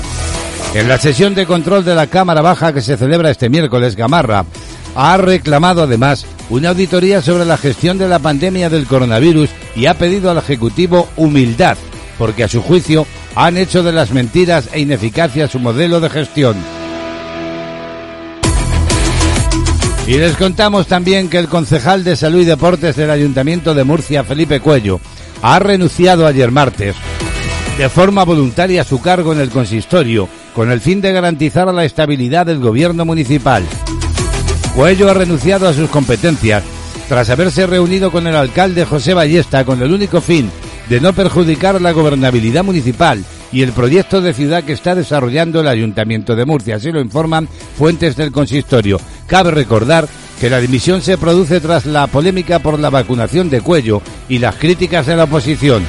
En 0.73 0.87
la 0.87 0.97
sesión 0.99 1.33
de 1.33 1.45
control 1.45 1.85
de 1.85 1.95
la 1.95 2.07
Cámara 2.07 2.41
Baja 2.41 2.73
que 2.73 2.81
se 2.81 2.97
celebra 2.97 3.31
este 3.31 3.49
miércoles, 3.49 3.95
Gamarra 3.95 4.45
ha 4.95 5.17
reclamado 5.17 5.83
además 5.83 6.25
una 6.49 6.69
auditoría 6.69 7.21
sobre 7.21 7.45
la 7.45 7.57
gestión 7.57 7.97
de 7.97 8.07
la 8.07 8.19
pandemia 8.19 8.69
del 8.69 8.85
coronavirus 8.85 9.49
y 9.75 9.85
ha 9.85 9.93
pedido 9.95 10.29
al 10.29 10.37
Ejecutivo 10.37 11.07
humildad, 11.15 11.77
porque 12.17 12.43
a 12.43 12.47
su 12.47 12.61
juicio 12.61 13.05
han 13.35 13.57
hecho 13.57 13.83
de 13.83 13.91
las 13.91 14.11
mentiras 14.11 14.69
e 14.73 14.79
ineficacia 14.79 15.47
su 15.47 15.59
modelo 15.59 15.99
de 15.99 16.09
gestión. 16.09 16.55
Y 20.07 20.17
les 20.17 20.35
contamos 20.37 20.87
también 20.87 21.29
que 21.29 21.37
el 21.37 21.47
concejal 21.47 22.03
de 22.03 22.15
Salud 22.15 22.41
y 22.41 22.45
Deportes 22.45 22.95
del 22.95 23.11
Ayuntamiento 23.11 23.73
de 23.73 23.83
Murcia, 23.83 24.23
Felipe 24.23 24.59
Cuello, 24.59 24.99
ha 25.41 25.59
renunciado 25.59 26.25
ayer 26.25 26.49
martes 26.49 26.95
de 27.77 27.89
forma 27.89 28.23
voluntaria 28.23 28.81
a 28.81 28.85
su 28.85 29.01
cargo 29.01 29.33
en 29.33 29.39
el 29.39 29.49
consistorio 29.51 30.27
con 30.57 30.71
el 30.71 30.81
fin 30.81 31.01
de 31.01 31.13
garantizar 31.13 31.71
la 31.71 31.85
estabilidad 31.85 32.47
del 32.47 32.57
gobierno 32.57 33.05
municipal. 33.05 33.63
Cuello 34.75 35.07
ha 35.07 35.13
renunciado 35.13 35.67
a 35.67 35.73
sus 35.73 35.87
competencias 35.87 36.63
tras 37.07 37.29
haberse 37.29 37.67
reunido 37.67 38.09
con 38.11 38.25
el 38.25 38.35
alcalde 38.35 38.83
José 38.83 39.13
Ballesta 39.13 39.65
con 39.65 39.83
el 39.83 39.93
único 39.93 40.19
fin 40.19 40.49
de 40.89 40.99
no 40.99 41.13
perjudicar 41.13 41.79
la 41.79 41.91
gobernabilidad 41.91 42.63
municipal 42.63 43.23
y 43.51 43.61
el 43.61 43.71
proyecto 43.71 44.19
de 44.19 44.33
ciudad 44.33 44.63
que 44.63 44.73
está 44.73 44.95
desarrollando 44.95 45.61
el 45.61 45.67
Ayuntamiento 45.67 46.35
de 46.35 46.45
Murcia. 46.45 46.77
Así 46.77 46.91
lo 46.91 47.01
informan 47.01 47.47
fuentes 47.77 48.15
del 48.15 48.31
consistorio. 48.31 48.99
Cabe 49.27 49.51
recordar 49.51 50.07
que 50.41 50.49
la 50.49 50.59
dimisión 50.59 51.03
se 51.03 51.19
produce 51.19 51.61
tras 51.61 51.85
la 51.85 52.07
polémica 52.07 52.57
por 52.57 52.79
la 52.79 52.89
vacunación 52.89 53.51
de 53.51 53.61
Cuello 53.61 54.01
y 54.27 54.39
las 54.39 54.55
críticas 54.55 55.05
de 55.05 55.17
la 55.17 55.25
oposición. 55.25 55.83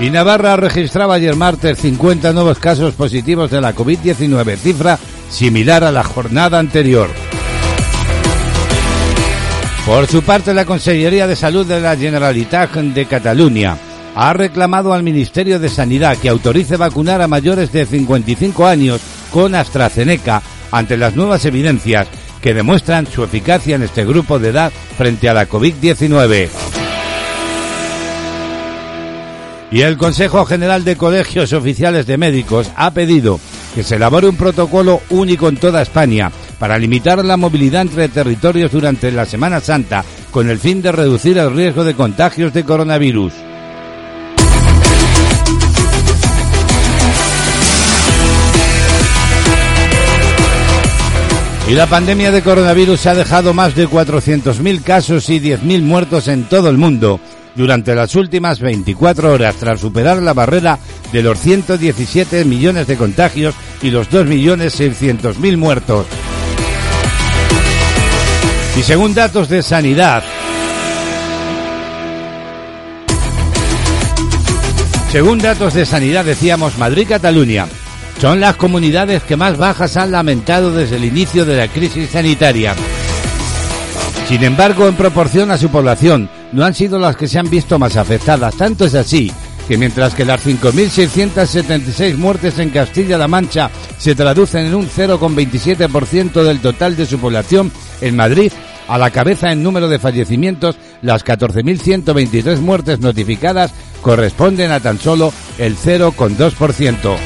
Y 0.00 0.08
Navarra 0.08 0.56
registraba 0.56 1.16
ayer 1.16 1.36
martes 1.36 1.78
50 1.78 2.32
nuevos 2.32 2.58
casos 2.58 2.94
positivos 2.94 3.50
de 3.50 3.60
la 3.60 3.74
COVID-19, 3.74 4.56
cifra 4.56 4.98
similar 5.28 5.84
a 5.84 5.92
la 5.92 6.02
jornada 6.02 6.58
anterior. 6.58 7.10
Por 9.84 10.06
su 10.06 10.22
parte, 10.22 10.54
la 10.54 10.64
Consellería 10.64 11.26
de 11.26 11.36
Salud 11.36 11.66
de 11.66 11.82
la 11.82 11.96
Generalitat 11.98 12.72
de 12.76 13.04
Cataluña 13.04 13.76
ha 14.14 14.32
reclamado 14.32 14.94
al 14.94 15.02
Ministerio 15.02 15.58
de 15.58 15.68
Sanidad 15.68 16.16
que 16.16 16.30
autorice 16.30 16.78
vacunar 16.78 17.20
a 17.20 17.28
mayores 17.28 17.70
de 17.70 17.84
55 17.84 18.66
años 18.66 19.02
con 19.30 19.54
AstraZeneca 19.54 20.42
ante 20.70 20.96
las 20.96 21.14
nuevas 21.14 21.44
evidencias 21.44 22.08
que 22.40 22.54
demuestran 22.54 23.06
su 23.06 23.22
eficacia 23.22 23.76
en 23.76 23.82
este 23.82 24.06
grupo 24.06 24.38
de 24.38 24.48
edad 24.48 24.72
frente 24.96 25.28
a 25.28 25.34
la 25.34 25.46
COVID-19. 25.46 26.79
Y 29.72 29.82
el 29.82 29.96
Consejo 29.96 30.44
General 30.44 30.82
de 30.84 30.96
Colegios 30.96 31.52
Oficiales 31.52 32.04
de 32.06 32.18
Médicos 32.18 32.70
ha 32.74 32.90
pedido 32.90 33.38
que 33.74 33.84
se 33.84 33.96
elabore 33.96 34.26
un 34.26 34.36
protocolo 34.36 35.00
único 35.10 35.48
en 35.48 35.58
toda 35.58 35.80
España 35.80 36.32
para 36.58 36.76
limitar 36.76 37.24
la 37.24 37.36
movilidad 37.36 37.82
entre 37.82 38.08
territorios 38.08 38.72
durante 38.72 39.12
la 39.12 39.26
Semana 39.26 39.60
Santa 39.60 40.04
con 40.32 40.50
el 40.50 40.58
fin 40.58 40.82
de 40.82 40.90
reducir 40.90 41.38
el 41.38 41.54
riesgo 41.54 41.84
de 41.84 41.94
contagios 41.94 42.52
de 42.52 42.64
coronavirus. 42.64 43.32
Y 51.68 51.74
la 51.74 51.86
pandemia 51.86 52.32
de 52.32 52.42
coronavirus 52.42 53.06
ha 53.06 53.14
dejado 53.14 53.54
más 53.54 53.76
de 53.76 53.88
400.000 53.88 54.82
casos 54.82 55.30
y 55.30 55.38
10.000 55.38 55.82
muertos 55.82 56.26
en 56.26 56.42
todo 56.48 56.68
el 56.68 56.76
mundo 56.76 57.20
durante 57.60 57.94
las 57.94 58.14
últimas 58.14 58.58
24 58.58 59.34
horas 59.34 59.54
tras 59.56 59.80
superar 59.80 60.22
la 60.22 60.32
barrera 60.32 60.78
de 61.12 61.22
los 61.22 61.38
117 61.38 62.46
millones 62.46 62.86
de 62.86 62.96
contagios 62.96 63.54
y 63.82 63.90
los 63.90 64.10
2.600.000 64.10 65.56
muertos. 65.58 66.06
Y 68.78 68.82
según 68.82 69.14
datos 69.14 69.48
de 69.48 69.62
sanidad, 69.62 70.24
Según 75.12 75.40
datos 75.40 75.74
de 75.74 75.84
sanidad, 75.86 76.24
decíamos 76.24 76.78
Madrid 76.78 77.04
Cataluña 77.08 77.66
son 78.20 78.38
las 78.38 78.54
comunidades 78.54 79.24
que 79.24 79.36
más 79.36 79.58
bajas 79.58 79.96
han 79.96 80.12
lamentado 80.12 80.72
desde 80.72 80.96
el 80.96 81.04
inicio 81.04 81.44
de 81.44 81.56
la 81.56 81.66
crisis 81.66 82.10
sanitaria. 82.10 82.76
Sin 84.28 84.44
embargo, 84.44 84.86
en 84.86 84.94
proporción 84.94 85.50
a 85.50 85.58
su 85.58 85.68
población, 85.68 86.30
no 86.52 86.64
han 86.64 86.74
sido 86.74 86.98
las 86.98 87.16
que 87.16 87.28
se 87.28 87.38
han 87.38 87.50
visto 87.50 87.78
más 87.78 87.96
afectadas. 87.96 88.54
Tanto 88.56 88.84
es 88.84 88.94
así 88.94 89.32
que 89.68 89.78
mientras 89.78 90.14
que 90.14 90.24
las 90.24 90.44
5.676 90.44 92.16
muertes 92.16 92.58
en 92.58 92.70
Castilla-La 92.70 93.28
Mancha 93.28 93.70
se 93.98 94.14
traducen 94.14 94.66
en 94.66 94.74
un 94.74 94.88
0,27% 94.88 96.42
del 96.42 96.60
total 96.60 96.96
de 96.96 97.06
su 97.06 97.18
población, 97.18 97.70
en 98.00 98.16
Madrid, 98.16 98.52
a 98.88 98.98
la 98.98 99.10
cabeza 99.10 99.52
en 99.52 99.62
número 99.62 99.88
de 99.88 100.00
fallecimientos, 100.00 100.76
las 101.02 101.24
14.123 101.24 102.58
muertes 102.58 102.98
notificadas 102.98 103.72
corresponden 104.02 104.72
a 104.72 104.80
tan 104.80 104.98
solo 104.98 105.32
el 105.58 105.76
0,2%. 105.76 107.16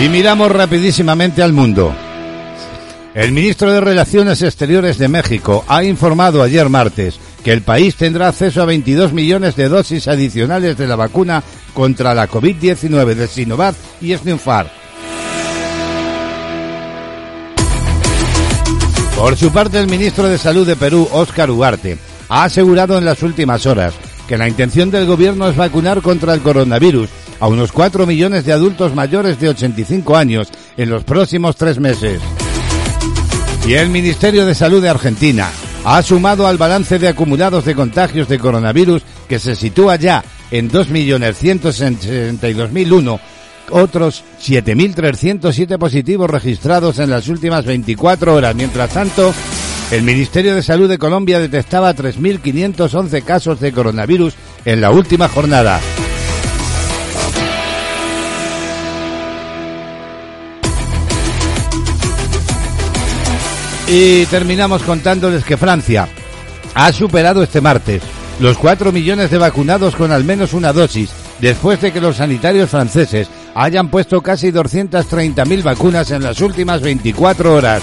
Y 0.00 0.08
miramos 0.10 0.52
rapidísimamente 0.52 1.42
al 1.42 1.52
mundo. 1.52 1.92
El 3.18 3.32
ministro 3.32 3.72
de 3.72 3.80
Relaciones 3.80 4.42
Exteriores 4.42 4.96
de 4.96 5.08
México 5.08 5.64
ha 5.66 5.82
informado 5.82 6.40
ayer 6.40 6.68
martes 6.68 7.18
que 7.42 7.52
el 7.52 7.62
país 7.62 7.96
tendrá 7.96 8.28
acceso 8.28 8.62
a 8.62 8.64
22 8.64 9.12
millones 9.12 9.56
de 9.56 9.68
dosis 9.68 10.06
adicionales 10.06 10.78
de 10.78 10.86
la 10.86 10.94
vacuna 10.94 11.42
contra 11.74 12.14
la 12.14 12.28
COVID-19 12.28 13.14
de 13.16 13.26
Sinovac 13.26 13.74
y 14.00 14.16
Sinopharm. 14.16 14.68
Por 19.16 19.36
su 19.36 19.50
parte, 19.50 19.80
el 19.80 19.88
ministro 19.88 20.28
de 20.28 20.38
Salud 20.38 20.64
de 20.64 20.76
Perú, 20.76 21.08
Óscar 21.10 21.50
Ugarte, 21.50 21.98
ha 22.28 22.44
asegurado 22.44 22.98
en 22.98 23.04
las 23.04 23.24
últimas 23.24 23.66
horas 23.66 23.94
que 24.28 24.38
la 24.38 24.46
intención 24.46 24.92
del 24.92 25.06
gobierno 25.06 25.48
es 25.48 25.56
vacunar 25.56 26.02
contra 26.02 26.34
el 26.34 26.40
coronavirus 26.40 27.10
a 27.40 27.48
unos 27.48 27.72
4 27.72 28.06
millones 28.06 28.44
de 28.44 28.52
adultos 28.52 28.94
mayores 28.94 29.40
de 29.40 29.48
85 29.48 30.16
años 30.16 30.52
en 30.76 30.88
los 30.88 31.02
próximos 31.02 31.56
tres 31.56 31.80
meses. 31.80 32.20
Y 33.68 33.74
el 33.74 33.90
Ministerio 33.90 34.46
de 34.46 34.54
Salud 34.54 34.80
de 34.80 34.88
Argentina 34.88 35.50
ha 35.84 36.02
sumado 36.02 36.46
al 36.46 36.56
balance 36.56 36.98
de 36.98 37.08
acumulados 37.08 37.66
de 37.66 37.74
contagios 37.74 38.26
de 38.26 38.38
coronavirus 38.38 39.02
que 39.28 39.38
se 39.38 39.54
sitúa 39.54 39.96
ya 39.96 40.24
en 40.50 40.70
2.162.001 40.70 43.20
otros 43.70 44.24
7.307 44.42 45.76
positivos 45.76 46.30
registrados 46.30 46.98
en 46.98 47.10
las 47.10 47.28
últimas 47.28 47.66
24 47.66 48.34
horas. 48.34 48.54
Mientras 48.54 48.90
tanto, 48.90 49.34
el 49.90 50.02
Ministerio 50.02 50.54
de 50.54 50.62
Salud 50.62 50.88
de 50.88 50.96
Colombia 50.96 51.38
detectaba 51.38 51.94
3.511 51.94 53.22
casos 53.22 53.60
de 53.60 53.72
coronavirus 53.72 54.32
en 54.64 54.80
la 54.80 54.90
última 54.90 55.28
jornada. 55.28 55.78
Y 63.90 64.26
terminamos 64.26 64.82
contándoles 64.82 65.44
que 65.44 65.56
Francia 65.56 66.08
ha 66.74 66.92
superado 66.92 67.42
este 67.42 67.60
martes 67.60 68.02
los 68.40 68.56
4 68.58 68.92
millones 68.92 69.30
de 69.30 69.38
vacunados 69.38 69.96
con 69.96 70.12
al 70.12 70.24
menos 70.24 70.52
una 70.52 70.72
dosis, 70.72 71.10
después 71.40 71.80
de 71.80 71.92
que 71.92 72.00
los 72.00 72.16
sanitarios 72.16 72.70
franceses 72.70 73.28
hayan 73.54 73.90
puesto 73.90 74.20
casi 74.20 74.52
230.000 74.52 75.62
vacunas 75.62 76.10
en 76.12 76.22
las 76.22 76.40
últimas 76.40 76.80
24 76.80 77.54
horas. 77.54 77.82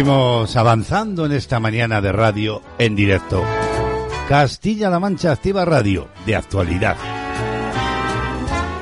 Seguimos 0.00 0.56
avanzando 0.56 1.26
en 1.26 1.32
esta 1.32 1.60
mañana 1.60 2.00
de 2.00 2.10
radio 2.10 2.62
en 2.78 2.96
directo. 2.96 3.44
Castilla-La 4.30 4.98
Mancha 4.98 5.32
Activa 5.32 5.66
Radio, 5.66 6.08
de 6.24 6.36
actualidad. 6.36 6.96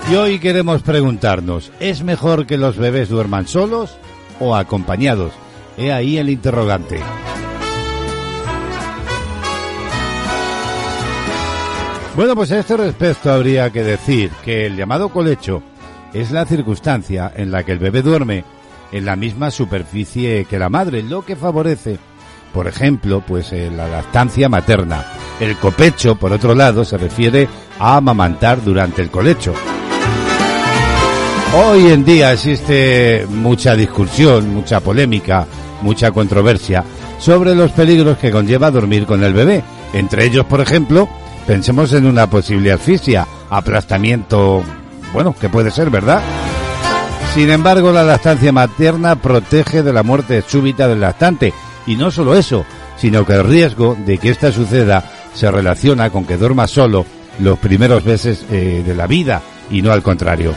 Y 0.09 0.15
hoy 0.15 0.39
queremos 0.39 0.83
preguntarnos, 0.83 1.73
¿es 1.81 2.05
mejor 2.05 2.47
que 2.47 2.57
los 2.57 2.77
bebés 2.77 3.09
duerman 3.09 3.49
solos 3.49 3.99
o 4.39 4.55
acompañados? 4.55 5.33
He 5.77 5.91
ahí 5.91 6.19
el 6.19 6.31
interrogante. 6.31 7.01
Bueno, 12.15 12.37
pues 12.37 12.53
a 12.53 12.61
este 12.61 12.77
respecto 12.77 13.33
habría 13.33 13.71
que 13.71 13.83
decir 13.83 14.31
que 14.45 14.67
el 14.67 14.77
llamado 14.77 15.09
colecho 15.09 15.65
es 16.15 16.31
la 16.31 16.47
circunstancia 16.47 17.33
en 17.35 17.51
la 17.51 17.65
que 17.65 17.73
el 17.73 17.81
bebé 17.81 18.03
duerme 18.03 18.45
en 18.93 19.05
la 19.05 19.17
misma 19.17 19.51
superficie 19.51 20.47
que 20.49 20.59
la 20.59 20.69
madre, 20.69 21.03
lo 21.03 21.25
que 21.25 21.37
favorece, 21.37 21.99
por 22.53 22.67
ejemplo, 22.67 23.23
pues 23.27 23.53
eh, 23.53 23.71
la 23.75 23.89
lactancia 23.89 24.49
materna. 24.49 25.05
El 25.41 25.57
copecho, 25.57 26.17
por 26.17 26.33
otro 26.33 26.55
lado, 26.55 26.85
se 26.85 26.99
refiere 26.99 27.49
a 27.79 27.97
amamantar 27.97 28.63
durante 28.63 29.03
el 29.03 29.11
colecho. 29.11 29.55
Hoy 31.55 31.89
en 31.89 32.05
día 32.05 32.33
existe 32.33 33.27
mucha 33.29 33.75
discusión, 33.75 34.53
mucha 34.53 34.81
polémica, 34.81 35.47
mucha 35.83 36.11
controversia 36.11 36.85
sobre 37.19 37.55
los 37.55 37.73
peligros 37.73 38.19
que 38.19 38.31
conlleva 38.31 38.71
dormir 38.71 39.07
con 39.07 39.23
el 39.25 39.33
bebé. 39.33 39.63
Entre 39.93 40.27
ellos, 40.27 40.45
por 40.45 40.61
ejemplo, 40.61 41.09
pensemos 41.47 41.93
en 41.93 42.07
una 42.07 42.29
posible 42.29 42.73
asfixia, 42.73 43.27
aplastamiento, 43.49 44.63
bueno, 45.13 45.35
que 45.39 45.49
puede 45.49 45.71
ser, 45.71 45.91
¿verdad? 45.91 46.23
Sin 47.39 47.51
embargo, 47.51 47.93
la 47.93 48.03
lactancia 48.03 48.51
materna 48.51 49.15
protege 49.15 49.85
de 49.85 49.93
la 49.93 50.03
muerte 50.03 50.43
súbita 50.45 50.89
del 50.89 50.99
lactante. 50.99 51.55
Y 51.87 51.95
no 51.95 52.11
solo 52.11 52.35
eso, 52.35 52.67
sino 52.97 53.25
que 53.25 53.35
el 53.35 53.45
riesgo 53.45 53.95
de 53.97 54.19
que 54.19 54.31
esta 54.31 54.51
suceda 54.51 55.09
se 55.35 55.49
relaciona 55.49 56.11
con 56.11 56.25
que 56.25 56.37
duerma 56.37 56.67
solo 56.67 57.07
los 57.39 57.57
primeros 57.61 58.05
meses 58.05 58.45
eh, 58.51 58.83
de 58.85 58.93
la 58.93 59.07
vida 59.07 59.41
y 59.71 59.83
no 59.83 59.93
al 59.93 60.03
contrario. 60.03 60.53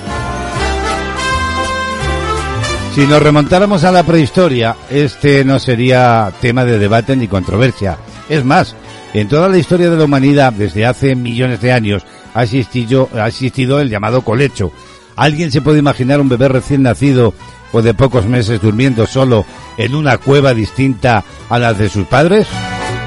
Si 2.96 3.06
nos 3.06 3.22
remontáramos 3.22 3.84
a 3.84 3.92
la 3.92 4.02
prehistoria, 4.02 4.76
este 4.90 5.46
no 5.46 5.60
sería 5.60 6.34
tema 6.42 6.66
de 6.66 6.80
debate 6.80 7.16
ni 7.16 7.28
controversia. 7.28 8.00
Es 8.28 8.44
más, 8.44 8.76
en 9.14 9.28
toda 9.28 9.50
la 9.50 9.60
historia 9.60 9.92
de 9.92 9.98
la 9.98 10.06
humanidad, 10.06 10.52
desde 10.52 10.88
hace 10.88 11.16
millones 11.16 11.62
de 11.62 11.74
años, 11.74 12.04
ha 12.34 12.42
existido, 12.42 13.08
ha 13.14 13.28
existido 13.28 13.80
el 13.80 13.90
llamado 13.90 14.24
colecho, 14.24 14.72
¿Alguien 15.16 15.52
se 15.52 15.62
puede 15.62 15.80
imaginar 15.80 16.20
un 16.20 16.30
bebé 16.30 16.48
recién 16.48 16.84
nacido 16.84 17.34
o 17.72 17.82
de 17.82 17.94
pocos 17.94 18.26
meses 18.26 18.62
durmiendo 18.62 19.06
solo 19.08 19.46
en 19.78 19.96
una 19.96 20.18
cueva 20.18 20.54
distinta 20.54 21.24
a 21.50 21.60
la 21.60 21.74
de 21.74 21.90
sus 21.90 22.06
padres? 22.06 22.48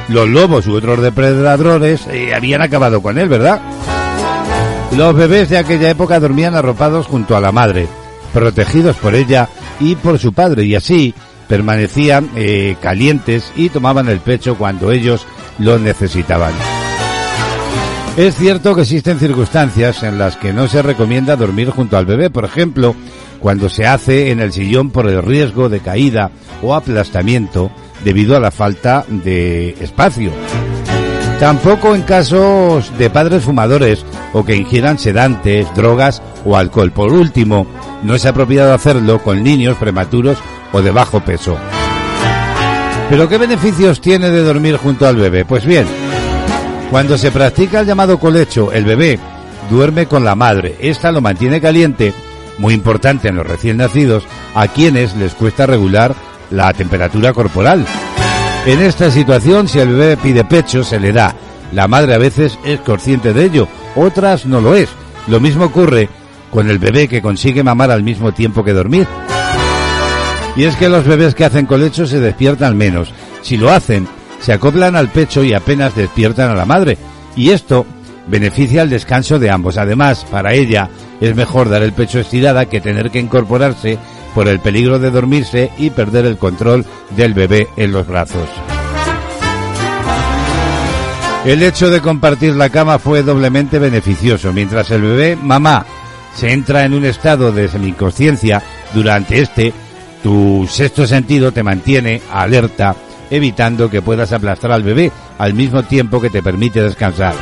Los 0.08 0.28
lobos 0.28 0.66
u 0.66 0.74
otros 0.74 1.00
depredadores 1.00 2.06
eh, 2.08 2.34
habían 2.34 2.62
acabado 2.62 3.00
con 3.00 3.18
él, 3.18 3.28
¿verdad? 3.28 3.60
Los 4.96 5.14
bebés 5.14 5.48
de 5.48 5.58
aquella 5.58 5.90
época 5.90 6.20
dormían 6.20 6.54
arropados 6.54 7.06
junto 7.06 7.36
a 7.36 7.40
la 7.40 7.52
madre, 7.52 7.88
protegidos 8.32 8.96
por 8.96 9.14
ella 9.14 9.48
y 9.80 9.96
por 9.96 10.18
su 10.18 10.32
padre, 10.32 10.64
y 10.64 10.74
así 10.74 11.14
permanecían 11.48 12.30
eh, 12.36 12.76
calientes 12.80 13.52
y 13.56 13.70
tomaban 13.70 14.08
el 14.08 14.20
pecho 14.20 14.56
cuando 14.56 14.92
ellos 14.92 15.26
lo 15.58 15.78
necesitaban. 15.78 16.52
Es 18.16 18.36
cierto 18.36 18.76
que 18.76 18.82
existen 18.82 19.18
circunstancias 19.18 20.04
en 20.04 20.18
las 20.18 20.36
que 20.36 20.52
no 20.52 20.68
se 20.68 20.82
recomienda 20.82 21.34
dormir 21.34 21.70
junto 21.70 21.96
al 21.96 22.06
bebé, 22.06 22.30
por 22.30 22.44
ejemplo, 22.44 22.94
cuando 23.40 23.68
se 23.68 23.86
hace 23.86 24.30
en 24.30 24.38
el 24.38 24.52
sillón 24.52 24.90
por 24.90 25.08
el 25.08 25.20
riesgo 25.20 25.68
de 25.68 25.80
caída 25.80 26.30
o 26.62 26.74
aplastamiento 26.74 27.72
debido 28.04 28.36
a 28.36 28.40
la 28.40 28.52
falta 28.52 29.04
de 29.08 29.70
espacio. 29.80 30.30
Tampoco 31.40 31.96
en 31.96 32.02
casos 32.02 32.96
de 32.96 33.10
padres 33.10 33.42
fumadores 33.42 34.06
o 34.32 34.44
que 34.44 34.54
ingieran 34.54 35.00
sedantes, 35.00 35.66
drogas 35.74 36.22
o 36.44 36.56
alcohol. 36.56 36.92
Por 36.92 37.12
último, 37.12 37.66
no 38.04 38.14
es 38.14 38.24
apropiado 38.26 38.72
hacerlo 38.72 39.24
con 39.24 39.42
niños 39.42 39.76
prematuros 39.76 40.38
o 40.72 40.82
de 40.82 40.92
bajo 40.92 41.18
peso. 41.20 41.58
¿Pero 43.10 43.28
qué 43.28 43.38
beneficios 43.38 44.00
tiene 44.00 44.30
de 44.30 44.42
dormir 44.42 44.76
junto 44.76 45.06
al 45.06 45.16
bebé? 45.16 45.44
Pues 45.44 45.66
bien, 45.66 45.86
cuando 46.94 47.18
se 47.18 47.32
practica 47.32 47.80
el 47.80 47.88
llamado 47.88 48.20
colecho, 48.20 48.70
el 48.70 48.84
bebé 48.84 49.18
duerme 49.68 50.06
con 50.06 50.24
la 50.24 50.36
madre. 50.36 50.76
Esta 50.78 51.10
lo 51.10 51.20
mantiene 51.20 51.60
caliente, 51.60 52.14
muy 52.58 52.72
importante 52.72 53.26
en 53.26 53.34
los 53.34 53.44
recién 53.44 53.78
nacidos, 53.78 54.22
a 54.54 54.68
quienes 54.68 55.16
les 55.16 55.34
cuesta 55.34 55.66
regular 55.66 56.14
la 56.52 56.72
temperatura 56.72 57.32
corporal. 57.32 57.84
En 58.64 58.80
esta 58.80 59.10
situación, 59.10 59.66
si 59.66 59.80
el 59.80 59.88
bebé 59.88 60.16
pide 60.16 60.44
pecho, 60.44 60.84
se 60.84 61.00
le 61.00 61.12
da. 61.12 61.34
La 61.72 61.88
madre 61.88 62.14
a 62.14 62.18
veces 62.18 62.60
es 62.64 62.78
consciente 62.78 63.32
de 63.32 63.44
ello, 63.44 63.66
otras 63.96 64.46
no 64.46 64.60
lo 64.60 64.76
es. 64.76 64.88
Lo 65.26 65.40
mismo 65.40 65.64
ocurre 65.64 66.08
con 66.52 66.70
el 66.70 66.78
bebé 66.78 67.08
que 67.08 67.22
consigue 67.22 67.64
mamar 67.64 67.90
al 67.90 68.04
mismo 68.04 68.30
tiempo 68.30 68.62
que 68.62 68.72
dormir. 68.72 69.08
Y 70.54 70.62
es 70.62 70.76
que 70.76 70.88
los 70.88 71.04
bebés 71.04 71.34
que 71.34 71.44
hacen 71.44 71.66
colecho 71.66 72.06
se 72.06 72.20
despiertan 72.20 72.76
menos. 72.76 73.12
Si 73.42 73.56
lo 73.56 73.72
hacen, 73.72 74.06
se 74.40 74.52
acoplan 74.52 74.96
al 74.96 75.08
pecho 75.08 75.42
y 75.42 75.54
apenas 75.54 75.94
despiertan 75.94 76.50
a 76.50 76.54
la 76.54 76.64
madre. 76.64 76.98
Y 77.36 77.50
esto 77.50 77.86
beneficia 78.26 78.82
el 78.82 78.90
descanso 78.90 79.38
de 79.38 79.50
ambos. 79.50 79.76
Además, 79.76 80.24
para 80.30 80.54
ella 80.54 80.88
es 81.20 81.34
mejor 81.34 81.68
dar 81.68 81.82
el 81.82 81.92
pecho 81.92 82.20
estirada 82.20 82.66
que 82.66 82.80
tener 82.80 83.10
que 83.10 83.20
incorporarse 83.20 83.98
por 84.34 84.48
el 84.48 84.60
peligro 84.60 84.98
de 84.98 85.10
dormirse 85.10 85.70
y 85.78 85.90
perder 85.90 86.26
el 86.26 86.38
control 86.38 86.84
del 87.16 87.34
bebé 87.34 87.68
en 87.76 87.92
los 87.92 88.06
brazos. 88.06 88.48
El 91.44 91.62
hecho 91.62 91.90
de 91.90 92.00
compartir 92.00 92.54
la 92.54 92.70
cama 92.70 92.98
fue 92.98 93.22
doblemente 93.22 93.78
beneficioso. 93.78 94.52
Mientras 94.52 94.90
el 94.90 95.02
bebé, 95.02 95.36
mamá, 95.36 95.84
se 96.34 96.52
entra 96.52 96.84
en 96.84 96.94
un 96.94 97.04
estado 97.04 97.52
de 97.52 97.68
semiconsciencia 97.68 98.62
durante 98.94 99.40
este, 99.40 99.72
tu 100.22 100.66
sexto 100.68 101.06
sentido 101.06 101.52
te 101.52 101.62
mantiene 101.62 102.22
alerta 102.32 102.96
evitando 103.30 103.90
que 103.90 104.02
puedas 104.02 104.32
aplastar 104.32 104.72
al 104.72 104.82
bebé 104.82 105.12
al 105.38 105.54
mismo 105.54 105.82
tiempo 105.82 106.20
que 106.20 106.30
te 106.30 106.42
permite 106.42 106.82
descansar. 106.82 107.34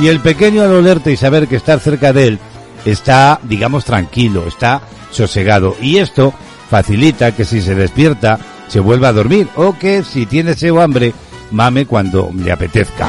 Y 0.00 0.08
el 0.08 0.20
pequeño 0.20 0.62
al 0.62 0.72
olerte 0.72 1.12
y 1.12 1.16
saber 1.16 1.48
que 1.48 1.56
estar 1.56 1.80
cerca 1.80 2.12
de 2.12 2.28
él 2.28 2.38
está, 2.84 3.38
digamos, 3.42 3.84
tranquilo, 3.84 4.46
está 4.46 4.82
sosegado. 5.10 5.76
Y 5.80 5.98
esto 5.98 6.32
facilita 6.70 7.32
que 7.32 7.44
si 7.44 7.60
se 7.60 7.74
despierta 7.74 8.38
se 8.68 8.80
vuelva 8.80 9.08
a 9.08 9.12
dormir 9.12 9.48
o 9.56 9.78
que 9.78 10.02
si 10.02 10.26
tiene 10.26 10.54
sed 10.54 10.72
o 10.72 10.80
hambre 10.80 11.12
mame 11.50 11.86
cuando 11.86 12.30
le 12.34 12.50
apetezca. 12.50 13.08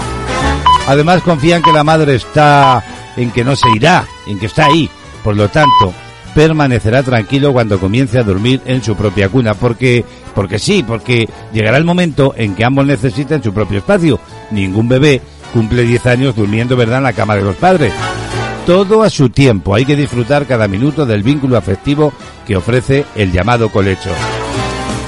Además 0.88 1.22
confían 1.22 1.62
que 1.62 1.72
la 1.72 1.84
madre 1.84 2.16
está 2.16 2.84
en 3.16 3.32
que 3.32 3.44
no 3.44 3.56
se 3.56 3.70
irá, 3.74 4.06
en 4.28 4.38
que 4.38 4.48
está 4.48 4.66
ahí. 4.66 4.90
Por 5.24 5.38
lo 5.38 5.48
tanto, 5.48 5.94
permanecerá 6.36 7.04
tranquilo 7.04 7.54
cuando 7.54 7.80
comience 7.80 8.20
a 8.20 8.24
dormir 8.24 8.62
en 8.66 8.84
su 8.84 8.96
propia 8.96 9.30
cuna, 9.30 9.54
porque, 9.54 10.04
porque 10.34 10.60
sí, 10.60 10.84
porque 10.84 11.30
llegará 11.54 11.78
el 11.78 11.86
momento 11.86 12.34
en 12.36 12.56
que 12.56 12.66
ambos 12.66 12.86
necesiten 12.86 13.44
su 13.44 13.54
propio 13.54 13.80
espacio. 13.80 14.20
Ningún 14.52 14.90
bebé 14.90 15.22
cumple 15.54 15.84
10 15.84 16.06
años 16.08 16.36
durmiendo, 16.36 16.76
¿verdad?, 16.76 16.98
en 16.98 17.04
la 17.04 17.14
cama 17.14 17.36
de 17.36 17.44
los 17.44 17.56
padres. 17.56 17.94
Todo 18.66 19.04
a 19.04 19.10
su 19.10 19.30
tiempo, 19.30 19.76
hay 19.76 19.86
que 19.86 19.96
disfrutar 19.96 20.46
cada 20.46 20.68
minuto 20.68 21.06
del 21.06 21.22
vínculo 21.22 21.58
afectivo 21.58 22.14
que 22.48 22.56
ofrece 22.56 23.06
el 23.16 23.32
llamado 23.32 23.70
colecho. 23.70 24.10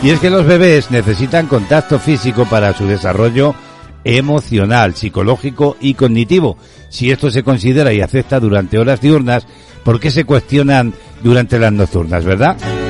Y 0.03 0.09
es 0.09 0.19
que 0.19 0.29
los 0.29 0.45
bebés 0.45 0.91
necesitan 0.91 1.47
contacto 1.47 1.97
físico 1.97 2.45
para 2.45 2.73
su 2.73 2.85
desarrollo 2.85 3.55
emocional, 4.03 4.93
psicológico 4.93 5.77
y 5.81 5.95
cognitivo. 5.95 6.57
Si 6.89 7.11
esto 7.11 7.31
se 7.31 7.43
considera 7.43 7.91
y 7.91 8.01
acepta 8.01 8.39
durante 8.39 8.77
horas 8.77 9.01
diurnas, 9.01 9.47
¿por 9.83 9.99
qué 9.99 10.11
se 10.11 10.25
cuestionan 10.25 10.93
durante 11.23 11.57
las 11.57 11.73
nocturnas, 11.73 12.23
verdad? 12.23 12.84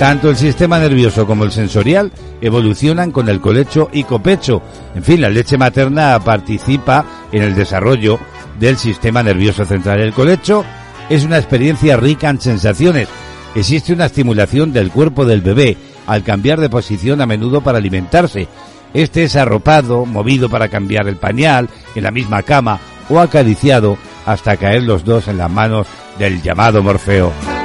Tanto 0.00 0.30
el 0.30 0.36
sistema 0.36 0.78
nervioso 0.78 1.26
como 1.26 1.44
el 1.44 1.52
sensorial 1.52 2.10
evolucionan 2.40 3.10
con 3.10 3.28
el 3.28 3.38
colecho 3.38 3.90
y 3.92 4.04
copecho. 4.04 4.62
En 4.94 5.04
fin, 5.04 5.20
la 5.20 5.28
leche 5.28 5.58
materna 5.58 6.18
participa 6.20 7.04
en 7.30 7.42
el 7.42 7.54
desarrollo 7.54 8.18
del 8.58 8.78
sistema 8.78 9.22
nervioso 9.22 9.66
central. 9.66 10.00
El 10.00 10.14
colecho 10.14 10.64
es 11.10 11.22
una 11.22 11.36
experiencia 11.36 11.98
rica 11.98 12.30
en 12.30 12.40
sensaciones. 12.40 13.08
Existe 13.54 13.92
una 13.92 14.06
estimulación 14.06 14.72
del 14.72 14.90
cuerpo 14.90 15.26
del 15.26 15.42
bebé 15.42 15.76
al 16.06 16.24
cambiar 16.24 16.60
de 16.60 16.70
posición 16.70 17.20
a 17.20 17.26
menudo 17.26 17.60
para 17.60 17.76
alimentarse. 17.76 18.48
Este 18.94 19.24
es 19.24 19.36
arropado, 19.36 20.06
movido 20.06 20.48
para 20.48 20.68
cambiar 20.68 21.08
el 21.08 21.16
pañal 21.16 21.68
en 21.94 22.04
la 22.04 22.10
misma 22.10 22.42
cama 22.42 22.80
o 23.10 23.20
acariciado 23.20 23.98
hasta 24.24 24.56
caer 24.56 24.82
los 24.82 25.04
dos 25.04 25.28
en 25.28 25.36
las 25.36 25.50
manos 25.50 25.86
del 26.18 26.40
llamado 26.40 26.82
Morfeo. 26.82 27.59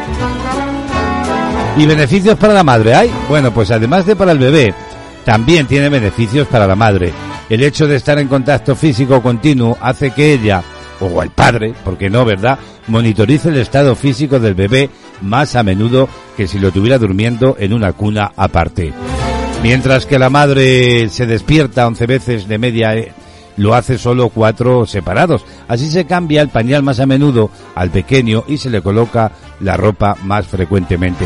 ¿Y 1.78 1.86
beneficios 1.86 2.38
para 2.38 2.54
la 2.54 2.64
madre 2.64 2.96
hay? 2.96 3.12
Bueno, 3.28 3.54
pues 3.54 3.70
además 3.70 4.06
de 4.06 4.16
para 4.16 4.32
el 4.32 4.40
bebé, 4.40 4.74
también 5.26 5.68
tiene 5.68 5.90
beneficios 5.90 6.48
para 6.48 6.68
la 6.68 6.76
madre. 6.76 7.12
El 7.50 7.64
hecho 7.64 7.86
de 7.86 7.98
estar 7.98 8.18
en 8.18 8.30
contacto 8.30 8.78
físico 8.78 9.22
continuo 9.22 9.78
hace 9.82 10.12
que 10.12 10.34
ella, 10.34 10.64
o 11.02 11.22
el 11.22 11.32
padre, 11.32 11.74
porque 11.84 12.10
no, 12.10 12.24
¿verdad?, 12.24 12.58
monitorice 12.88 13.50
el 13.50 13.58
estado 13.58 13.94
físico 13.96 14.40
del 14.40 14.54
bebé 14.54 14.90
más 15.22 15.58
a 15.58 15.64
menudo 15.64 16.08
que 16.38 16.48
si 16.48 16.60
lo 16.60 16.72
tuviera 16.72 16.98
durmiendo 16.98 17.58
en 17.60 17.74
una 17.74 17.92
cuna 17.92 18.32
aparte. 18.38 18.94
Mientras 19.62 20.06
que 20.06 20.18
la 20.18 20.30
madre 20.30 21.10
se 21.10 21.26
despierta 21.26 21.88
11 21.88 22.06
veces 22.06 22.48
de 22.48 22.58
media, 22.58 22.96
eh, 22.96 23.12
lo 23.58 23.74
hace 23.74 23.98
solo 23.98 24.30
cuatro 24.30 24.86
separados. 24.86 25.44
Así 25.68 25.90
se 25.90 26.06
cambia 26.06 26.42
el 26.42 26.50
pañal 26.50 26.84
más 26.84 27.02
a 27.02 27.06
menudo 27.06 27.50
al 27.74 27.90
pequeño 27.90 28.46
y 28.48 28.58
se 28.58 28.70
le 28.70 28.82
coloca 28.82 29.32
la 29.60 29.76
ropa 29.76 30.16
más 30.24 30.48
frecuentemente. 30.48 31.26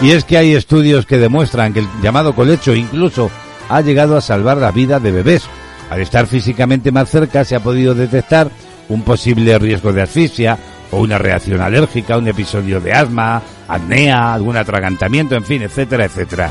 Y 0.00 0.10
es 0.10 0.24
que 0.24 0.36
hay 0.38 0.54
estudios 0.54 1.06
que 1.06 1.18
demuestran 1.18 1.72
que 1.72 1.80
el 1.80 1.88
llamado 2.02 2.34
colecho 2.34 2.74
incluso 2.74 3.30
ha 3.68 3.80
llegado 3.80 4.16
a 4.16 4.20
salvar 4.20 4.56
la 4.56 4.72
vida 4.72 4.98
de 4.98 5.12
bebés. 5.12 5.44
Al 5.90 6.00
estar 6.00 6.26
físicamente 6.26 6.90
más 6.90 7.10
cerca 7.10 7.44
se 7.44 7.54
ha 7.54 7.60
podido 7.60 7.94
detectar 7.94 8.50
un 8.88 9.02
posible 9.02 9.58
riesgo 9.58 9.92
de 9.92 10.02
asfixia 10.02 10.58
o 10.90 11.00
una 11.00 11.18
reacción 11.18 11.60
alérgica, 11.60 12.18
un 12.18 12.28
episodio 12.28 12.80
de 12.80 12.92
asma, 12.92 13.42
apnea, 13.68 14.34
algún 14.34 14.56
atragantamiento, 14.56 15.34
en 15.34 15.44
fin, 15.44 15.62
etcétera, 15.62 16.04
etcétera. 16.04 16.50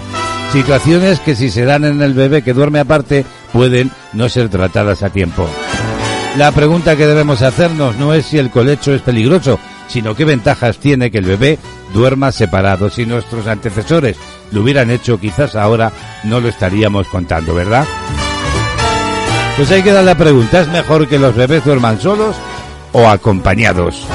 Situaciones 0.52 1.20
que 1.20 1.36
si 1.36 1.50
se 1.50 1.64
dan 1.64 1.86
en 1.86 2.02
el 2.02 2.14
bebé 2.14 2.42
que 2.42 2.54
duerme 2.54 2.80
aparte 2.80 3.26
pueden 3.54 3.92
no 4.14 4.28
ser 4.30 4.50
tratadas 4.50 5.04
a 5.04 5.10
tiempo. 5.10 5.48
La 6.38 6.52
pregunta 6.52 6.96
que 6.96 7.08
debemos 7.08 7.42
hacernos 7.42 7.98
no 7.98 8.14
es 8.14 8.26
si 8.26 8.38
el 8.38 8.50
colecho 8.50 8.94
es 8.94 9.02
peligroso, 9.02 9.60
sino 9.92 10.16
qué 10.16 10.24
ventajas 10.24 10.78
tiene 10.78 11.12
que 11.12 11.18
el 11.18 11.26
bebé 11.26 11.60
duerma 11.94 12.32
separado. 12.32 12.90
Si 12.90 13.06
nuestros 13.06 13.46
antecesores 13.48 14.18
lo 14.52 14.62
hubieran 14.62 14.90
hecho, 14.90 15.20
quizás 15.20 15.56
ahora 15.56 15.92
no 16.24 16.40
lo 16.40 16.48
estaríamos 16.48 17.08
contando, 17.08 17.54
¿verdad? 17.54 17.86
Pues 19.58 19.70
ahí 19.72 19.84
queda 19.84 20.02
la 20.02 20.16
pregunta, 20.16 20.62
¿es 20.62 20.70
mejor 20.70 21.08
que 21.08 21.20
los 21.20 21.36
bebés 21.36 21.66
duerman 21.66 22.00
solos 22.00 22.36
o 22.94 23.08
acompañados? 23.08 24.08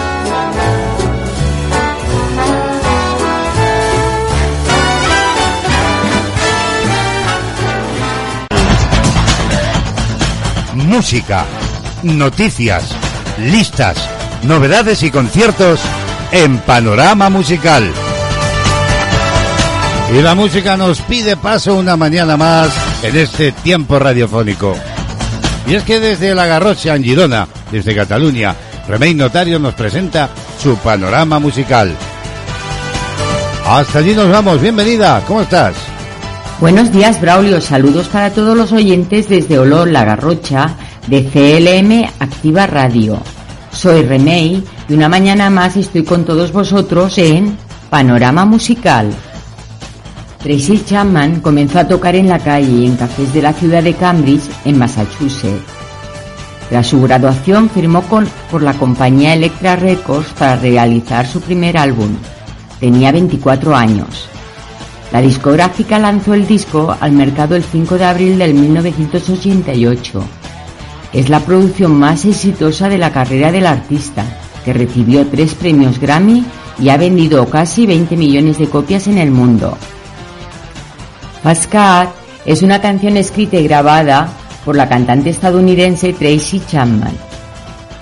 Música, 10.75 11.45
noticias, 12.03 12.97
listas, 13.39 14.16
novedades 14.43 15.03
y 15.03 15.11
conciertos 15.11 15.81
en 16.33 16.59
Panorama 16.59 17.29
Musical. 17.31 17.91
Y 20.15 20.23
la 20.23 20.35
música 20.35 20.77
nos 20.77 21.01
pide 21.01 21.37
paso 21.37 21.75
una 21.75 21.97
mañana 21.97 22.37
más 22.37 22.71
en 23.03 23.17
este 23.17 23.53
tiempo 23.53 23.99
radiofónico. 23.99 24.77
Y 25.67 25.75
es 25.75 25.83
que 25.83 25.99
desde 25.99 26.35
La 26.35 26.47
Garrocha 26.47 26.95
en 26.95 27.03
Girona, 27.03 27.49
desde 27.73 27.95
Cataluña, 27.95 28.55
Remey 28.89 29.15
Notario 29.15 29.59
nos 29.59 29.75
presenta 29.75 30.29
su 30.63 30.77
panorama 30.77 31.39
musical. 31.41 31.93
Hasta 33.67 33.99
allí 33.99 34.15
nos 34.15 34.31
vamos, 34.31 34.61
bienvenida, 34.61 35.21
¿cómo 35.27 35.41
estás? 35.41 35.75
Buenos 36.61 36.93
días, 36.93 37.21
Braulio. 37.21 37.61
Saludos 37.61 38.09
para 38.09 38.31
todos 38.31 38.57
los 38.57 38.73
oyentes 38.73 39.29
desde 39.29 39.59
Olor, 39.59 39.89
La 39.89 40.05
Garrocha, 40.05 40.77
de 41.09 41.25
CLM 41.25 42.09
Activa 42.21 42.67
Radio. 42.67 43.21
Soy 43.77 44.05
Remey 44.05 44.65
y 44.89 44.95
una 44.95 45.07
mañana 45.07 45.51
más 45.51 45.77
estoy 45.77 46.03
con 46.03 46.25
todos 46.25 46.51
vosotros 46.51 47.19
en 47.19 47.59
Panorama 47.91 48.47
Musical. 48.47 49.13
Tracy 50.43 50.83
Chapman 50.83 51.41
comenzó 51.41 51.81
a 51.81 51.87
tocar 51.87 52.17
en 52.17 52.27
la 52.27 52.39
calle 52.39 52.71
y 52.71 52.87
en 52.87 52.97
cafés 52.97 53.35
de 53.35 53.43
la 53.43 53.53
ciudad 53.53 53.83
de 53.83 53.93
Cambridge, 53.93 54.49
en 54.65 54.79
Massachusetts. 54.79 55.61
Tras 56.71 56.87
su 56.87 57.03
graduación 57.03 57.69
firmó 57.69 58.01
con, 58.03 58.27
por 58.51 58.63
la 58.63 58.73
compañía 58.73 59.35
Electra 59.35 59.77
Records 59.77 60.33
para 60.33 60.57
realizar 60.57 61.27
su 61.27 61.43
primer 61.43 61.77
álbum. 61.77 62.17
Tenía 62.81 63.13
24 63.13 63.77
años. 63.77 64.27
La 65.13 65.21
discográfica 65.21 65.99
lanzó 65.99 66.33
el 66.33 66.47
disco 66.47 66.97
al 66.99 67.13
mercado 67.13 67.55
el 67.55 67.63
5 67.63 67.99
de 67.99 68.05
abril 68.07 68.39
del 68.39 68.55
1988. 68.55 70.25
Es 71.17 71.31
la 71.31 71.41
producción 71.41 71.99
más 71.99 72.27
exitosa 72.27 72.91
de 72.91 72.99
la 72.99 73.11
carrera 73.11 73.51
del 73.51 73.67
artista, 73.67 74.23
que 74.67 74.75
recibió 74.75 75.27
tres 75.27 75.55
premios 75.55 75.99
Grammy 75.99 76.45
y 76.79 76.91
ha 76.91 76.99
vendido 76.99 77.47
casi 77.47 77.87
20 77.87 78.19
millones 78.19 78.59
de 78.59 78.69
copias 78.69 79.07
en 79.07 79.17
el 79.17 79.31
mundo. 79.31 79.79
Fast 81.43 81.71
Car 81.73 82.13
es 82.45 82.63
una 82.63 82.83
canción 82.83 83.17
escrita 83.17 83.57
y 83.57 83.65
grabada 83.65 84.29
por 84.63 84.77
la 84.77 84.91
cantante 84.91 85.31
estadounidense 85.31 86.13
Tracy 86.13 86.61
Chapman. 86.69 87.17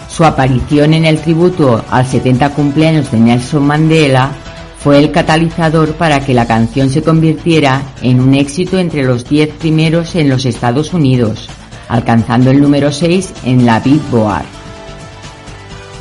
Su 0.08 0.24
aparición 0.24 0.92
en 0.92 1.04
el 1.04 1.20
tributo 1.20 1.84
al 1.88 2.06
70 2.06 2.50
cumpleaños 2.50 3.12
de 3.12 3.20
Nelson 3.20 3.64
Mandela 3.64 4.32
fue 4.80 4.98
el 4.98 5.12
catalizador 5.12 5.92
para 5.92 6.18
que 6.18 6.34
la 6.34 6.48
canción 6.48 6.90
se 6.90 7.04
convirtiera 7.04 7.80
en 8.02 8.18
un 8.18 8.34
éxito 8.34 8.76
entre 8.76 9.04
los 9.04 9.24
10 9.28 9.50
primeros 9.50 10.16
en 10.16 10.28
los 10.28 10.46
Estados 10.46 10.92
Unidos, 10.92 11.48
alcanzando 11.94 12.50
el 12.50 12.60
número 12.60 12.90
6 12.90 13.32
en 13.44 13.64
la 13.64 13.78
Billboard. 13.78 14.44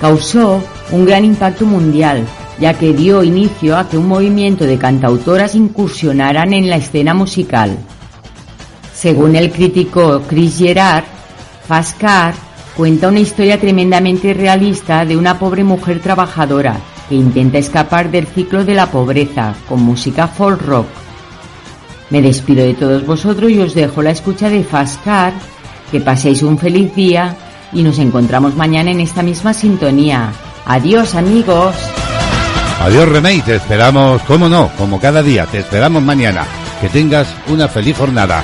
Causó 0.01 0.61
un 0.91 1.05
gran 1.05 1.23
impacto 1.23 1.65
mundial, 1.65 2.25
ya 2.59 2.73
que 2.73 2.93
dio 2.93 3.23
inicio 3.23 3.77
a 3.77 3.87
que 3.87 3.97
un 3.97 4.07
movimiento 4.07 4.65
de 4.65 4.79
cantautoras 4.79 5.53
incursionaran 5.53 6.53
en 6.53 6.67
la 6.67 6.77
escena 6.77 7.13
musical. 7.13 7.77
Según 8.93 9.35
el 9.35 9.51
crítico 9.51 10.23
Chris 10.27 10.57
Gerard, 10.57 11.03
Fast 11.67 11.99
Car 11.99 12.33
cuenta 12.75 13.07
una 13.07 13.19
historia 13.19 13.59
tremendamente 13.59 14.33
realista 14.33 15.05
de 15.05 15.15
una 15.15 15.37
pobre 15.37 15.63
mujer 15.63 15.99
trabajadora 15.99 16.77
que 17.07 17.15
intenta 17.15 17.59
escapar 17.59 18.09
del 18.09 18.25
ciclo 18.25 18.65
de 18.65 18.73
la 18.73 18.87
pobreza 18.87 19.53
con 19.69 19.83
música 19.83 20.27
folk 20.27 20.59
rock. 20.63 20.87
Me 22.09 22.21
despido 22.21 22.65
de 22.65 22.73
todos 22.73 23.05
vosotros 23.05 23.51
y 23.51 23.59
os 23.59 23.75
dejo 23.75 24.01
la 24.01 24.11
escucha 24.11 24.49
de 24.49 24.63
Fast 24.63 25.03
Car, 25.03 25.33
que 25.93 26.01
paséis 26.01 26.41
un 26.41 26.57
feliz 26.57 26.95
día 26.95 27.35
y 27.71 27.83
nos 27.83 27.99
encontramos 27.99 28.55
mañana 28.55 28.89
en 28.89 28.99
esta 28.99 29.21
misma 29.21 29.53
sintonía. 29.53 30.33
Adiós 30.65 31.13
amigos. 31.13 31.75
Adiós 32.81 33.07
Remey, 33.09 33.41
te 33.41 33.57
esperamos, 33.57 34.19
cómo 34.23 34.49
no, 34.49 34.71
como 34.75 34.99
cada 34.99 35.21
día, 35.21 35.45
te 35.45 35.59
esperamos 35.59 36.01
mañana. 36.01 36.47
Que 36.81 36.89
tengas 36.89 37.27
una 37.47 37.67
feliz 37.67 37.95
jornada. 37.95 38.43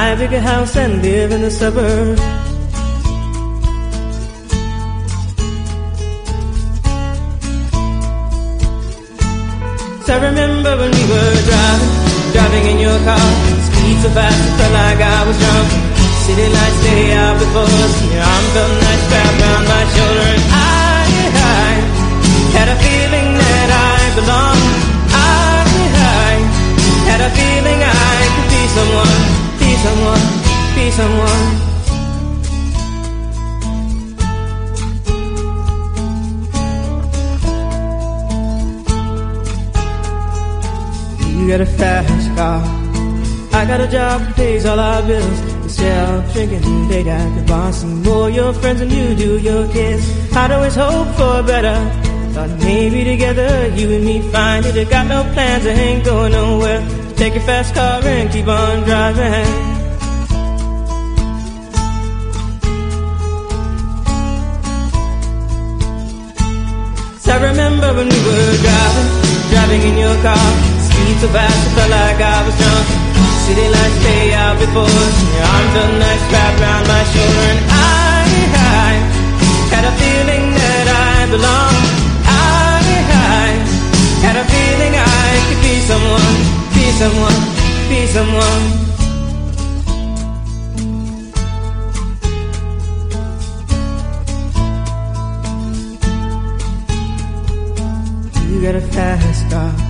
I 0.00 0.02
buy 0.02 0.08
a 0.12 0.16
bigger 0.16 0.40
house 0.40 0.76
and 0.76 1.02
live 1.02 1.30
in 1.30 1.42
the 1.42 1.50
suburbs. 1.50 2.22
I 10.08 10.16
remember 10.28 10.72
when 10.80 10.90
we 10.98 11.04
were 11.12 11.34
driving, 11.48 11.92
driving 12.32 12.64
in 12.72 12.78
your 12.80 12.98
car. 13.08 13.28
Speed 13.68 13.96
so 14.00 14.10
fast, 14.16 14.40
it 14.40 14.52
felt 14.56 14.72
like 14.72 15.00
I 15.04 15.20
was 15.28 15.36
drunk. 15.42 15.68
City 16.24 16.48
lights 16.56 16.78
stay 16.80 17.12
out 17.20 17.36
before 17.38 17.70
us, 17.84 17.94
and 18.02 18.10
your 18.16 18.24
arm 18.24 18.44
felt 18.56 18.72
nice 18.80 19.04
wrapped 19.12 19.40
around 19.44 19.64
my 19.68 19.79
car. 42.40 42.60
I 43.60 43.62
got 43.70 43.80
a 43.86 43.88
job 43.96 44.16
that 44.22 44.34
pays 44.36 44.64
all 44.70 44.80
our 44.90 45.02
bills. 45.10 45.38
You 45.64 45.70
sell 45.80 46.12
drinking 46.32 46.88
late 46.90 47.10
at 47.18 47.28
the 47.36 47.42
bar. 47.50 47.72
See 47.78 47.94
more 48.08 48.28
your 48.30 48.52
friends 48.60 48.80
than 48.80 48.90
you 48.98 49.06
do 49.24 49.30
your 49.50 49.64
kids. 49.76 50.04
I'd 50.40 50.52
always 50.56 50.76
hope 50.84 51.10
for 51.18 51.36
better. 51.52 51.78
Thought 52.34 52.52
maybe 52.68 53.00
together 53.12 53.50
you 53.78 53.86
and 53.96 54.04
me 54.10 54.16
find 54.34 54.64
it. 54.68 54.76
I 54.82 54.84
got 54.94 55.06
no 55.14 55.20
plans, 55.34 55.64
I 55.66 55.74
ain't 55.88 56.04
going 56.04 56.32
nowhere. 56.32 56.80
Take 57.20 57.34
your 57.38 57.46
fast 57.50 57.74
car 57.74 58.00
and 58.16 58.26
keep 58.34 58.48
on 58.48 58.76
driving. 58.88 59.68
I 67.32 67.36
remember 67.50 67.88
when 67.98 68.08
we 68.14 68.20
were 68.28 68.54
driving, 68.64 69.08
driving 69.52 69.82
in 69.88 69.96
your 70.04 70.16
car. 70.26 70.69
So 71.20 71.28
fast, 71.28 71.52
it 71.52 71.72
felt 71.76 71.90
like 71.90 72.16
I 72.16 72.46
was 72.46 72.56
drunk. 72.56 72.86
City 73.44 73.68
lights 73.68 73.96
stay 74.00 74.32
out 74.32 74.56
before 74.56 74.88
your 74.88 75.44
arm 75.52 75.66
felt 75.76 75.92
nice 76.00 76.24
wrapped 76.32 76.60
around 76.62 76.88
my 76.88 77.04
shoulder. 77.12 77.46
And 77.52 77.60
I, 77.68 78.24
I 78.56 78.92
had 79.68 79.84
a 79.84 79.92
feeling 80.00 80.44
that 80.56 80.86
I 80.88 81.28
belonged. 81.28 81.92
I, 82.24 82.88
I 83.36 83.52
had 84.24 84.36
a 84.40 84.46
feeling 84.48 84.96
I 84.96 85.28
could 85.44 85.60
be 85.60 85.76
someone, 85.84 86.36
be 86.72 86.88
someone, 86.96 87.40
be 87.92 88.00
someone. 88.16 88.64
You 98.48 98.62
got 98.62 98.74
a 98.74 98.80
fast 98.80 99.50
car. 99.50 99.89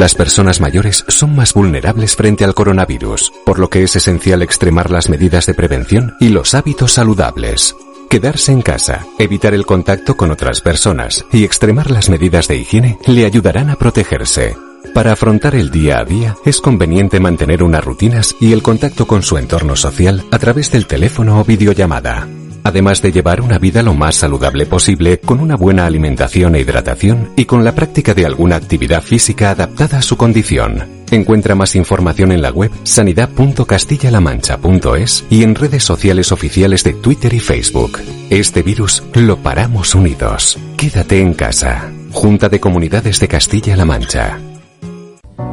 Las 0.00 0.14
personas 0.14 0.62
mayores 0.62 1.04
son 1.08 1.36
más 1.36 1.52
vulnerables 1.52 2.16
frente 2.16 2.42
al 2.46 2.54
coronavirus, 2.54 3.34
por 3.44 3.58
lo 3.58 3.68
que 3.68 3.82
es 3.82 3.96
esencial 3.96 4.40
extremar 4.40 4.90
las 4.90 5.10
medidas 5.10 5.44
de 5.44 5.52
prevención 5.52 6.14
y 6.18 6.30
los 6.30 6.54
hábitos 6.54 6.92
saludables. 6.92 7.76
Quedarse 8.08 8.50
en 8.50 8.62
casa, 8.62 9.06
evitar 9.18 9.52
el 9.52 9.66
contacto 9.66 10.16
con 10.16 10.30
otras 10.30 10.62
personas 10.62 11.26
y 11.34 11.44
extremar 11.44 11.90
las 11.90 12.08
medidas 12.08 12.48
de 12.48 12.56
higiene 12.56 12.98
le 13.06 13.26
ayudarán 13.26 13.68
a 13.68 13.76
protegerse. 13.76 14.56
Para 14.94 15.12
afrontar 15.12 15.54
el 15.54 15.70
día 15.70 15.98
a 15.98 16.04
día 16.06 16.34
es 16.46 16.62
conveniente 16.62 17.20
mantener 17.20 17.62
unas 17.62 17.84
rutinas 17.84 18.34
y 18.40 18.54
el 18.54 18.62
contacto 18.62 19.06
con 19.06 19.22
su 19.22 19.36
entorno 19.36 19.76
social 19.76 20.24
a 20.30 20.38
través 20.38 20.72
del 20.72 20.86
teléfono 20.86 21.38
o 21.38 21.44
videollamada. 21.44 22.26
Además 22.64 23.02
de 23.02 23.12
llevar 23.12 23.40
una 23.40 23.58
vida 23.58 23.82
lo 23.82 23.94
más 23.94 24.16
saludable 24.16 24.66
posible 24.66 25.18
con 25.18 25.40
una 25.40 25.56
buena 25.56 25.86
alimentación 25.86 26.54
e 26.54 26.60
hidratación 26.60 27.30
y 27.36 27.46
con 27.46 27.64
la 27.64 27.74
práctica 27.74 28.12
de 28.14 28.26
alguna 28.26 28.56
actividad 28.56 29.02
física 29.02 29.50
adaptada 29.50 29.98
a 29.98 30.02
su 30.02 30.16
condición. 30.16 30.84
Encuentra 31.10 31.54
más 31.54 31.76
información 31.76 32.32
en 32.32 32.40
la 32.42 32.50
web 32.50 32.70
sanidad.castillalamancha.es 32.84 35.24
y 35.28 35.42
en 35.42 35.54
redes 35.54 35.84
sociales 35.84 36.32
oficiales 36.32 36.82
de 36.84 36.94
Twitter 36.94 37.34
y 37.34 37.40
Facebook. 37.40 37.98
Este 38.30 38.62
virus 38.62 39.02
lo 39.14 39.36
paramos 39.38 39.94
unidos. 39.94 40.58
Quédate 40.76 41.20
en 41.20 41.34
casa. 41.34 41.92
Junta 42.12 42.48
de 42.48 42.60
Comunidades 42.60 43.20
de 43.20 43.28
Castilla-La 43.28 43.84
Mancha. 43.84 44.40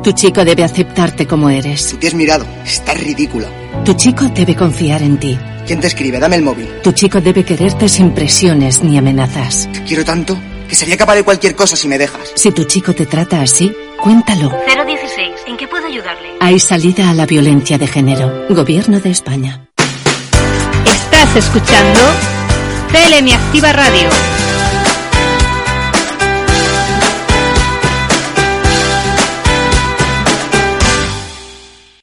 Tu 0.04 0.12
chico 0.14 0.46
debe 0.46 0.64
aceptarte 0.64 1.28
como 1.28 1.50
eres. 1.50 1.90
Tú 1.90 1.98
te 1.98 2.08
has 2.08 2.14
mirado. 2.14 2.46
Estás 2.66 2.98
ridícula. 3.00 3.48
Tu 3.84 3.94
chico 3.94 4.26
debe 4.34 4.56
confiar 4.56 5.02
en 5.02 5.18
ti. 5.18 5.38
¿Quién 5.66 5.82
te 5.82 5.88
escribe? 5.88 6.20
Dame 6.20 6.38
el 6.38 6.44
móvil. 6.44 6.68
Tu 6.82 6.92
chico 6.94 7.20
debe 7.20 7.44
quererte 7.44 7.90
sin 7.90 8.12
presiones 8.12 8.84
ni 8.84 8.98
amenazas. 8.98 9.68
Te 9.74 9.84
quiero 9.84 10.06
tanto 10.06 10.38
que 10.70 10.76
sería 10.76 10.98
capaz 10.98 11.16
de 11.16 11.24
cualquier 11.24 11.56
cosa 11.56 11.76
si 11.76 11.88
me 11.88 11.98
dejas. 11.98 12.32
Si 12.36 12.52
tu 12.52 12.64
chico 12.66 12.94
te 12.94 13.06
trata 13.06 13.42
así, 13.42 13.72
cuéntalo. 14.02 14.50
016. 14.66 15.30
¿En 15.48 15.58
qué 15.58 15.68
puedo 15.68 15.86
ayudarle? 15.88 16.30
Hay 16.40 16.60
salida 16.60 17.10
a 17.10 17.14
la 17.14 17.26
violencia 17.26 17.78
de 17.78 17.88
género. 17.88 18.46
Gobierno 18.50 19.00
de 19.00 19.12
España. 19.12 19.68
Estás 20.86 21.36
escuchando 21.36 22.00
CLM 22.92 23.34
Activa 23.34 23.74
Radio. 23.74 24.10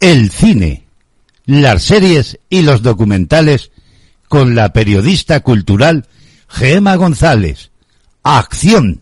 El 0.05 0.31
cine, 0.31 0.85
las 1.47 1.85
series 1.85 2.39
y 2.51 2.60
los 2.60 2.82
documentales 2.82 3.70
con 4.28 4.55
la 4.55 4.70
periodista 4.70 5.40
cultural 5.40 6.06
Gema 6.47 6.97
González. 6.97 7.70
Acción. 8.22 9.01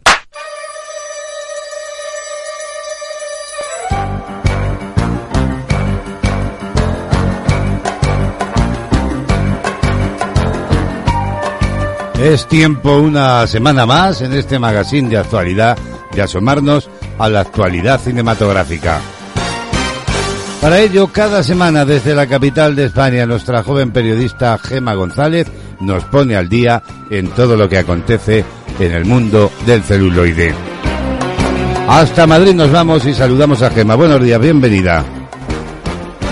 Es 12.20 12.46
tiempo 12.46 12.98
una 12.98 13.44
semana 13.48 13.86
más 13.86 14.20
en 14.20 14.34
este 14.34 14.60
magazine 14.60 15.08
de 15.08 15.16
actualidad 15.16 15.76
de 16.14 16.22
asomarnos 16.22 16.88
a 17.18 17.28
la 17.28 17.40
actualidad 17.40 18.00
cinematográfica. 18.00 19.00
Para 20.62 20.78
ello, 20.78 21.08
cada 21.08 21.42
semana 21.42 21.84
desde 21.84 22.14
la 22.14 22.28
capital 22.28 22.76
de 22.76 22.84
España, 22.84 23.26
nuestra 23.26 23.64
joven 23.64 23.90
periodista 23.90 24.56
Gema 24.58 24.94
González 24.94 25.48
nos 25.80 26.04
pone 26.04 26.36
al 26.36 26.48
día 26.48 26.84
en 27.10 27.26
todo 27.30 27.56
lo 27.56 27.68
que 27.68 27.78
acontece 27.78 28.44
en 28.78 28.92
el 28.92 29.04
mundo 29.04 29.50
del 29.66 29.82
celuloide. 29.82 30.54
Hasta 31.88 32.28
Madrid 32.28 32.54
nos 32.54 32.70
vamos 32.70 33.04
y 33.06 33.12
saludamos 33.12 33.60
a 33.60 33.70
Gema. 33.70 33.96
Buenos 33.96 34.22
días, 34.22 34.40
bienvenida. 34.40 35.04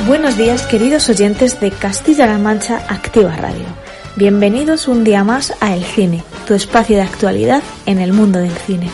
Buenos 0.07 0.37
días, 0.37 0.63
queridos 0.63 1.09
oyentes 1.09 1.61
de 1.61 1.73
Castilla-La 1.73 2.39
Mancha 2.39 2.85
Activa 2.89 3.35
Radio. 3.35 3.67
Bienvenidos 4.15 4.87
un 4.87 5.03
día 5.03 5.25
más 5.25 5.53
a 5.59 5.75
El 5.75 5.83
Cine, 5.83 6.23
tu 6.47 6.55
espacio 6.55 6.95
de 6.95 7.03
actualidad 7.03 7.65
en 7.85 7.99
el 7.99 8.13
mundo 8.13 8.39
del 8.39 8.53
cine. 8.53 8.91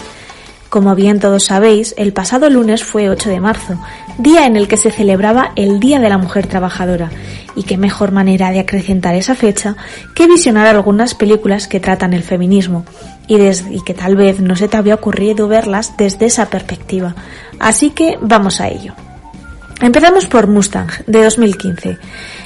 Como 0.71 0.95
bien 0.95 1.21
todos 1.21 1.45
sabéis, 1.45 1.95
el 1.99 2.15
pasado 2.15 2.49
lunes 2.49 2.85
fue 2.85 3.11
8 3.11 3.29
de 3.29 3.41
marzo, 3.41 3.79
día 4.19 4.47
en 4.47 4.57
el 4.57 4.69
que 4.69 4.77
se 4.77 4.91
celebraba 4.91 5.53
el 5.57 5.81
Día 5.81 5.99
de 5.99 6.09
la 6.09 6.19
Mujer 6.19 6.47
Trabajadora, 6.47 7.11
y 7.55 7.63
qué 7.63 7.77
mejor 7.77 8.13
manera 8.13 8.51
de 8.51 8.61
acrecentar 8.61 9.15
esa 9.15 9.35
fecha 9.35 9.77
que 10.15 10.27
visionar 10.27 10.67
algunas 10.67 11.15
películas 11.15 11.69
que 11.69 11.81
tratan 11.81 12.13
el 12.13 12.23
feminismo, 12.23 12.85
y, 13.27 13.37
y 13.37 13.83
que 13.85 13.95
tal 13.95 14.17
vez 14.17 14.41
no 14.41 14.57
se 14.57 14.69
te 14.69 14.77
había 14.77 14.95
ocurrido 14.95 15.49
verlas 15.49 15.97
desde 15.97 16.27
esa 16.27 16.51
perspectiva. 16.51 17.15
Así 17.59 17.91
que 17.91 18.19
vamos 18.21 18.61
a 18.61 18.69
ello. 18.69 18.95
Empezamos 19.81 20.27
por 20.27 20.47
Mustang, 20.47 20.89
de 21.07 21.23
2015. 21.23 21.99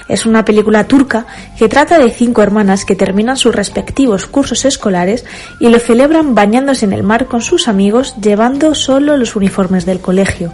Es 0.08 0.26
una 0.26 0.44
película 0.44 0.88
turca 0.88 1.26
que 1.56 1.68
trata 1.68 2.00
de 2.00 2.10
cinco 2.10 2.42
hermanas 2.42 2.84
que 2.84 2.96
terminan 2.96 3.36
sus 3.36 3.54
respectivos 3.54 4.26
cursos 4.26 4.64
escolares 4.64 5.24
y 5.60 5.68
lo 5.68 5.78
celebran 5.78 6.34
bañándose 6.34 6.86
en 6.86 6.92
el 6.92 7.04
mar 7.04 7.26
con 7.26 7.40
sus 7.40 7.68
amigos 7.68 8.16
llevando 8.20 8.74
solo 8.74 9.16
los 9.16 9.36
uniformes 9.36 9.86
del 9.86 10.00
colegio. 10.00 10.52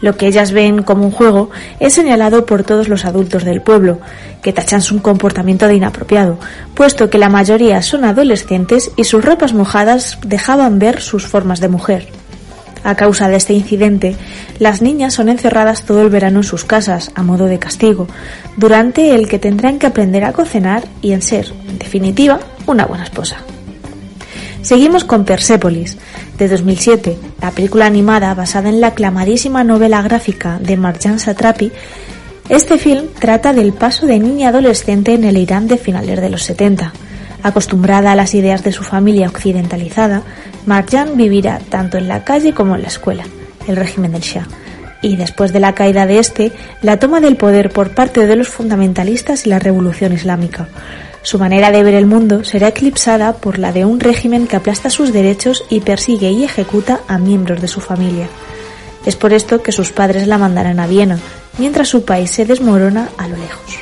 Lo 0.00 0.16
que 0.16 0.26
ellas 0.26 0.52
ven 0.52 0.82
como 0.82 1.04
un 1.04 1.10
juego 1.10 1.50
es 1.80 1.94
señalado 1.94 2.46
por 2.46 2.62
todos 2.62 2.88
los 2.88 3.04
adultos 3.04 3.44
del 3.44 3.62
pueblo, 3.62 3.98
que 4.42 4.52
tachan 4.52 4.82
su 4.82 5.02
comportamiento 5.02 5.66
de 5.66 5.74
inapropiado, 5.74 6.38
puesto 6.74 7.10
que 7.10 7.18
la 7.18 7.28
mayoría 7.28 7.82
son 7.82 8.04
adolescentes 8.04 8.90
y 8.96 9.04
sus 9.04 9.24
ropas 9.24 9.54
mojadas 9.54 10.18
dejaban 10.24 10.78
ver 10.78 11.00
sus 11.00 11.26
formas 11.26 11.60
de 11.60 11.68
mujer. 11.68 12.08
A 12.84 12.94
causa 12.94 13.28
de 13.28 13.36
este 13.36 13.54
incidente, 13.54 14.16
las 14.58 14.82
niñas 14.82 15.14
son 15.14 15.28
encerradas 15.28 15.82
todo 15.82 16.02
el 16.02 16.10
verano 16.10 16.38
en 16.38 16.44
sus 16.44 16.64
casas, 16.64 17.10
a 17.16 17.22
modo 17.22 17.46
de 17.46 17.58
castigo, 17.58 18.06
durante 18.56 19.14
el 19.14 19.28
que 19.28 19.38
tendrán 19.38 19.78
que 19.78 19.88
aprender 19.88 20.24
a 20.24 20.32
cocinar 20.32 20.84
y 21.02 21.12
en 21.12 21.22
ser, 21.22 21.52
en 21.68 21.78
definitiva, 21.78 22.38
una 22.66 22.86
buena 22.86 23.04
esposa. 23.04 23.38
Seguimos 24.68 25.04
con 25.04 25.24
Persepolis, 25.24 25.96
de 26.36 26.46
2007, 26.46 27.16
la 27.40 27.52
película 27.52 27.86
animada 27.86 28.34
basada 28.34 28.68
en 28.68 28.82
la 28.82 28.88
aclamadísima 28.88 29.64
novela 29.64 30.02
gráfica 30.02 30.58
de 30.60 30.76
Marjan 30.76 31.18
Satrapi. 31.18 31.72
Este 32.50 32.76
film 32.76 33.06
trata 33.18 33.54
del 33.54 33.72
paso 33.72 34.04
de 34.04 34.18
niña 34.18 34.50
adolescente 34.50 35.14
en 35.14 35.24
el 35.24 35.38
Irán 35.38 35.68
de 35.68 35.78
finales 35.78 36.20
de 36.20 36.28
los 36.28 36.42
70. 36.42 36.92
Acostumbrada 37.42 38.12
a 38.12 38.14
las 38.14 38.34
ideas 38.34 38.62
de 38.62 38.72
su 38.72 38.82
familia 38.82 39.28
occidentalizada, 39.28 40.20
Marjan 40.66 41.16
vivirá 41.16 41.60
tanto 41.70 41.96
en 41.96 42.06
la 42.06 42.24
calle 42.24 42.52
como 42.52 42.76
en 42.76 42.82
la 42.82 42.88
escuela, 42.88 43.24
el 43.66 43.76
régimen 43.76 44.12
del 44.12 44.20
Shah. 44.20 44.46
Y 45.00 45.16
después 45.16 45.54
de 45.54 45.60
la 45.60 45.74
caída 45.74 46.04
de 46.04 46.18
este, 46.18 46.52
la 46.82 46.98
toma 46.98 47.22
del 47.22 47.38
poder 47.38 47.70
por 47.70 47.94
parte 47.94 48.26
de 48.26 48.36
los 48.36 48.48
fundamentalistas 48.48 49.46
y 49.46 49.48
la 49.48 49.60
revolución 49.60 50.12
islámica. 50.12 50.68
Su 51.22 51.38
manera 51.38 51.70
de 51.70 51.82
ver 51.82 51.94
el 51.94 52.06
mundo 52.06 52.44
será 52.44 52.68
eclipsada 52.68 53.34
por 53.34 53.58
la 53.58 53.72
de 53.72 53.84
un 53.84 54.00
régimen 54.00 54.46
que 54.46 54.56
aplasta 54.56 54.90
sus 54.90 55.12
derechos 55.12 55.64
y 55.68 55.80
persigue 55.80 56.30
y 56.30 56.44
ejecuta 56.44 57.00
a 57.08 57.18
miembros 57.18 57.60
de 57.60 57.68
su 57.68 57.80
familia. 57.80 58.28
Es 59.04 59.16
por 59.16 59.32
esto 59.32 59.62
que 59.62 59.72
sus 59.72 59.92
padres 59.92 60.26
la 60.26 60.38
mandarán 60.38 60.80
a 60.80 60.86
Viena, 60.86 61.18
mientras 61.58 61.88
su 61.88 62.04
país 62.04 62.30
se 62.30 62.44
desmorona 62.44 63.08
a 63.16 63.28
lo 63.28 63.36
lejos. 63.36 63.78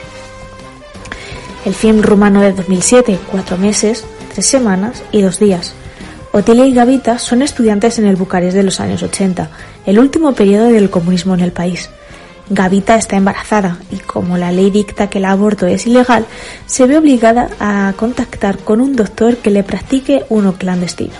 El 1.64 1.74
film 1.74 2.02
rumano 2.02 2.42
de 2.42 2.52
2007, 2.52 3.18
cuatro 3.30 3.56
meses, 3.56 4.04
tres 4.32 4.46
semanas 4.46 5.02
y 5.12 5.22
dos 5.22 5.38
días. 5.38 5.72
Otilia 6.32 6.66
y 6.66 6.74
Gavita 6.74 7.18
son 7.18 7.42
estudiantes 7.42 7.98
en 7.98 8.06
el 8.06 8.16
Bucarest 8.16 8.56
de 8.56 8.62
los 8.62 8.78
años 8.80 9.02
80, 9.02 9.50
el 9.86 9.98
último 9.98 10.34
periodo 10.34 10.66
del 10.66 10.90
comunismo 10.90 11.34
en 11.34 11.40
el 11.40 11.52
país. 11.52 11.90
Gavita 12.48 12.96
está 12.96 13.16
embarazada 13.16 13.78
y 13.90 13.96
como 13.96 14.36
la 14.36 14.52
ley 14.52 14.70
dicta 14.70 15.08
que 15.08 15.18
el 15.18 15.24
aborto 15.24 15.66
es 15.66 15.86
ilegal, 15.86 16.26
se 16.66 16.86
ve 16.86 16.96
obligada 16.96 17.50
a 17.58 17.92
contactar 17.96 18.58
con 18.58 18.80
un 18.80 18.94
doctor 18.94 19.38
que 19.38 19.50
le 19.50 19.64
practique 19.64 20.24
uno 20.28 20.54
clandestino. 20.54 21.14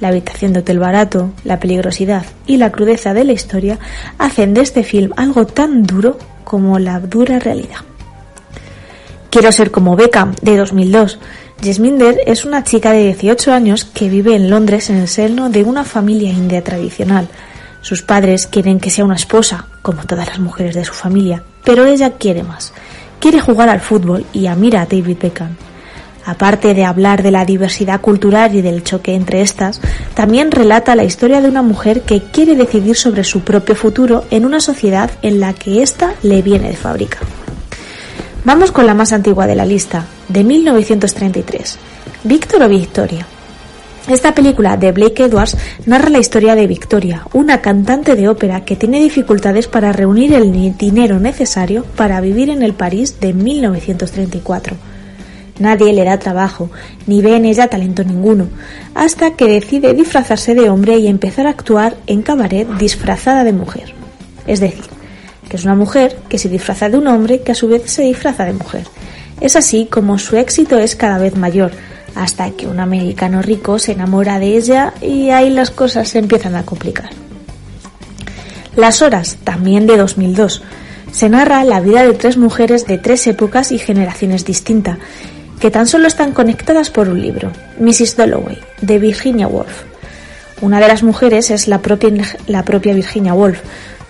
La 0.00 0.08
habitación 0.08 0.54
de 0.54 0.60
hotel 0.60 0.78
barato, 0.78 1.30
la 1.44 1.60
peligrosidad 1.60 2.24
y 2.46 2.56
la 2.56 2.72
crudeza 2.72 3.12
de 3.12 3.24
la 3.24 3.32
historia 3.32 3.78
hacen 4.16 4.54
de 4.54 4.62
este 4.62 4.82
film 4.82 5.12
algo 5.16 5.46
tan 5.46 5.82
duro 5.82 6.16
como 6.44 6.78
la 6.78 7.00
dura 7.00 7.38
realidad. 7.38 7.80
Quiero 9.30 9.52
ser 9.52 9.70
como 9.70 9.94
Beckham, 9.94 10.34
de 10.42 10.56
2002. 10.56 11.18
Jasminder 11.62 12.18
es 12.26 12.46
una 12.46 12.64
chica 12.64 12.92
de 12.92 13.04
18 13.04 13.52
años 13.52 13.84
que 13.84 14.08
vive 14.08 14.34
en 14.34 14.48
Londres 14.48 14.88
en 14.88 14.96
el 14.96 15.08
seno 15.08 15.50
de 15.50 15.62
una 15.62 15.84
familia 15.84 16.30
india 16.30 16.64
tradicional. 16.64 17.28
Sus 17.80 18.02
padres 18.02 18.46
quieren 18.46 18.78
que 18.78 18.90
sea 18.90 19.04
una 19.04 19.14
esposa, 19.16 19.66
como 19.82 20.04
todas 20.04 20.28
las 20.28 20.38
mujeres 20.38 20.74
de 20.74 20.84
su 20.84 20.92
familia, 20.92 21.42
pero 21.64 21.86
ella 21.86 22.12
quiere 22.12 22.42
más. 22.42 22.72
Quiere 23.20 23.40
jugar 23.40 23.68
al 23.68 23.80
fútbol 23.80 24.26
y 24.32 24.46
admira 24.46 24.82
a 24.82 24.86
David 24.86 25.18
Beckham. 25.20 25.56
Aparte 26.24 26.74
de 26.74 26.84
hablar 26.84 27.22
de 27.22 27.30
la 27.30 27.46
diversidad 27.46 28.00
cultural 28.00 28.54
y 28.54 28.60
del 28.60 28.84
choque 28.84 29.14
entre 29.14 29.40
estas, 29.40 29.80
también 30.14 30.50
relata 30.50 30.94
la 30.94 31.04
historia 31.04 31.40
de 31.40 31.48
una 31.48 31.62
mujer 31.62 32.02
que 32.02 32.22
quiere 32.22 32.54
decidir 32.54 32.96
sobre 32.96 33.24
su 33.24 33.40
propio 33.40 33.74
futuro 33.74 34.24
en 34.30 34.44
una 34.44 34.60
sociedad 34.60 35.10
en 35.22 35.40
la 35.40 35.54
que 35.54 35.82
ésta 35.82 36.14
le 36.22 36.42
viene 36.42 36.68
de 36.68 36.76
fábrica. 36.76 37.18
Vamos 38.44 38.72
con 38.72 38.86
la 38.86 38.94
más 38.94 39.12
antigua 39.12 39.46
de 39.46 39.54
la 39.54 39.66
lista, 39.66 40.04
de 40.28 40.44
1933. 40.44 41.78
Víctor 42.24 42.62
o 42.62 42.68
Victoria. 42.68 43.26
Esta 44.08 44.34
película 44.34 44.76
de 44.76 44.92
Blake 44.92 45.24
Edwards 45.24 45.56
narra 45.86 46.08
la 46.08 46.18
historia 46.18 46.54
de 46.54 46.66
Victoria, 46.66 47.26
una 47.32 47.60
cantante 47.60 48.16
de 48.16 48.28
ópera 48.28 48.64
que 48.64 48.74
tiene 48.74 49.00
dificultades 49.00 49.68
para 49.68 49.92
reunir 49.92 50.32
el 50.34 50.52
dinero 50.76 51.20
necesario 51.20 51.84
para 51.96 52.20
vivir 52.20 52.50
en 52.50 52.62
el 52.62 52.72
París 52.72 53.20
de 53.20 53.32
1934. 53.32 54.76
Nadie 55.60 55.92
le 55.92 56.04
da 56.04 56.18
trabajo, 56.18 56.70
ni 57.06 57.20
ve 57.20 57.36
en 57.36 57.44
ella 57.44 57.68
talento 57.68 58.02
ninguno, 58.02 58.48
hasta 58.94 59.32
que 59.32 59.46
decide 59.46 59.92
disfrazarse 59.92 60.54
de 60.54 60.70
hombre 60.70 60.96
y 60.96 61.06
empezar 61.06 61.46
a 61.46 61.50
actuar 61.50 61.96
en 62.06 62.22
cabaret 62.22 62.66
disfrazada 62.78 63.44
de 63.44 63.52
mujer. 63.52 63.94
Es 64.46 64.60
decir, 64.60 64.86
que 65.48 65.56
es 65.56 65.64
una 65.64 65.74
mujer 65.74 66.16
que 66.28 66.38
se 66.38 66.48
disfraza 66.48 66.88
de 66.88 66.96
un 66.96 67.06
hombre 67.06 67.42
que 67.42 67.52
a 67.52 67.54
su 67.54 67.68
vez 67.68 67.90
se 67.90 68.02
disfraza 68.02 68.46
de 68.46 68.54
mujer. 68.54 68.84
Es 69.40 69.54
así 69.54 69.86
como 69.90 70.18
su 70.18 70.36
éxito 70.36 70.78
es 70.78 70.96
cada 70.96 71.18
vez 71.18 71.36
mayor, 71.36 71.72
hasta 72.14 72.50
que 72.50 72.66
un 72.66 72.80
americano 72.80 73.42
rico 73.42 73.78
se 73.78 73.92
enamora 73.92 74.38
de 74.38 74.56
ella 74.56 74.94
y 75.00 75.30
ahí 75.30 75.50
las 75.50 75.70
cosas 75.70 76.08
se 76.08 76.18
empiezan 76.18 76.56
a 76.56 76.64
complicar. 76.64 77.10
Las 78.76 79.02
horas, 79.02 79.36
también 79.44 79.86
de 79.86 79.96
2002, 79.96 80.62
se 81.12 81.28
narra 81.28 81.64
la 81.64 81.80
vida 81.80 82.02
de 82.02 82.14
tres 82.14 82.36
mujeres 82.36 82.86
de 82.86 82.98
tres 82.98 83.26
épocas 83.26 83.72
y 83.72 83.78
generaciones 83.78 84.44
distintas, 84.44 84.98
que 85.58 85.70
tan 85.70 85.86
solo 85.86 86.06
están 86.06 86.32
conectadas 86.32 86.90
por 86.90 87.08
un 87.08 87.20
libro, 87.20 87.52
Mrs. 87.78 88.16
Dalloway, 88.16 88.58
de 88.80 88.98
Virginia 88.98 89.46
Woolf. 89.46 89.84
Una 90.60 90.80
de 90.80 90.88
las 90.88 91.02
mujeres 91.02 91.50
es 91.50 91.68
la 91.68 91.80
propia, 91.82 92.10
la 92.46 92.64
propia 92.64 92.94
Virginia 92.94 93.34
Woolf, 93.34 93.60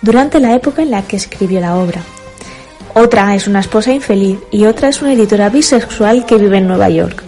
durante 0.01 0.39
la 0.39 0.55
época 0.55 0.81
en 0.81 0.91
la 0.91 1.01
que 1.01 1.15
escribió 1.15 1.59
la 1.59 1.75
obra. 1.75 2.01
Otra 2.93 3.35
es 3.35 3.47
una 3.47 3.61
esposa 3.61 3.93
infeliz 3.93 4.37
y 4.51 4.65
otra 4.65 4.89
es 4.89 5.01
una 5.01 5.13
editora 5.13 5.49
bisexual 5.49 6.25
que 6.25 6.37
vive 6.37 6.57
en 6.57 6.67
Nueva 6.67 6.89
York. 6.89 7.23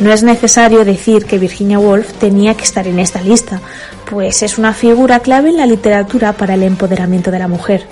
No 0.00 0.12
es 0.12 0.22
necesario 0.22 0.84
decir 0.84 1.24
que 1.24 1.38
Virginia 1.38 1.80
Woolf 1.80 2.12
tenía 2.14 2.54
que 2.54 2.62
estar 2.62 2.86
en 2.86 3.00
esta 3.00 3.20
lista, 3.20 3.60
pues 4.08 4.42
es 4.42 4.56
una 4.56 4.72
figura 4.72 5.20
clave 5.20 5.48
en 5.48 5.56
la 5.56 5.66
literatura 5.66 6.34
para 6.34 6.54
el 6.54 6.62
empoderamiento 6.62 7.32
de 7.32 7.40
la 7.40 7.48
mujer. 7.48 7.84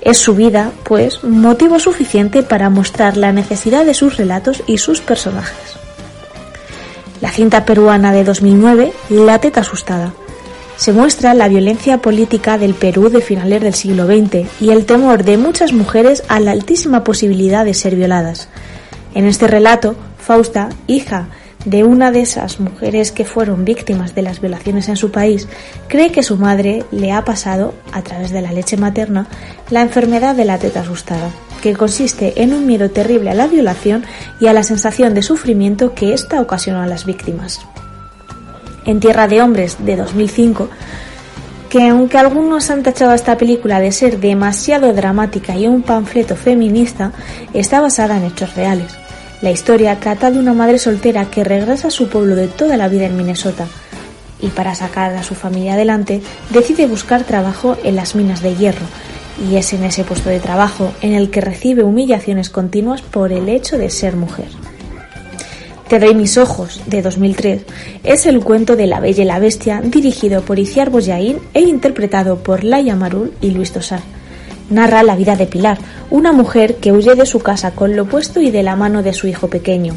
Es 0.00 0.16
su 0.16 0.34
vida, 0.34 0.72
pues, 0.84 1.22
motivo 1.22 1.78
suficiente 1.78 2.42
para 2.42 2.70
mostrar 2.70 3.18
la 3.18 3.32
necesidad 3.32 3.84
de 3.84 3.92
sus 3.92 4.16
relatos 4.16 4.62
y 4.66 4.78
sus 4.78 5.02
personajes. 5.02 5.76
La 7.20 7.30
cinta 7.30 7.66
peruana 7.66 8.12
de 8.12 8.24
2009, 8.24 8.94
La 9.10 9.38
teta 9.38 9.60
asustada, 9.60 10.14
se 10.76 10.94
muestra 10.94 11.34
la 11.34 11.48
violencia 11.48 11.98
política 11.98 12.56
del 12.56 12.72
Perú 12.72 13.10
de 13.10 13.20
finales 13.20 13.60
del 13.60 13.74
siglo 13.74 14.06
XX 14.06 14.46
y 14.62 14.70
el 14.70 14.86
temor 14.86 15.24
de 15.24 15.36
muchas 15.36 15.74
mujeres 15.74 16.22
a 16.28 16.40
la 16.40 16.52
altísima 16.52 17.04
posibilidad 17.04 17.66
de 17.66 17.74
ser 17.74 17.96
violadas. 17.96 18.48
En 19.14 19.26
este 19.26 19.46
relato, 19.46 19.94
Fausta, 20.18 20.70
hija 20.86 21.28
de 21.64 21.84
una 21.84 22.10
de 22.10 22.22
esas 22.22 22.60
mujeres 22.60 23.12
que 23.12 23.24
fueron 23.24 23.64
víctimas 23.64 24.14
de 24.14 24.22
las 24.22 24.40
violaciones 24.40 24.88
en 24.88 24.96
su 24.96 25.10
país, 25.10 25.48
cree 25.88 26.10
que 26.10 26.22
su 26.22 26.36
madre 26.36 26.84
le 26.90 27.12
ha 27.12 27.24
pasado, 27.24 27.74
a 27.92 28.02
través 28.02 28.30
de 28.30 28.40
la 28.40 28.52
leche 28.52 28.76
materna, 28.76 29.26
la 29.68 29.82
enfermedad 29.82 30.34
de 30.34 30.44
la 30.44 30.58
teta 30.58 30.80
asustada, 30.80 31.30
que 31.62 31.74
consiste 31.74 32.42
en 32.42 32.54
un 32.54 32.66
miedo 32.66 32.90
terrible 32.90 33.30
a 33.30 33.34
la 33.34 33.46
violación 33.46 34.04
y 34.40 34.46
a 34.46 34.52
la 34.52 34.62
sensación 34.62 35.14
de 35.14 35.22
sufrimiento 35.22 35.94
que 35.94 36.14
ésta 36.14 36.40
ocasionó 36.40 36.80
a 36.80 36.86
las 36.86 37.04
víctimas. 37.04 37.60
En 38.86 39.00
Tierra 39.00 39.28
de 39.28 39.42
Hombres 39.42 39.76
de 39.80 39.96
2005 39.96 40.70
que 41.70 41.88
aunque 41.88 42.18
algunos 42.18 42.68
han 42.68 42.82
tachado 42.82 43.14
esta 43.14 43.38
película 43.38 43.78
de 43.78 43.92
ser 43.92 44.18
demasiado 44.18 44.92
dramática 44.92 45.54
y 45.56 45.68
un 45.68 45.82
panfleto 45.82 46.34
feminista, 46.34 47.12
está 47.54 47.80
basada 47.80 48.16
en 48.16 48.24
hechos 48.24 48.56
reales. 48.56 48.92
La 49.42 49.50
historia 49.50 49.98
trata 50.00 50.30
de 50.30 50.38
una 50.38 50.52
madre 50.52 50.78
soltera 50.78 51.30
que 51.30 51.44
regresa 51.44 51.88
a 51.88 51.90
su 51.90 52.08
pueblo 52.08 52.36
de 52.36 52.48
toda 52.48 52.76
la 52.76 52.88
vida 52.88 53.06
en 53.06 53.16
Minnesota 53.16 53.66
y 54.38 54.48
para 54.48 54.74
sacar 54.74 55.14
a 55.14 55.22
su 55.22 55.34
familia 55.34 55.74
adelante 55.74 56.20
decide 56.50 56.86
buscar 56.86 57.24
trabajo 57.24 57.76
en 57.82 57.96
las 57.96 58.14
minas 58.14 58.42
de 58.42 58.54
hierro 58.54 58.86
y 59.50 59.56
es 59.56 59.72
en 59.72 59.84
ese 59.84 60.04
puesto 60.04 60.28
de 60.28 60.40
trabajo 60.40 60.92
en 61.00 61.14
el 61.14 61.30
que 61.30 61.40
recibe 61.40 61.84
humillaciones 61.84 62.50
continuas 62.50 63.00
por 63.00 63.32
el 63.32 63.48
hecho 63.48 63.78
de 63.78 63.88
ser 63.88 64.14
mujer. 64.14 64.48
Te 65.88 65.98
doy 65.98 66.14
mis 66.14 66.36
ojos, 66.36 66.82
de 66.86 67.02
2003, 67.02 67.62
es 68.04 68.26
el 68.26 68.40
cuento 68.44 68.76
de 68.76 68.86
La 68.86 69.00
Bella 69.00 69.22
y 69.22 69.26
la 69.26 69.40
Bestia 69.40 69.80
dirigido 69.82 70.42
por 70.42 70.58
Iciar 70.58 70.90
Boyain 70.90 71.38
e 71.54 71.62
interpretado 71.62 72.44
por 72.44 72.62
Laia 72.62 72.94
Marul 72.94 73.32
y 73.40 73.50
Luis 73.50 73.72
Tosar. 73.72 74.19
Narra 74.70 75.02
la 75.02 75.16
vida 75.16 75.36
de 75.36 75.46
Pilar, 75.46 75.78
una 76.10 76.32
mujer 76.32 76.76
que 76.76 76.92
huye 76.92 77.14
de 77.14 77.26
su 77.26 77.40
casa 77.40 77.72
con 77.72 77.96
lo 77.96 78.06
puesto 78.06 78.40
y 78.40 78.50
de 78.50 78.62
la 78.62 78.76
mano 78.76 79.02
de 79.02 79.12
su 79.12 79.26
hijo 79.26 79.48
pequeño. 79.48 79.94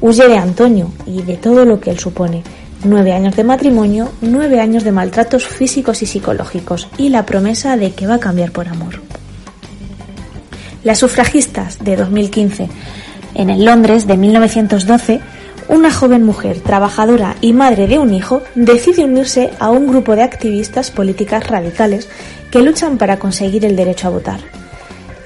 Huye 0.00 0.28
de 0.28 0.38
Antonio 0.38 0.92
y 1.06 1.22
de 1.22 1.36
todo 1.36 1.64
lo 1.64 1.80
que 1.80 1.90
él 1.90 1.98
supone. 1.98 2.42
Nueve 2.84 3.12
años 3.12 3.36
de 3.36 3.44
matrimonio, 3.44 4.10
nueve 4.20 4.60
años 4.60 4.84
de 4.84 4.92
maltratos 4.92 5.46
físicos 5.46 6.02
y 6.02 6.06
psicológicos 6.06 6.88
y 6.96 7.08
la 7.08 7.26
promesa 7.26 7.76
de 7.76 7.92
que 7.92 8.06
va 8.06 8.14
a 8.14 8.20
cambiar 8.20 8.52
por 8.52 8.68
amor. 8.68 9.00
Las 10.84 10.98
sufragistas 10.98 11.78
de 11.84 11.96
2015 11.96 12.68
en 13.34 13.50
el 13.50 13.64
Londres 13.64 14.06
de 14.06 14.16
1912, 14.16 15.20
una 15.70 15.92
joven 15.92 16.24
mujer 16.24 16.58
trabajadora 16.60 17.36
y 17.40 17.52
madre 17.52 17.86
de 17.86 17.98
un 17.98 18.12
hijo 18.12 18.42
decide 18.56 19.04
unirse 19.04 19.50
a 19.60 19.70
un 19.70 19.86
grupo 19.86 20.16
de 20.16 20.22
activistas 20.22 20.90
políticas 20.90 21.46
radicales 21.46 22.08
que 22.50 22.60
luchan 22.60 22.98
para 22.98 23.18
conseguir 23.18 23.64
el 23.64 23.76
derecho 23.76 24.08
a 24.08 24.10
votar. 24.10 24.40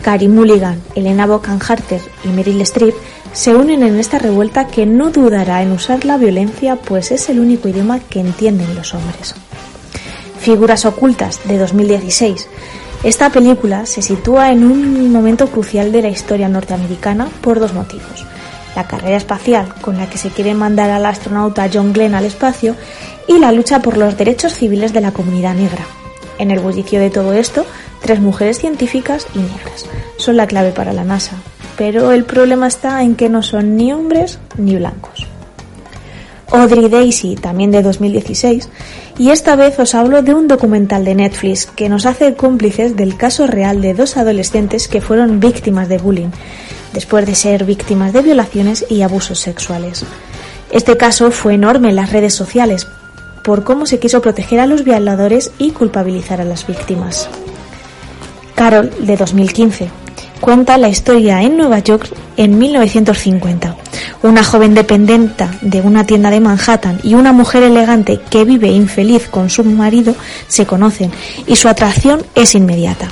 Carrie 0.03 0.29
Mulligan, 0.29 0.81
Elena 0.95 1.27
Bonham 1.27 1.59
Carter 1.59 2.01
y 2.25 2.29
Meryl 2.29 2.61
Streep 2.61 2.95
se 3.33 3.55
unen 3.55 3.83
en 3.83 3.99
esta 3.99 4.19
revuelta 4.19 4.67
que 4.67 4.85
no 4.85 5.11
dudará 5.11 5.63
en 5.63 5.73
usar 5.73 6.05
la 6.05 6.19
violencia 6.19 6.77
pues 6.77 7.11
es 7.11 7.31
el 7.31 7.41
único 7.41 7.69
idioma 7.69 7.99
que 7.99 8.21
entienden 8.21 8.75
los 8.75 8.93
hombres. 8.93 9.35
Figuras 10.39 10.85
ocultas 10.85 11.41
de 11.49 11.57
2016 11.57 12.49
esta 13.05 13.29
película 13.29 13.85
se 13.85 14.01
sitúa 14.01 14.51
en 14.51 14.65
un 14.65 15.13
momento 15.13 15.49
crucial 15.49 15.93
de 15.93 16.01
la 16.01 16.09
historia 16.09 16.49
norteamericana 16.49 17.29
por 17.43 17.61
dos 17.61 17.75
motivos. 17.75 18.25
La 18.77 18.87
carrera 18.87 19.17
espacial 19.17 19.73
con 19.81 19.97
la 19.97 20.09
que 20.09 20.19
se 20.19 20.31
quiere 20.31 20.55
mandar 20.55 20.91
al 20.91 21.07
astronauta 21.07 21.71
John 21.73 21.93
Glenn 21.93 22.15
al 22.15 22.25
espacio 22.25 22.75
y 23.29 23.39
la 23.39 23.53
lucha 23.53 23.81
por 23.81 23.97
los 23.97 24.17
derechos 24.17 24.55
civiles 24.55 24.93
de 24.93 25.01
la 25.01 25.13
comunidad 25.13 25.55
negra. 25.55 25.87
En 26.39 26.51
el 26.51 26.61
bullicio 26.61 26.99
de 26.99 27.11
todo 27.11 27.33
esto, 27.33 27.65
tres 28.03 28.21
mujeres 28.21 28.59
científicas 28.59 29.27
y 29.35 29.39
negras 29.39 29.87
son 30.17 30.37
la 30.37 30.47
clave 30.47 30.73
para 30.73 30.93
la 30.93 31.05
NASA, 31.05 31.37
pero 31.77 32.13
el 32.13 32.25
problema 32.25 32.67
está 32.67 33.03
en 33.03 33.15
que 33.15 33.29
no 33.29 33.43
son 33.43 33.77
ni 33.77 33.93
hombres 33.93 34.39
ni 34.57 34.77
blancos. 34.77 35.29
Audrey 36.51 36.89
Daisy, 36.89 37.35
también 37.35 37.71
de 37.71 37.83
2016, 37.83 38.69
y 39.19 39.31
esta 39.31 39.57
vez 39.57 39.79
os 39.79 39.95
hablo 39.95 40.23
de 40.23 40.35
un 40.35 40.47
documental 40.47 41.05
de 41.05 41.15
Netflix 41.15 41.67
que 41.67 41.89
nos 41.89 42.07
hace 42.07 42.35
cómplices 42.35 42.97
del 42.97 43.17
caso 43.17 43.47
real 43.47 43.81
de 43.81 43.95
dos 43.95 44.17
adolescentes 44.17 44.87
que 44.87 45.01
fueron 45.01 45.41
víctimas 45.41 45.89
de 45.89 45.99
bullying, 45.99 46.31
después 46.95 47.27
de 47.27 47.35
ser 47.35 47.65
víctimas 47.65 48.15
de 48.15 48.23
violaciones 48.23 48.87
y 48.89 49.03
abusos 49.03 49.41
sexuales. 49.41 50.07
Este 50.71 50.97
caso 50.97 51.31
fue 51.31 51.55
enorme 51.55 51.91
en 51.91 51.97
las 51.97 52.11
redes 52.11 52.33
sociales 52.33 52.87
por 53.43 53.65
cómo 53.65 53.85
se 53.85 53.99
quiso 53.99 54.23
proteger 54.23 54.61
a 54.61 54.67
los 54.67 54.85
violadores 54.85 55.53
y 55.59 55.73
culpabilizar 55.73 56.41
a 56.41 56.45
las 56.45 56.67
víctimas. 56.67 57.29
Carol, 58.55 58.91
de 59.01 59.17
2015, 59.17 59.91
cuenta 60.45 60.77
la 60.77 60.91
historia 60.91 61.41
en 61.41 61.57
Nueva 61.57 61.79
York 61.79 62.07
en 62.37 62.59
1950. 62.59 63.77
Una 64.23 64.45
joven 64.45 64.75
dependiente 64.75 65.49
de 65.63 65.81
una 65.81 66.05
tienda 66.05 66.29
de 66.29 66.41
Manhattan 66.41 67.01
y 67.03 67.15
una 67.15 67.33
mujer 67.33 67.63
elegante 67.63 68.21
que 68.29 68.45
vive 68.45 68.69
infeliz 68.69 69.27
con 69.29 69.49
su 69.49 69.65
marido 69.65 70.15
se 70.47 70.67
conocen 70.67 71.11
y 71.47 71.57
su 71.57 71.67
atracción 71.67 72.27
es 72.35 72.55
inmediata. 72.55 73.09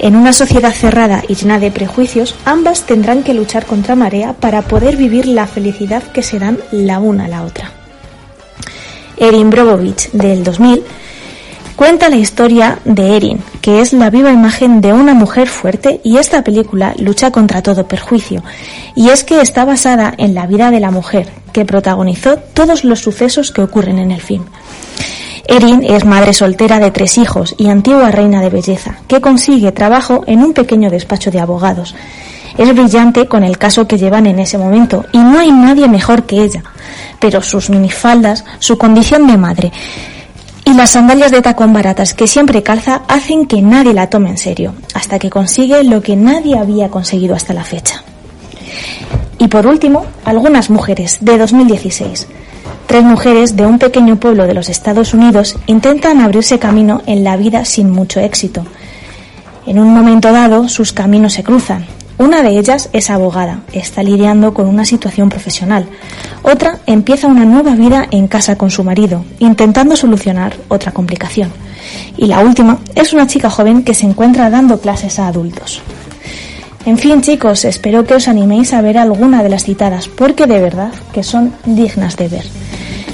En 0.00 0.16
una 0.16 0.34
sociedad 0.34 0.74
cerrada 0.74 1.22
y 1.26 1.34
llena 1.34 1.58
de 1.58 1.70
prejuicios, 1.70 2.34
ambas 2.44 2.82
tendrán 2.82 3.22
que 3.22 3.32
luchar 3.32 3.64
contra 3.64 3.96
marea 3.96 4.34
para 4.34 4.60
poder 4.60 4.98
vivir 4.98 5.24
la 5.24 5.46
felicidad 5.46 6.02
que 6.02 6.22
se 6.22 6.38
dan 6.38 6.58
la 6.72 6.98
una 6.98 7.24
a 7.24 7.28
la 7.28 7.42
otra. 7.44 7.70
Erin 9.16 9.48
Brockovich, 9.48 10.10
del 10.10 10.44
2000, 10.44 10.82
Cuenta 11.76 12.08
la 12.08 12.16
historia 12.16 12.78
de 12.86 13.16
Erin, 13.18 13.42
que 13.60 13.82
es 13.82 13.92
la 13.92 14.08
viva 14.08 14.32
imagen 14.32 14.80
de 14.80 14.94
una 14.94 15.12
mujer 15.12 15.46
fuerte 15.46 16.00
y 16.02 16.16
esta 16.16 16.42
película 16.42 16.94
lucha 16.98 17.30
contra 17.30 17.60
todo 17.60 17.86
perjuicio. 17.86 18.42
Y 18.94 19.10
es 19.10 19.24
que 19.24 19.42
está 19.42 19.66
basada 19.66 20.14
en 20.16 20.34
la 20.34 20.46
vida 20.46 20.70
de 20.70 20.80
la 20.80 20.90
mujer, 20.90 21.28
que 21.52 21.66
protagonizó 21.66 22.38
todos 22.38 22.82
los 22.82 23.00
sucesos 23.00 23.52
que 23.52 23.60
ocurren 23.60 23.98
en 23.98 24.10
el 24.10 24.22
film. 24.22 24.46
Erin 25.46 25.84
es 25.84 26.06
madre 26.06 26.32
soltera 26.32 26.78
de 26.78 26.90
tres 26.90 27.18
hijos 27.18 27.54
y 27.58 27.68
antigua 27.68 28.10
reina 28.10 28.40
de 28.40 28.48
belleza, 28.48 28.96
que 29.06 29.20
consigue 29.20 29.70
trabajo 29.70 30.24
en 30.26 30.42
un 30.42 30.54
pequeño 30.54 30.88
despacho 30.88 31.30
de 31.30 31.40
abogados. 31.40 31.94
Es 32.56 32.72
brillante 32.72 33.26
con 33.26 33.44
el 33.44 33.58
caso 33.58 33.86
que 33.86 33.98
llevan 33.98 34.24
en 34.24 34.38
ese 34.38 34.56
momento 34.56 35.04
y 35.12 35.18
no 35.18 35.38
hay 35.40 35.52
nadie 35.52 35.88
mejor 35.88 36.24
que 36.24 36.42
ella. 36.42 36.62
Pero 37.20 37.42
sus 37.42 37.68
minifaldas, 37.68 38.46
su 38.60 38.78
condición 38.78 39.26
de 39.26 39.36
madre, 39.36 39.72
y 40.66 40.74
las 40.74 40.90
sandalias 40.90 41.30
de 41.30 41.42
tacón 41.42 41.72
baratas 41.72 42.12
que 42.12 42.26
siempre 42.26 42.64
calza 42.64 43.02
hacen 43.06 43.46
que 43.46 43.62
nadie 43.62 43.94
la 43.94 44.10
tome 44.10 44.30
en 44.30 44.36
serio, 44.36 44.74
hasta 44.94 45.20
que 45.20 45.30
consigue 45.30 45.84
lo 45.84 46.02
que 46.02 46.16
nadie 46.16 46.58
había 46.58 46.90
conseguido 46.90 47.36
hasta 47.36 47.54
la 47.54 47.62
fecha. 47.62 48.02
Y 49.38 49.46
por 49.46 49.68
último, 49.68 50.04
algunas 50.24 50.68
mujeres 50.68 51.18
de 51.20 51.38
2016. 51.38 52.26
Tres 52.88 53.04
mujeres 53.04 53.54
de 53.54 53.64
un 53.64 53.78
pequeño 53.78 54.16
pueblo 54.16 54.44
de 54.48 54.54
los 54.54 54.68
Estados 54.68 55.14
Unidos 55.14 55.56
intentan 55.66 56.20
abrirse 56.20 56.58
camino 56.58 57.00
en 57.06 57.22
la 57.22 57.36
vida 57.36 57.64
sin 57.64 57.88
mucho 57.88 58.18
éxito. 58.18 58.66
En 59.66 59.78
un 59.78 59.94
momento 59.94 60.32
dado, 60.32 60.68
sus 60.68 60.92
caminos 60.92 61.34
se 61.34 61.44
cruzan 61.44 61.86
una 62.18 62.42
de 62.42 62.58
ellas 62.58 62.88
es 62.92 63.10
abogada, 63.10 63.60
está 63.72 64.02
lidiando 64.02 64.54
con 64.54 64.66
una 64.66 64.84
situación 64.86 65.28
profesional. 65.28 65.86
Otra 66.42 66.78
empieza 66.86 67.26
una 67.26 67.44
nueva 67.44 67.74
vida 67.74 68.06
en 68.10 68.26
casa 68.26 68.56
con 68.56 68.70
su 68.70 68.84
marido, 68.84 69.24
intentando 69.38 69.96
solucionar 69.96 70.56
otra 70.68 70.92
complicación. 70.92 71.50
Y 72.16 72.26
la 72.26 72.40
última 72.40 72.78
es 72.94 73.12
una 73.12 73.26
chica 73.26 73.50
joven 73.50 73.82
que 73.82 73.94
se 73.94 74.06
encuentra 74.06 74.48
dando 74.48 74.80
clases 74.80 75.18
a 75.18 75.28
adultos. 75.28 75.82
En 76.86 76.96
fin, 76.96 77.20
chicos, 77.20 77.64
espero 77.64 78.04
que 78.04 78.14
os 78.14 78.28
animéis 78.28 78.72
a 78.72 78.80
ver 78.80 78.96
alguna 78.96 79.42
de 79.42 79.48
las 79.48 79.64
citadas, 79.64 80.08
porque 80.08 80.46
de 80.46 80.60
verdad 80.60 80.92
que 81.12 81.22
son 81.22 81.52
dignas 81.66 82.16
de 82.16 82.28
ver. 82.28 82.44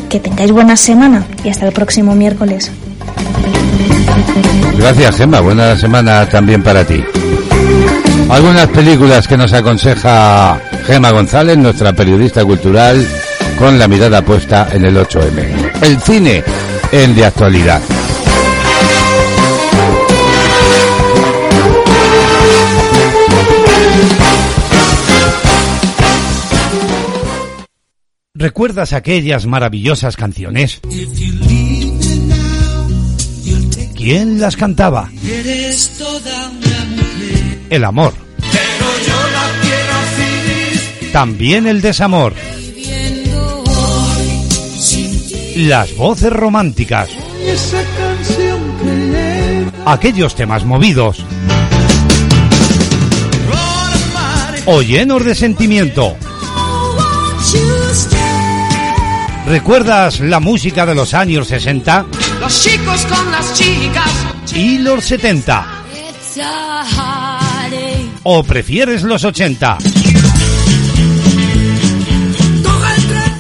Que 0.09 0.21
tengáis 0.21 0.53
buena 0.53 0.77
semana 0.77 1.27
y 1.43 1.49
hasta 1.49 1.67
el 1.67 1.73
próximo 1.73 2.15
miércoles. 2.15 2.71
Gracias, 4.77 5.17
Gemma. 5.17 5.41
Buena 5.41 5.77
semana 5.77 6.29
también 6.29 6.63
para 6.63 6.85
ti. 6.85 7.03
Algunas 8.33 8.67
películas 8.69 9.29
que 9.29 9.37
nos 9.37 9.53
aconseja 9.53 10.59
Gema 10.87 11.11
González, 11.11 11.59
nuestra 11.59 11.93
periodista 11.93 12.43
cultural, 12.43 13.07
con 13.59 13.79
la 13.79 13.87
mirada 13.87 14.23
puesta 14.23 14.69
en 14.73 14.87
el 14.87 14.97
8M. 14.97 15.83
El 15.83 16.01
cine 16.01 16.43
en 16.93 17.15
de 17.15 17.27
actualidad. 17.27 17.83
¿Recuerdas 28.33 28.95
aquellas 28.95 29.45
maravillosas 29.45 30.17
canciones? 30.17 30.81
¿Quién 33.95 34.41
las 34.41 34.57
cantaba? 34.57 35.11
El 37.73 37.87
amor. 37.87 38.13
También 41.11 41.67
el 41.67 41.81
desamor. 41.81 42.35
Las 45.57 45.97
voces 45.97 46.31
románticas. 46.31 47.09
Aquellos 49.87 50.35
temas 50.35 50.67
movidos. 50.67 51.25
O 54.67 54.83
llenos 54.83 55.25
de 55.25 55.35
sentimiento. 55.35 56.15
¿Recuerdas 59.47 60.21
la 60.21 60.41
música 60.41 60.85
de 60.85 60.95
los 60.95 61.15
años 61.15 61.49
60? 61.49 62.05
Los 62.39 62.63
chicos 62.63 63.07
con 63.07 63.33
las 63.33 63.55
chicas. 63.55 64.11
¿Y 64.55 64.77
los 64.77 65.03
70? 65.07 65.79
¿O 68.25 68.45
prefieres 68.45 69.03
los 69.03 69.25
80? 69.25 69.79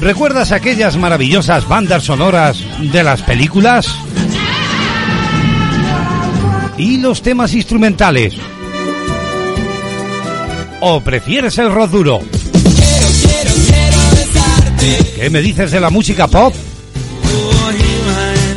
¿Recuerdas 0.00 0.50
aquellas 0.50 0.96
maravillosas 0.96 1.68
bandas 1.68 2.02
sonoras 2.02 2.58
de 2.80 3.04
las 3.04 3.22
películas? 3.22 3.86
¿Y 6.76 6.98
los 6.98 7.22
temas 7.22 7.54
instrumentales? 7.54 8.34
¿O 10.80 11.00
prefieres 11.00 11.56
el 11.58 11.72
rock 11.72 11.90
duro? 11.90 12.20
¿Qué 15.14 15.30
me 15.30 15.40
dices 15.40 15.70
de 15.70 15.78
la 15.78 15.90
música 15.90 16.26
pop? 16.26 16.52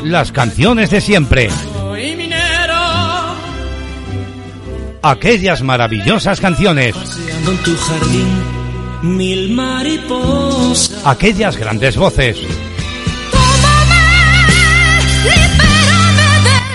Las 0.03 0.31
canciones 0.31 0.89
de 0.89 1.02
siempre. 1.02 1.49
Aquellas 5.07 5.61
maravillosas 5.61 6.41
canciones. 6.41 6.95
en 6.95 7.57
tu 7.57 7.77
jardín 7.77 8.27
mil 9.03 9.53
mariposas. 9.53 10.99
Aquellas 11.06 11.57
grandes 11.57 11.95
voces. 11.95 12.40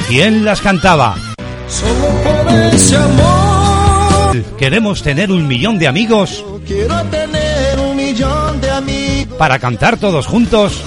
¿Quién 0.06 0.44
las 0.44 0.60
cantaba? 0.60 1.16
Solo 1.66 2.08
por 2.22 2.52
ese 2.72 2.96
amor 2.96 4.44
Queremos 4.56 5.02
tener 5.02 5.32
un 5.32 5.48
millón 5.48 5.78
de 5.80 5.88
amigos 5.88 6.44
quiero 6.66 7.02
tener 7.06 7.80
un 7.80 7.96
millón 7.96 8.60
de 8.60 8.70
amigos. 8.70 9.38
para 9.38 9.58
cantar 9.58 9.96
todos 9.96 10.28
juntos 10.28 10.80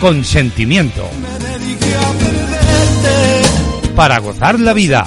con 0.00 0.24
sentimiento. 0.24 1.08
Para 4.00 4.18
gozar 4.18 4.58
la 4.58 4.72
vida 4.72 5.04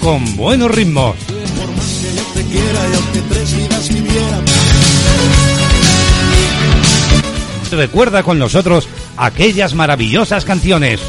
con 0.00 0.34
buenos 0.34 0.70
ritmos. 0.70 1.14
Recuerda 7.70 8.22
con 8.22 8.38
nosotros 8.38 8.88
aquellas 9.18 9.74
maravillosas 9.74 10.46
canciones. 10.46 11.02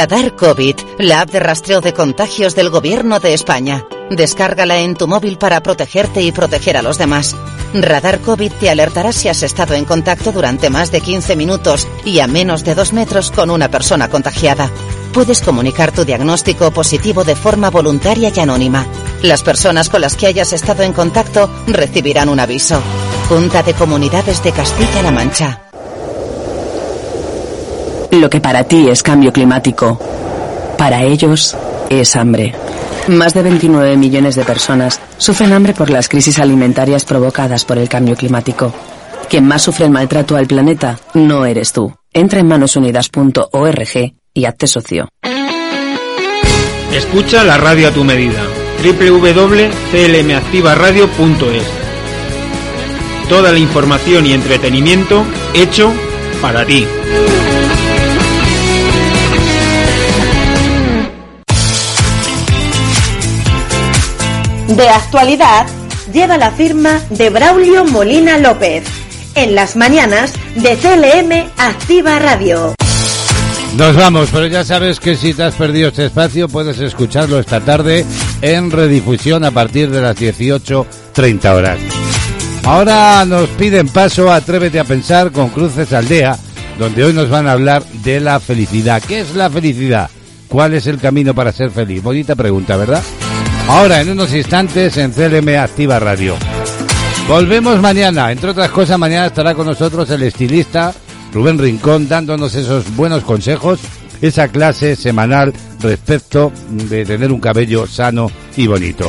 Radar 0.00 0.34
COVID, 0.34 0.76
la 0.98 1.20
app 1.20 1.30
de 1.30 1.40
rastreo 1.40 1.82
de 1.82 1.92
contagios 1.92 2.54
del 2.54 2.70
Gobierno 2.70 3.20
de 3.20 3.34
España. 3.34 3.84
Descárgala 4.08 4.78
en 4.78 4.94
tu 4.94 5.06
móvil 5.06 5.36
para 5.36 5.62
protegerte 5.62 6.22
y 6.22 6.32
proteger 6.32 6.78
a 6.78 6.82
los 6.82 6.96
demás. 6.96 7.36
Radar 7.74 8.18
COVID 8.20 8.50
te 8.50 8.70
alertará 8.70 9.12
si 9.12 9.28
has 9.28 9.42
estado 9.42 9.74
en 9.74 9.84
contacto 9.84 10.32
durante 10.32 10.70
más 10.70 10.90
de 10.90 11.02
15 11.02 11.36
minutos 11.36 11.86
y 12.06 12.20
a 12.20 12.26
menos 12.26 12.64
de 12.64 12.74
2 12.74 12.94
metros 12.94 13.30
con 13.30 13.50
una 13.50 13.70
persona 13.70 14.08
contagiada. 14.08 14.70
Puedes 15.12 15.42
comunicar 15.42 15.92
tu 15.92 16.06
diagnóstico 16.06 16.70
positivo 16.70 17.22
de 17.22 17.36
forma 17.36 17.68
voluntaria 17.68 18.32
y 18.34 18.40
anónima. 18.40 18.86
Las 19.20 19.42
personas 19.42 19.90
con 19.90 20.00
las 20.00 20.16
que 20.16 20.28
hayas 20.28 20.54
estado 20.54 20.82
en 20.82 20.94
contacto 20.94 21.50
recibirán 21.66 22.30
un 22.30 22.40
aviso. 22.40 22.80
Junta 23.28 23.62
de 23.62 23.74
Comunidades 23.74 24.42
de 24.42 24.52
Castilla-La 24.52 25.10
Mancha. 25.10 25.69
Lo 28.10 28.28
que 28.28 28.40
para 28.40 28.64
ti 28.64 28.88
es 28.88 29.02
cambio 29.02 29.32
climático, 29.32 29.98
para 30.76 31.02
ellos 31.02 31.56
es 31.88 32.16
hambre. 32.16 32.54
Más 33.08 33.34
de 33.34 33.42
29 33.42 33.96
millones 33.96 34.36
de 34.36 34.44
personas 34.44 35.00
sufren 35.18 35.52
hambre 35.52 35.74
por 35.74 35.90
las 35.90 36.08
crisis 36.08 36.38
alimentarias 36.38 37.04
provocadas 37.04 37.64
por 37.64 37.78
el 37.78 37.88
cambio 37.88 38.16
climático. 38.16 38.72
Quien 39.28 39.46
más 39.46 39.62
sufre 39.62 39.84
el 39.84 39.90
maltrato 39.90 40.36
al 40.36 40.46
planeta 40.46 40.98
no 41.14 41.46
eres 41.46 41.72
tú. 41.72 41.94
Entra 42.12 42.40
en 42.40 42.48
manosunidas.org 42.48 44.12
y 44.34 44.44
hazte 44.44 44.66
socio. 44.66 45.08
Escucha 46.92 47.44
la 47.44 47.56
radio 47.56 47.88
a 47.88 47.92
tu 47.92 48.02
medida. 48.02 48.42
www.clmactivaradio.es 48.82 51.62
Toda 53.28 53.52
la 53.52 53.58
información 53.58 54.26
y 54.26 54.32
entretenimiento 54.32 55.24
hecho 55.54 55.92
para 56.42 56.66
ti. 56.66 56.84
De 64.76 64.88
actualidad 64.88 65.66
lleva 66.12 66.38
la 66.38 66.52
firma 66.52 67.00
de 67.10 67.28
Braulio 67.28 67.84
Molina 67.84 68.38
López. 68.38 68.84
En 69.34 69.56
las 69.56 69.74
mañanas 69.74 70.32
de 70.54 70.76
CLM 70.76 71.50
Activa 71.56 72.20
Radio. 72.20 72.76
Nos 73.76 73.96
vamos, 73.96 74.28
pero 74.32 74.46
ya 74.46 74.64
sabes 74.64 75.00
que 75.00 75.16
si 75.16 75.34
te 75.34 75.42
has 75.42 75.54
perdido 75.54 75.88
este 75.88 76.06
espacio 76.06 76.48
puedes 76.48 76.78
escucharlo 76.78 77.40
esta 77.40 77.60
tarde 77.60 78.06
en 78.42 78.70
redifusión 78.70 79.44
a 79.44 79.50
partir 79.50 79.90
de 79.90 80.02
las 80.02 80.16
18.30 80.16 81.52
horas. 81.52 81.78
Ahora 82.62 83.24
nos 83.24 83.48
piden 83.50 83.88
paso 83.88 84.32
Atrévete 84.32 84.78
a 84.78 84.84
Pensar 84.84 85.32
con 85.32 85.48
Cruces 85.48 85.92
Aldea, 85.92 86.38
donde 86.78 87.02
hoy 87.02 87.12
nos 87.12 87.28
van 87.28 87.48
a 87.48 87.52
hablar 87.52 87.84
de 88.04 88.20
la 88.20 88.38
felicidad. 88.38 89.02
¿Qué 89.02 89.18
es 89.18 89.34
la 89.34 89.50
felicidad? 89.50 90.10
¿Cuál 90.46 90.74
es 90.74 90.86
el 90.86 91.00
camino 91.00 91.34
para 91.34 91.50
ser 91.50 91.72
feliz? 91.72 92.02
Bonita 92.04 92.36
pregunta, 92.36 92.76
¿verdad? 92.76 93.02
Ahora, 93.70 94.00
en 94.00 94.10
unos 94.10 94.34
instantes, 94.34 94.96
en 94.96 95.12
CLM 95.12 95.56
Activa 95.56 96.00
Radio. 96.00 96.34
Volvemos 97.28 97.80
mañana. 97.80 98.32
Entre 98.32 98.50
otras 98.50 98.68
cosas, 98.70 98.98
mañana 98.98 99.26
estará 99.26 99.54
con 99.54 99.64
nosotros 99.64 100.10
el 100.10 100.24
estilista 100.24 100.92
Rubén 101.32 101.56
Rincón 101.56 102.08
dándonos 102.08 102.56
esos 102.56 102.94
buenos 102.96 103.22
consejos, 103.22 103.78
esa 104.20 104.48
clase 104.48 104.96
semanal 104.96 105.54
respecto 105.78 106.50
de 106.68 107.04
tener 107.06 107.30
un 107.30 107.38
cabello 107.38 107.86
sano 107.86 108.28
y 108.56 108.66
bonito. 108.66 109.08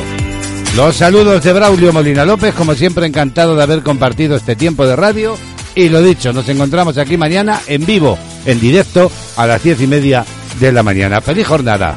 Los 0.76 0.94
saludos 0.94 1.42
de 1.42 1.52
Braulio 1.52 1.92
Molina 1.92 2.24
López, 2.24 2.54
como 2.54 2.74
siempre 2.74 3.04
encantado 3.04 3.56
de 3.56 3.64
haber 3.64 3.82
compartido 3.82 4.36
este 4.36 4.54
tiempo 4.54 4.86
de 4.86 4.94
radio. 4.94 5.36
Y 5.74 5.88
lo 5.88 6.00
dicho, 6.00 6.32
nos 6.32 6.48
encontramos 6.48 6.98
aquí 6.98 7.16
mañana 7.16 7.60
en 7.66 7.84
vivo, 7.84 8.16
en 8.46 8.60
directo, 8.60 9.10
a 9.36 9.44
las 9.44 9.60
diez 9.60 9.80
y 9.80 9.88
media 9.88 10.24
de 10.60 10.70
la 10.70 10.84
mañana. 10.84 11.20
¡Feliz 11.20 11.48
jornada! 11.48 11.96